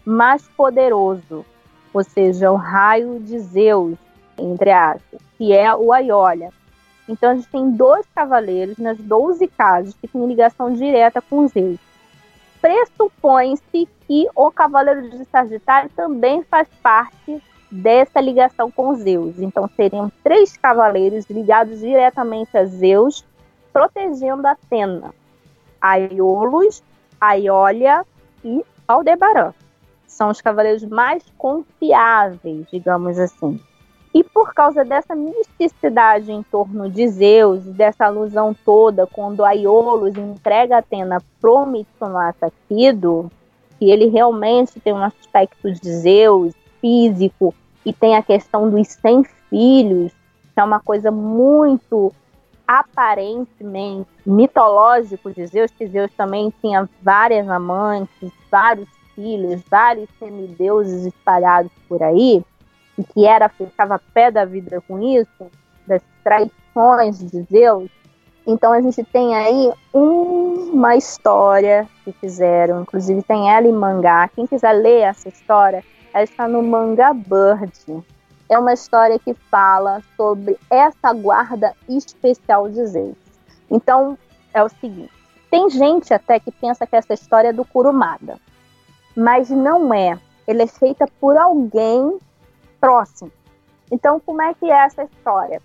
mais 0.06 0.48
poderoso, 0.50 1.46
ou 1.94 2.04
seja, 2.04 2.52
o 2.52 2.56
raio 2.56 3.20
de 3.20 3.40
Zeus, 3.40 3.98
entre 4.38 4.72
aspas, 4.72 5.20
que 5.38 5.54
é 5.54 5.74
o 5.76 5.92
Aiolia. 5.92 6.52
Então 7.08 7.32
a 7.32 7.36
gente 7.36 7.50
tem 7.50 7.72
dois 7.72 8.06
cavaleiros 8.16 8.78
nas 8.78 8.98
12 8.98 9.48
casas 9.48 9.96
que 9.96 10.08
têm 10.08 10.28
ligação 10.28 10.74
direta 10.74 11.22
com 11.22 11.48
Zeus 11.48 11.80
pressupõe-se 12.62 13.88
que 14.08 14.28
o 14.36 14.52
Cavaleiro 14.52 15.10
de 15.10 15.26
Sagitário 15.26 15.90
também 15.96 16.44
faz 16.44 16.68
parte 16.82 17.42
dessa 17.72 18.20
ligação 18.20 18.72
com 18.72 18.96
Zeus. 18.96 19.40
Então 19.40 19.70
seriam 19.76 20.12
três 20.24 20.58
cavaleiros 20.58 21.26
ligados 21.30 21.80
diretamente 21.80 22.58
a 22.58 22.66
Zeus, 22.66 23.26
protegendo 23.72 24.48
Atena, 24.48 25.14
Aiolos, 25.80 26.84
Aiolia 27.20 28.06
e 28.44 28.64
Aldebaran. 28.88 29.54
São 30.08 30.30
os 30.30 30.42
cavaleiros 30.42 30.84
mais 30.84 31.24
confiáveis, 31.38 32.66
digamos 32.72 33.20
assim. 33.20 33.60
E 34.12 34.24
por 34.24 34.56
causa 34.56 34.84
dessa 34.84 35.16
misticidade 35.16 36.32
em 36.32 36.42
torno 36.42 36.90
de 36.90 37.08
Zeus, 37.08 37.64
dessa 37.64 38.06
alusão 38.06 38.56
toda, 38.66 39.06
quando 39.06 39.46
Aiolos 39.46 40.18
entrega 40.18 40.80
Atena 40.80 41.22
pro 41.40 41.66
Mitsumasa 41.68 42.52
Kido, 42.68 43.32
que 43.78 43.90
ele 43.90 44.08
realmente 44.08 44.80
tem 44.80 44.94
um 44.94 45.04
aspecto 45.04 45.72
de 45.72 45.92
Zeus 45.92 46.54
físico 46.82 47.54
e 47.86 47.94
tem 47.94 48.16
a 48.16 48.24
questão 48.24 48.70
dos 48.70 48.88
100 48.88 49.24
filhos, 49.50 50.12
que 50.54 50.60
é 50.60 50.64
uma 50.64 50.80
coisa 50.80 51.12
muito 51.12 52.14
aparentemente 52.68 54.08
mitológico 54.24 55.32
de 55.32 55.48
Zeus, 55.48 55.72
que 55.72 55.88
Zeus 55.88 56.12
também 56.16 56.54
tinha 56.62 56.88
várias 57.02 57.50
amantes, 57.50 58.32
vários 58.52 58.88
filhos, 59.16 59.62
vários 59.70 60.08
semideuses 60.20 61.08
espalhados 61.08 61.72
por 61.88 62.04
aí 62.04 62.44
e 62.98 63.04
que 63.04 63.26
era 63.26 63.50
ficava 63.50 64.00
pé 64.14 64.30
da 64.30 64.46
vida 64.46 64.82
com 64.88 65.02
isso, 65.02 65.48
das 65.88 66.04
traições 66.24 67.20
de 67.20 67.42
Zeus. 67.44 67.90
Então 68.50 68.74
a 68.74 68.82
gente 68.82 69.04
tem 69.04 69.36
aí 69.36 69.72
uma 69.94 70.96
história 70.96 71.88
que 72.04 72.12
fizeram, 72.14 72.82
inclusive 72.82 73.22
tem 73.22 73.48
ela 73.48 73.68
em 73.68 73.72
mangá. 73.72 74.28
Quem 74.28 74.48
quiser 74.48 74.72
ler 74.72 75.02
essa 75.02 75.30
história, 75.30 75.84
ela 76.12 76.24
está 76.24 76.48
no 76.48 76.64
Manga 76.64 77.14
Bird. 77.14 78.04
É 78.50 78.58
uma 78.58 78.74
história 78.74 79.20
que 79.20 79.36
fala 79.52 80.02
sobre 80.18 80.58
essa 80.68 81.14
guarda 81.14 81.76
especial 81.88 82.68
de 82.68 82.84
Zeus. 82.88 83.16
Então 83.70 84.18
é 84.52 84.64
o 84.64 84.70
seguinte: 84.70 85.14
tem 85.52 85.70
gente 85.70 86.12
até 86.12 86.40
que 86.40 86.52
pensa 86.52 86.88
que 86.88 86.96
essa 86.96 87.14
história 87.14 87.50
é 87.50 87.54
do 87.54 87.64
Kurumada, 87.64 88.40
mas 89.16 89.52
não 89.52 89.94
é. 89.94 90.18
Ela 90.48 90.64
é 90.64 90.68
feita 90.68 91.06
por 91.22 91.38
alguém 91.38 92.18
próximo. 92.82 93.32
Então, 93.92 94.20
como 94.20 94.42
é 94.42 94.56
que 94.56 94.72
é 94.72 94.86
essa 94.86 95.04
história? 95.04 95.62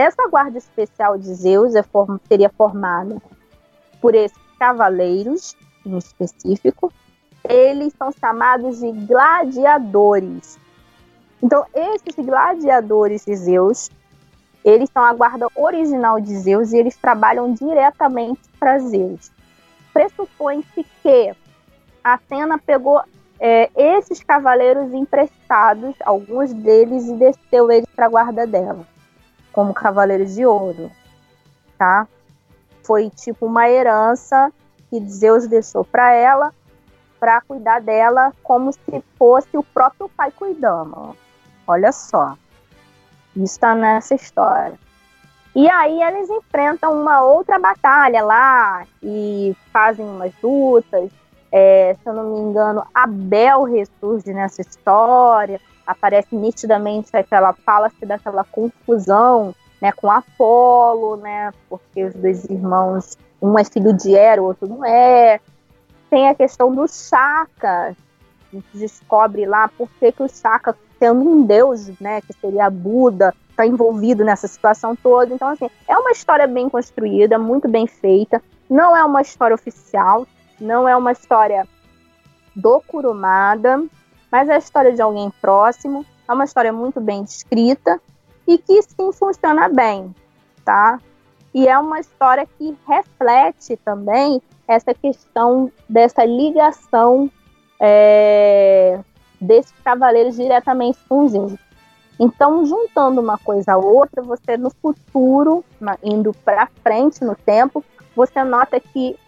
Essa 0.00 0.26
guarda 0.30 0.56
especial 0.56 1.18
de 1.18 1.26
Zeus 1.34 1.74
é 1.74 1.82
form 1.82 2.16
seria 2.26 2.48
formada 2.48 3.20
por 4.00 4.14
esses 4.14 4.38
cavaleiros, 4.58 5.54
em 5.84 5.94
específico, 5.98 6.90
eles 7.46 7.92
são 7.98 8.10
chamados 8.10 8.78
de 8.78 8.90
gladiadores. 8.92 10.58
Então, 11.42 11.66
esses 11.74 12.14
gladiadores 12.16 13.26
de 13.26 13.36
Zeus, 13.36 13.90
eles 14.64 14.88
são 14.88 15.04
a 15.04 15.12
guarda 15.12 15.48
original 15.54 16.18
de 16.18 16.34
Zeus 16.34 16.72
e 16.72 16.78
eles 16.78 16.96
trabalham 16.96 17.52
diretamente 17.52 18.40
para 18.58 18.78
Zeus. 18.78 19.30
Pressupõe-se 19.92 20.82
que 21.02 21.36
Atena 22.02 22.56
pegou 22.56 23.02
é, 23.38 23.68
esses 23.76 24.24
cavaleiros 24.24 24.94
emprestados, 24.94 25.94
alguns 26.06 26.54
deles, 26.54 27.06
e 27.06 27.16
desceu 27.16 27.70
eles 27.70 27.88
para 27.94 28.06
a 28.06 28.08
guarda 28.08 28.46
dela, 28.46 28.86
como 29.52 29.74
cavaleiros 29.74 30.34
de 30.34 30.46
ouro, 30.46 30.90
tá? 31.78 32.06
Foi 32.82 33.10
tipo 33.10 33.46
uma 33.46 33.68
herança 33.68 34.52
que 34.88 35.00
Zeus 35.08 35.46
deixou 35.46 35.84
para 35.84 36.12
ela, 36.12 36.52
para 37.18 37.40
cuidar 37.42 37.80
dela 37.80 38.32
como 38.42 38.72
se 38.72 39.04
fosse 39.18 39.56
o 39.56 39.62
próprio 39.62 40.08
pai 40.08 40.30
cuidando. 40.30 41.16
Olha 41.66 41.92
só. 41.92 42.36
Isso 43.36 43.54
está 43.54 43.74
nessa 43.74 44.14
história. 44.14 44.78
E 45.54 45.68
aí 45.68 46.02
eles 46.02 46.30
enfrentam 46.30 47.00
uma 47.00 47.22
outra 47.22 47.58
batalha 47.58 48.22
lá 48.22 48.84
e 49.02 49.54
fazem 49.72 50.04
umas 50.04 50.32
lutas. 50.42 51.10
É, 51.52 51.96
se 52.00 52.08
eu 52.08 52.12
não 52.12 52.24
me 52.24 52.38
engano, 52.38 52.84
Abel 52.94 53.64
ressurge 53.64 54.32
nessa 54.32 54.60
história. 54.60 55.60
Aparece 55.90 56.34
nitidamente 56.34 57.16
aquela 57.16 57.52
fala-se 57.52 58.06
daquela 58.06 58.44
confusão 58.44 59.54
né, 59.80 59.90
com 59.92 60.10
Apolo, 60.10 61.16
né? 61.16 61.52
Porque 61.68 62.04
os 62.04 62.14
dois 62.14 62.44
irmãos, 62.44 63.16
um 63.40 63.58
é 63.58 63.64
filho 63.64 63.92
de 63.92 64.14
Hera, 64.14 64.42
o 64.42 64.46
outro 64.46 64.68
não 64.68 64.84
é. 64.84 65.40
Tem 66.10 66.28
a 66.28 66.34
questão 66.34 66.74
do 66.74 66.86
Chaka. 66.86 67.96
A 68.52 68.56
gente 68.56 68.66
descobre 68.74 69.46
lá 69.46 69.68
por 69.68 69.88
que, 69.98 70.12
que 70.12 70.22
o 70.22 70.28
Chaka, 70.28 70.76
sendo 70.98 71.20
um 71.20 71.46
deus, 71.46 71.88
né, 72.00 72.20
que 72.20 72.32
seria 72.34 72.68
Buda, 72.68 73.34
está 73.48 73.66
envolvido 73.66 74.24
nessa 74.24 74.46
situação 74.46 74.94
toda. 74.94 75.32
Então, 75.32 75.48
assim, 75.48 75.70
é 75.88 75.96
uma 75.96 76.10
história 76.10 76.46
bem 76.46 76.68
construída, 76.68 77.38
muito 77.38 77.68
bem 77.68 77.86
feita. 77.86 78.42
Não 78.68 78.96
é 78.96 79.04
uma 79.04 79.22
história 79.22 79.54
oficial, 79.54 80.26
não 80.60 80.88
é 80.88 80.96
uma 80.96 81.12
história 81.12 81.66
docurumada, 82.54 83.82
mas 84.30 84.48
é 84.48 84.54
a 84.54 84.58
história 84.58 84.92
de 84.92 85.02
alguém 85.02 85.30
próximo. 85.40 86.04
É 86.28 86.32
uma 86.32 86.44
história 86.44 86.72
muito 86.72 87.00
bem 87.00 87.22
escrita 87.22 88.00
e 88.46 88.58
que 88.58 88.82
sim 88.82 89.12
funciona 89.12 89.68
bem, 89.68 90.14
tá? 90.64 90.98
E 91.52 91.66
é 91.66 91.76
uma 91.78 91.98
história 91.98 92.46
que 92.58 92.76
reflete 92.86 93.76
também 93.84 94.40
essa 94.66 94.94
questão 94.94 95.70
dessa 95.88 96.24
ligação 96.24 97.28
é, 97.80 99.00
desses 99.40 99.72
cavaleiros 99.82 100.36
diretamente 100.36 100.98
com 101.08 101.24
os 101.24 101.34
índios. 101.34 101.58
Então, 102.20 102.64
juntando 102.66 103.20
uma 103.20 103.38
coisa 103.38 103.72
a 103.72 103.78
outra, 103.78 104.22
você 104.22 104.56
no 104.56 104.70
futuro, 104.70 105.64
indo 106.04 106.32
para 106.44 106.68
frente 106.82 107.24
no 107.24 107.34
tempo, 107.34 107.82
você 108.14 108.44
nota 108.44 108.78
que 108.78 109.18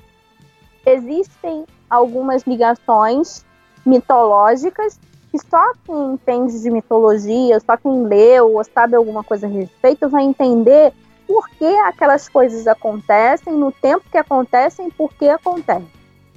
existem 0.84 1.64
algumas 1.88 2.42
ligações 2.42 3.44
mitológicas 3.84 4.98
que 5.30 5.38
só 5.38 5.72
quem 5.86 6.12
entende 6.12 6.60
de 6.60 6.70
mitologia, 6.70 7.58
só 7.60 7.76
quem 7.76 8.04
leu 8.04 8.54
ou 8.54 8.64
sabe 8.64 8.94
alguma 8.94 9.24
coisa 9.24 9.46
a 9.46 9.50
respeito 9.50 10.08
vai 10.08 10.24
entender 10.24 10.92
por 11.26 11.48
que 11.48 11.64
aquelas 11.64 12.28
coisas 12.28 12.66
acontecem, 12.66 13.54
no 13.54 13.72
tempo 13.72 14.04
que 14.10 14.18
acontecem, 14.18 14.90
por 14.90 15.10
que 15.14 15.26
acontecem. 15.26 15.90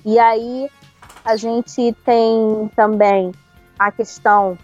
E 0.06 0.18
aí 0.18 0.70
a 1.26 1.36
gente 1.36 1.94
tem 2.06 2.72
também 2.74 3.34
a 3.78 3.92
questão 3.92 4.58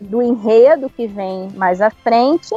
do 0.00 0.22
enredo 0.22 0.88
que 0.88 1.06
vem 1.06 1.50
mais 1.50 1.82
à 1.82 1.90
frente, 1.90 2.54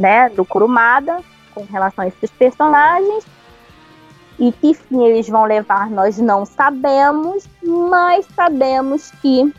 né, 0.00 0.28
do 0.30 0.44
Kurumada, 0.44 1.20
com 1.54 1.62
relação 1.64 2.04
a 2.04 2.08
esses 2.08 2.30
personagens, 2.30 3.24
e 4.40 4.50
que 4.50 4.72
fim 4.72 5.04
eles 5.04 5.28
vão 5.28 5.44
levar 5.44 5.90
nós 5.90 6.18
não 6.18 6.46
sabemos, 6.46 7.46
mas 7.62 8.26
sabemos 8.34 9.12
que 9.20 9.52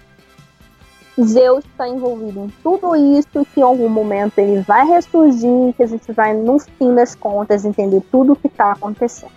Zeus 1.22 1.64
está 1.66 1.88
envolvido 1.88 2.46
em 2.46 2.50
tudo 2.64 2.96
isso, 2.96 3.46
que 3.54 3.60
em 3.60 3.64
algum 3.64 3.88
momento 3.88 4.40
ele 4.40 4.62
vai 4.62 4.86
ressurgir, 4.88 5.74
que 5.76 5.84
a 5.84 5.88
gente 5.88 6.12
vai, 6.12 6.34
no 6.34 6.58
fim 6.58 6.96
das 6.96 7.14
contas, 7.14 7.64
entender 7.64 8.02
tudo 8.12 8.34
o 8.34 8.36
que 8.36 8.48
está 8.48 8.72
acontecendo. 8.72 9.32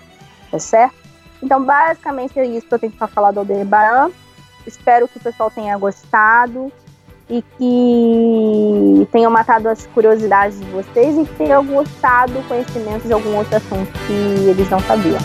Tá 0.50 0.58
certo? 0.58 0.94
Então, 1.42 1.62
basicamente 1.62 2.38
é 2.38 2.46
isso 2.46 2.66
que 2.66 2.74
eu 2.74 2.78
tenho 2.78 2.92
para 2.92 3.08
falar 3.08 3.32
do 3.32 3.40
Aldebaran. 3.40 4.10
Espero 4.66 5.06
que 5.08 5.18
o 5.18 5.20
pessoal 5.20 5.50
tenha 5.50 5.76
gostado 5.76 6.72
e 7.28 7.42
que 7.56 9.08
tenham 9.10 9.30
matado 9.30 9.68
as 9.68 9.86
curiosidades 9.86 10.58
de 10.58 10.66
vocês 10.66 11.16
e 11.16 11.24
que 11.24 11.34
tenham 11.36 11.64
gostado 11.64 12.32
do 12.32 12.48
conhecimento 12.48 13.06
de 13.06 13.12
algum 13.12 13.36
outro 13.36 13.56
assunto 13.56 13.90
que 14.06 14.12
eles 14.48 14.68
não 14.70 14.80
sabiam. 14.80 15.18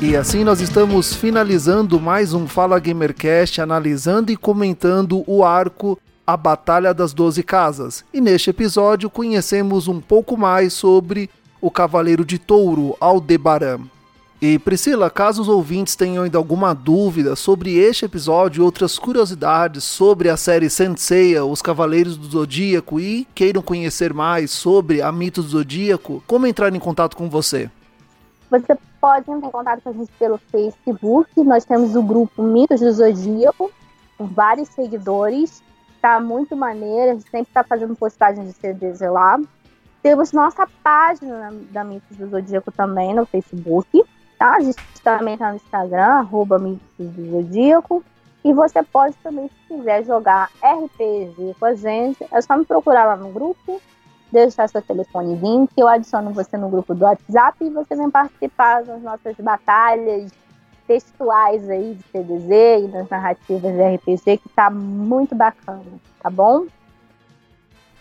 E 0.00 0.16
assim 0.16 0.42
nós 0.42 0.62
estamos 0.62 1.14
finalizando 1.14 2.00
mais 2.00 2.32
um 2.32 2.48
Fala 2.48 2.80
Gamercast, 2.80 3.60
analisando 3.60 4.32
e 4.32 4.38
comentando 4.38 5.22
o 5.26 5.44
arco 5.44 5.98
A 6.28 6.36
Batalha 6.36 6.92
das 6.92 7.14
Doze 7.14 7.42
Casas. 7.42 8.04
E 8.12 8.20
neste 8.20 8.50
episódio 8.50 9.08
conhecemos 9.08 9.88
um 9.88 9.98
pouco 9.98 10.36
mais 10.36 10.74
sobre 10.74 11.30
o 11.58 11.70
Cavaleiro 11.70 12.22
de 12.22 12.38
Touro, 12.38 12.94
Aldebaran. 13.00 13.80
E 14.38 14.58
Priscila, 14.58 15.08
caso 15.08 15.40
os 15.40 15.48
ouvintes 15.48 15.96
tenham 15.96 16.24
ainda 16.24 16.36
alguma 16.36 16.74
dúvida 16.74 17.34
sobre 17.34 17.78
este 17.78 18.04
episódio 18.04 18.60
e 18.60 18.62
outras 18.62 18.98
curiosidades 18.98 19.84
sobre 19.84 20.28
a 20.28 20.36
série 20.36 20.68
Senseiya, 20.68 21.46
Os 21.46 21.62
Cavaleiros 21.62 22.18
do 22.18 22.26
Zodíaco 22.26 23.00
e 23.00 23.26
queiram 23.34 23.62
conhecer 23.62 24.12
mais 24.12 24.50
sobre 24.50 25.00
a 25.00 25.10
Mito 25.10 25.42
do 25.42 25.48
Zodíaco, 25.48 26.22
como 26.26 26.46
entrar 26.46 26.74
em 26.74 26.78
contato 26.78 27.16
com 27.16 27.30
você? 27.30 27.70
Você 28.50 28.76
pode 29.00 29.30
entrar 29.30 29.48
em 29.48 29.50
contato 29.50 29.80
com 29.80 29.88
a 29.88 29.92
gente 29.94 30.12
pelo 30.18 30.38
Facebook. 30.52 31.30
Nós 31.42 31.64
temos 31.64 31.96
o 31.96 32.02
grupo 32.02 32.42
Mitos 32.42 32.80
do 32.80 32.92
Zodíaco, 32.92 33.70
com 34.18 34.26
vários 34.26 34.68
seguidores. 34.68 35.66
Tá 36.00 36.20
muito 36.20 36.56
maneiro, 36.56 37.10
a 37.10 37.14
gente 37.14 37.30
sempre 37.30 37.52
tá 37.52 37.64
fazendo 37.64 37.96
postagem 37.96 38.46
de 38.46 38.52
CDs 38.52 39.00
lá. 39.00 39.38
Temos 40.02 40.32
nossa 40.32 40.66
página 40.82 41.52
da 41.70 41.82
Mitos 41.82 42.16
do 42.16 42.28
Zodíaco 42.28 42.70
também 42.70 43.14
no 43.14 43.26
Facebook. 43.26 44.04
Tá? 44.38 44.56
A 44.56 44.60
gente 44.60 44.78
também 45.02 45.36
tá 45.36 45.50
no 45.50 45.56
Instagram, 45.56 46.04
arroba 46.04 46.58
Mitos 46.58 46.86
do 46.98 47.30
Zodíaco. 47.30 48.04
E 48.44 48.52
você 48.52 48.82
pode 48.82 49.16
também, 49.16 49.48
se 49.48 49.74
quiser 49.74 50.04
jogar 50.04 50.48
RPG 50.62 51.56
com 51.58 51.66
a 51.66 51.74
gente, 51.74 52.24
é 52.30 52.40
só 52.40 52.56
me 52.56 52.64
procurar 52.64 53.04
lá 53.04 53.16
no 53.16 53.30
grupo 53.32 53.80
deixar 54.30 54.68
seu 54.68 54.82
telefonezinho, 54.82 55.66
que 55.66 55.80
eu 55.80 55.88
adiciono 55.88 56.32
você 56.32 56.56
no 56.56 56.68
grupo 56.68 56.94
do 56.94 57.04
WhatsApp 57.04 57.64
e 57.64 57.70
você 57.70 57.96
vem 57.96 58.10
participar 58.10 58.84
das 58.84 59.02
nossas 59.02 59.36
batalhas 59.36 60.30
textuais 60.88 61.68
aí 61.68 61.94
de 61.94 62.02
CDZ 62.10 62.84
e 62.84 62.88
das 62.88 63.08
narrativas 63.08 63.72
de 63.72 63.94
RPG, 63.96 64.38
que 64.38 64.48
tá 64.48 64.70
muito 64.70 65.34
bacana, 65.34 65.84
tá 66.20 66.30
bom? 66.30 66.66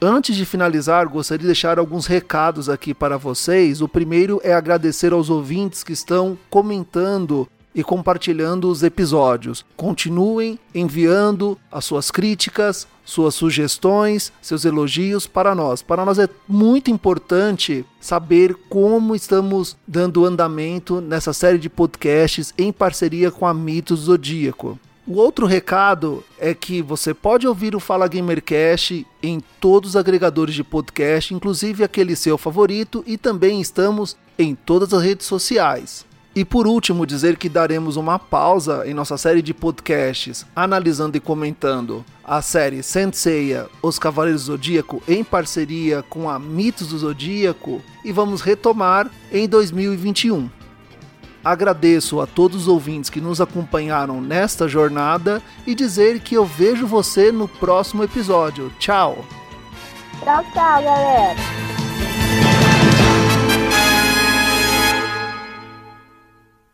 Antes 0.02 0.36
de 0.36 0.46
finalizar, 0.46 1.08
gostaria 1.08 1.40
de 1.40 1.48
deixar 1.48 1.78
alguns 1.78 2.06
recados 2.06 2.70
aqui 2.70 2.94
para 2.94 3.18
vocês. 3.18 3.82
O 3.82 3.88
primeiro 3.88 4.40
é 4.44 4.54
agradecer 4.54 5.12
aos 5.12 5.30
ouvintes 5.30 5.84
que 5.84 5.92
estão 5.92 6.38
comentando 6.50 7.48
e 7.74 7.84
compartilhando 7.84 8.70
os 8.70 8.84
episódios. 8.84 9.66
Continuem 9.76 10.60
enviando 10.74 11.58
as 11.72 11.84
suas 11.84 12.10
críticas, 12.10 12.88
suas 13.08 13.34
sugestões, 13.36 14.34
seus 14.42 14.66
elogios 14.66 15.26
para 15.26 15.56
nós. 15.56 15.82
Para 15.82 16.04
nós 16.04 16.20
é 16.20 16.28
muito 16.46 16.92
importante 16.92 17.86
saber 18.02 18.54
como 18.70 19.16
estamos 19.16 19.78
dando 19.88 20.26
andamento 20.26 21.00
nessa 21.00 21.32
série 21.32 21.58
de 21.58 21.70
podcasts 21.70 22.54
em 22.58 22.70
parceria 22.70 23.32
com 23.32 23.48
a 23.48 23.54
Mitos 23.54 24.02
Zodíaco. 24.02 24.78
O 25.08 25.14
outro 25.14 25.46
recado 25.46 26.22
é 26.38 26.54
que 26.54 26.82
você 26.82 27.14
pode 27.14 27.48
ouvir 27.48 27.74
o 27.78 27.80
Fala 27.80 28.10
Gamercast 28.10 29.08
em 29.24 29.42
todos 29.62 29.92
os 29.92 29.96
agregadores 29.96 30.54
de 30.54 30.66
podcast, 30.66 31.34
inclusive 31.34 31.86
aquele 31.86 32.14
seu 32.14 32.38
favorito, 32.38 33.06
e 33.08 33.18
também 33.18 33.62
estamos 33.62 34.18
em 34.38 34.54
todas 34.54 34.94
as 34.94 35.02
redes 35.02 35.26
sociais. 35.26 36.06
E 36.38 36.46
por 36.46 36.68
último, 36.68 37.04
dizer 37.04 37.36
que 37.36 37.50
daremos 37.50 37.96
uma 37.96 38.20
pausa 38.20 38.84
em 38.86 38.94
nossa 38.94 39.18
série 39.18 39.42
de 39.42 39.56
podcasts 39.56 40.46
analisando 40.56 41.18
e 41.18 41.20
comentando 41.20 42.06
a 42.24 42.44
série 42.44 42.84
Senseiya, 42.84 43.66
Os 43.82 43.98
Cavaleiros 43.98 44.44
do 44.46 44.52
Zodíaco 44.52 45.02
em 45.08 45.24
parceria 45.24 46.04
com 46.04 46.30
a 46.30 46.38
Mitos 46.38 46.90
do 46.90 46.98
Zodíaco 47.00 47.82
e 48.06 48.12
vamos 48.12 48.42
retomar 48.42 49.10
em 49.32 49.50
2021. 49.50 50.48
Agradeço 51.44 52.22
a 52.22 52.28
todos 52.28 52.62
os 52.62 52.68
ouvintes 52.68 53.10
que 53.10 53.20
nos 53.20 53.42
acompanharam 53.42 54.22
nesta 54.22 54.68
jornada 54.68 55.42
e 55.66 55.74
dizer 55.74 56.20
que 56.20 56.36
eu 56.36 56.46
vejo 56.46 56.86
você 56.86 57.32
no 57.32 57.48
próximo 57.48 58.04
episódio. 58.04 58.72
Tchau! 58.78 59.26
Tchau, 60.24 60.44
tchau, 60.54 60.84
galera! 60.84 62.67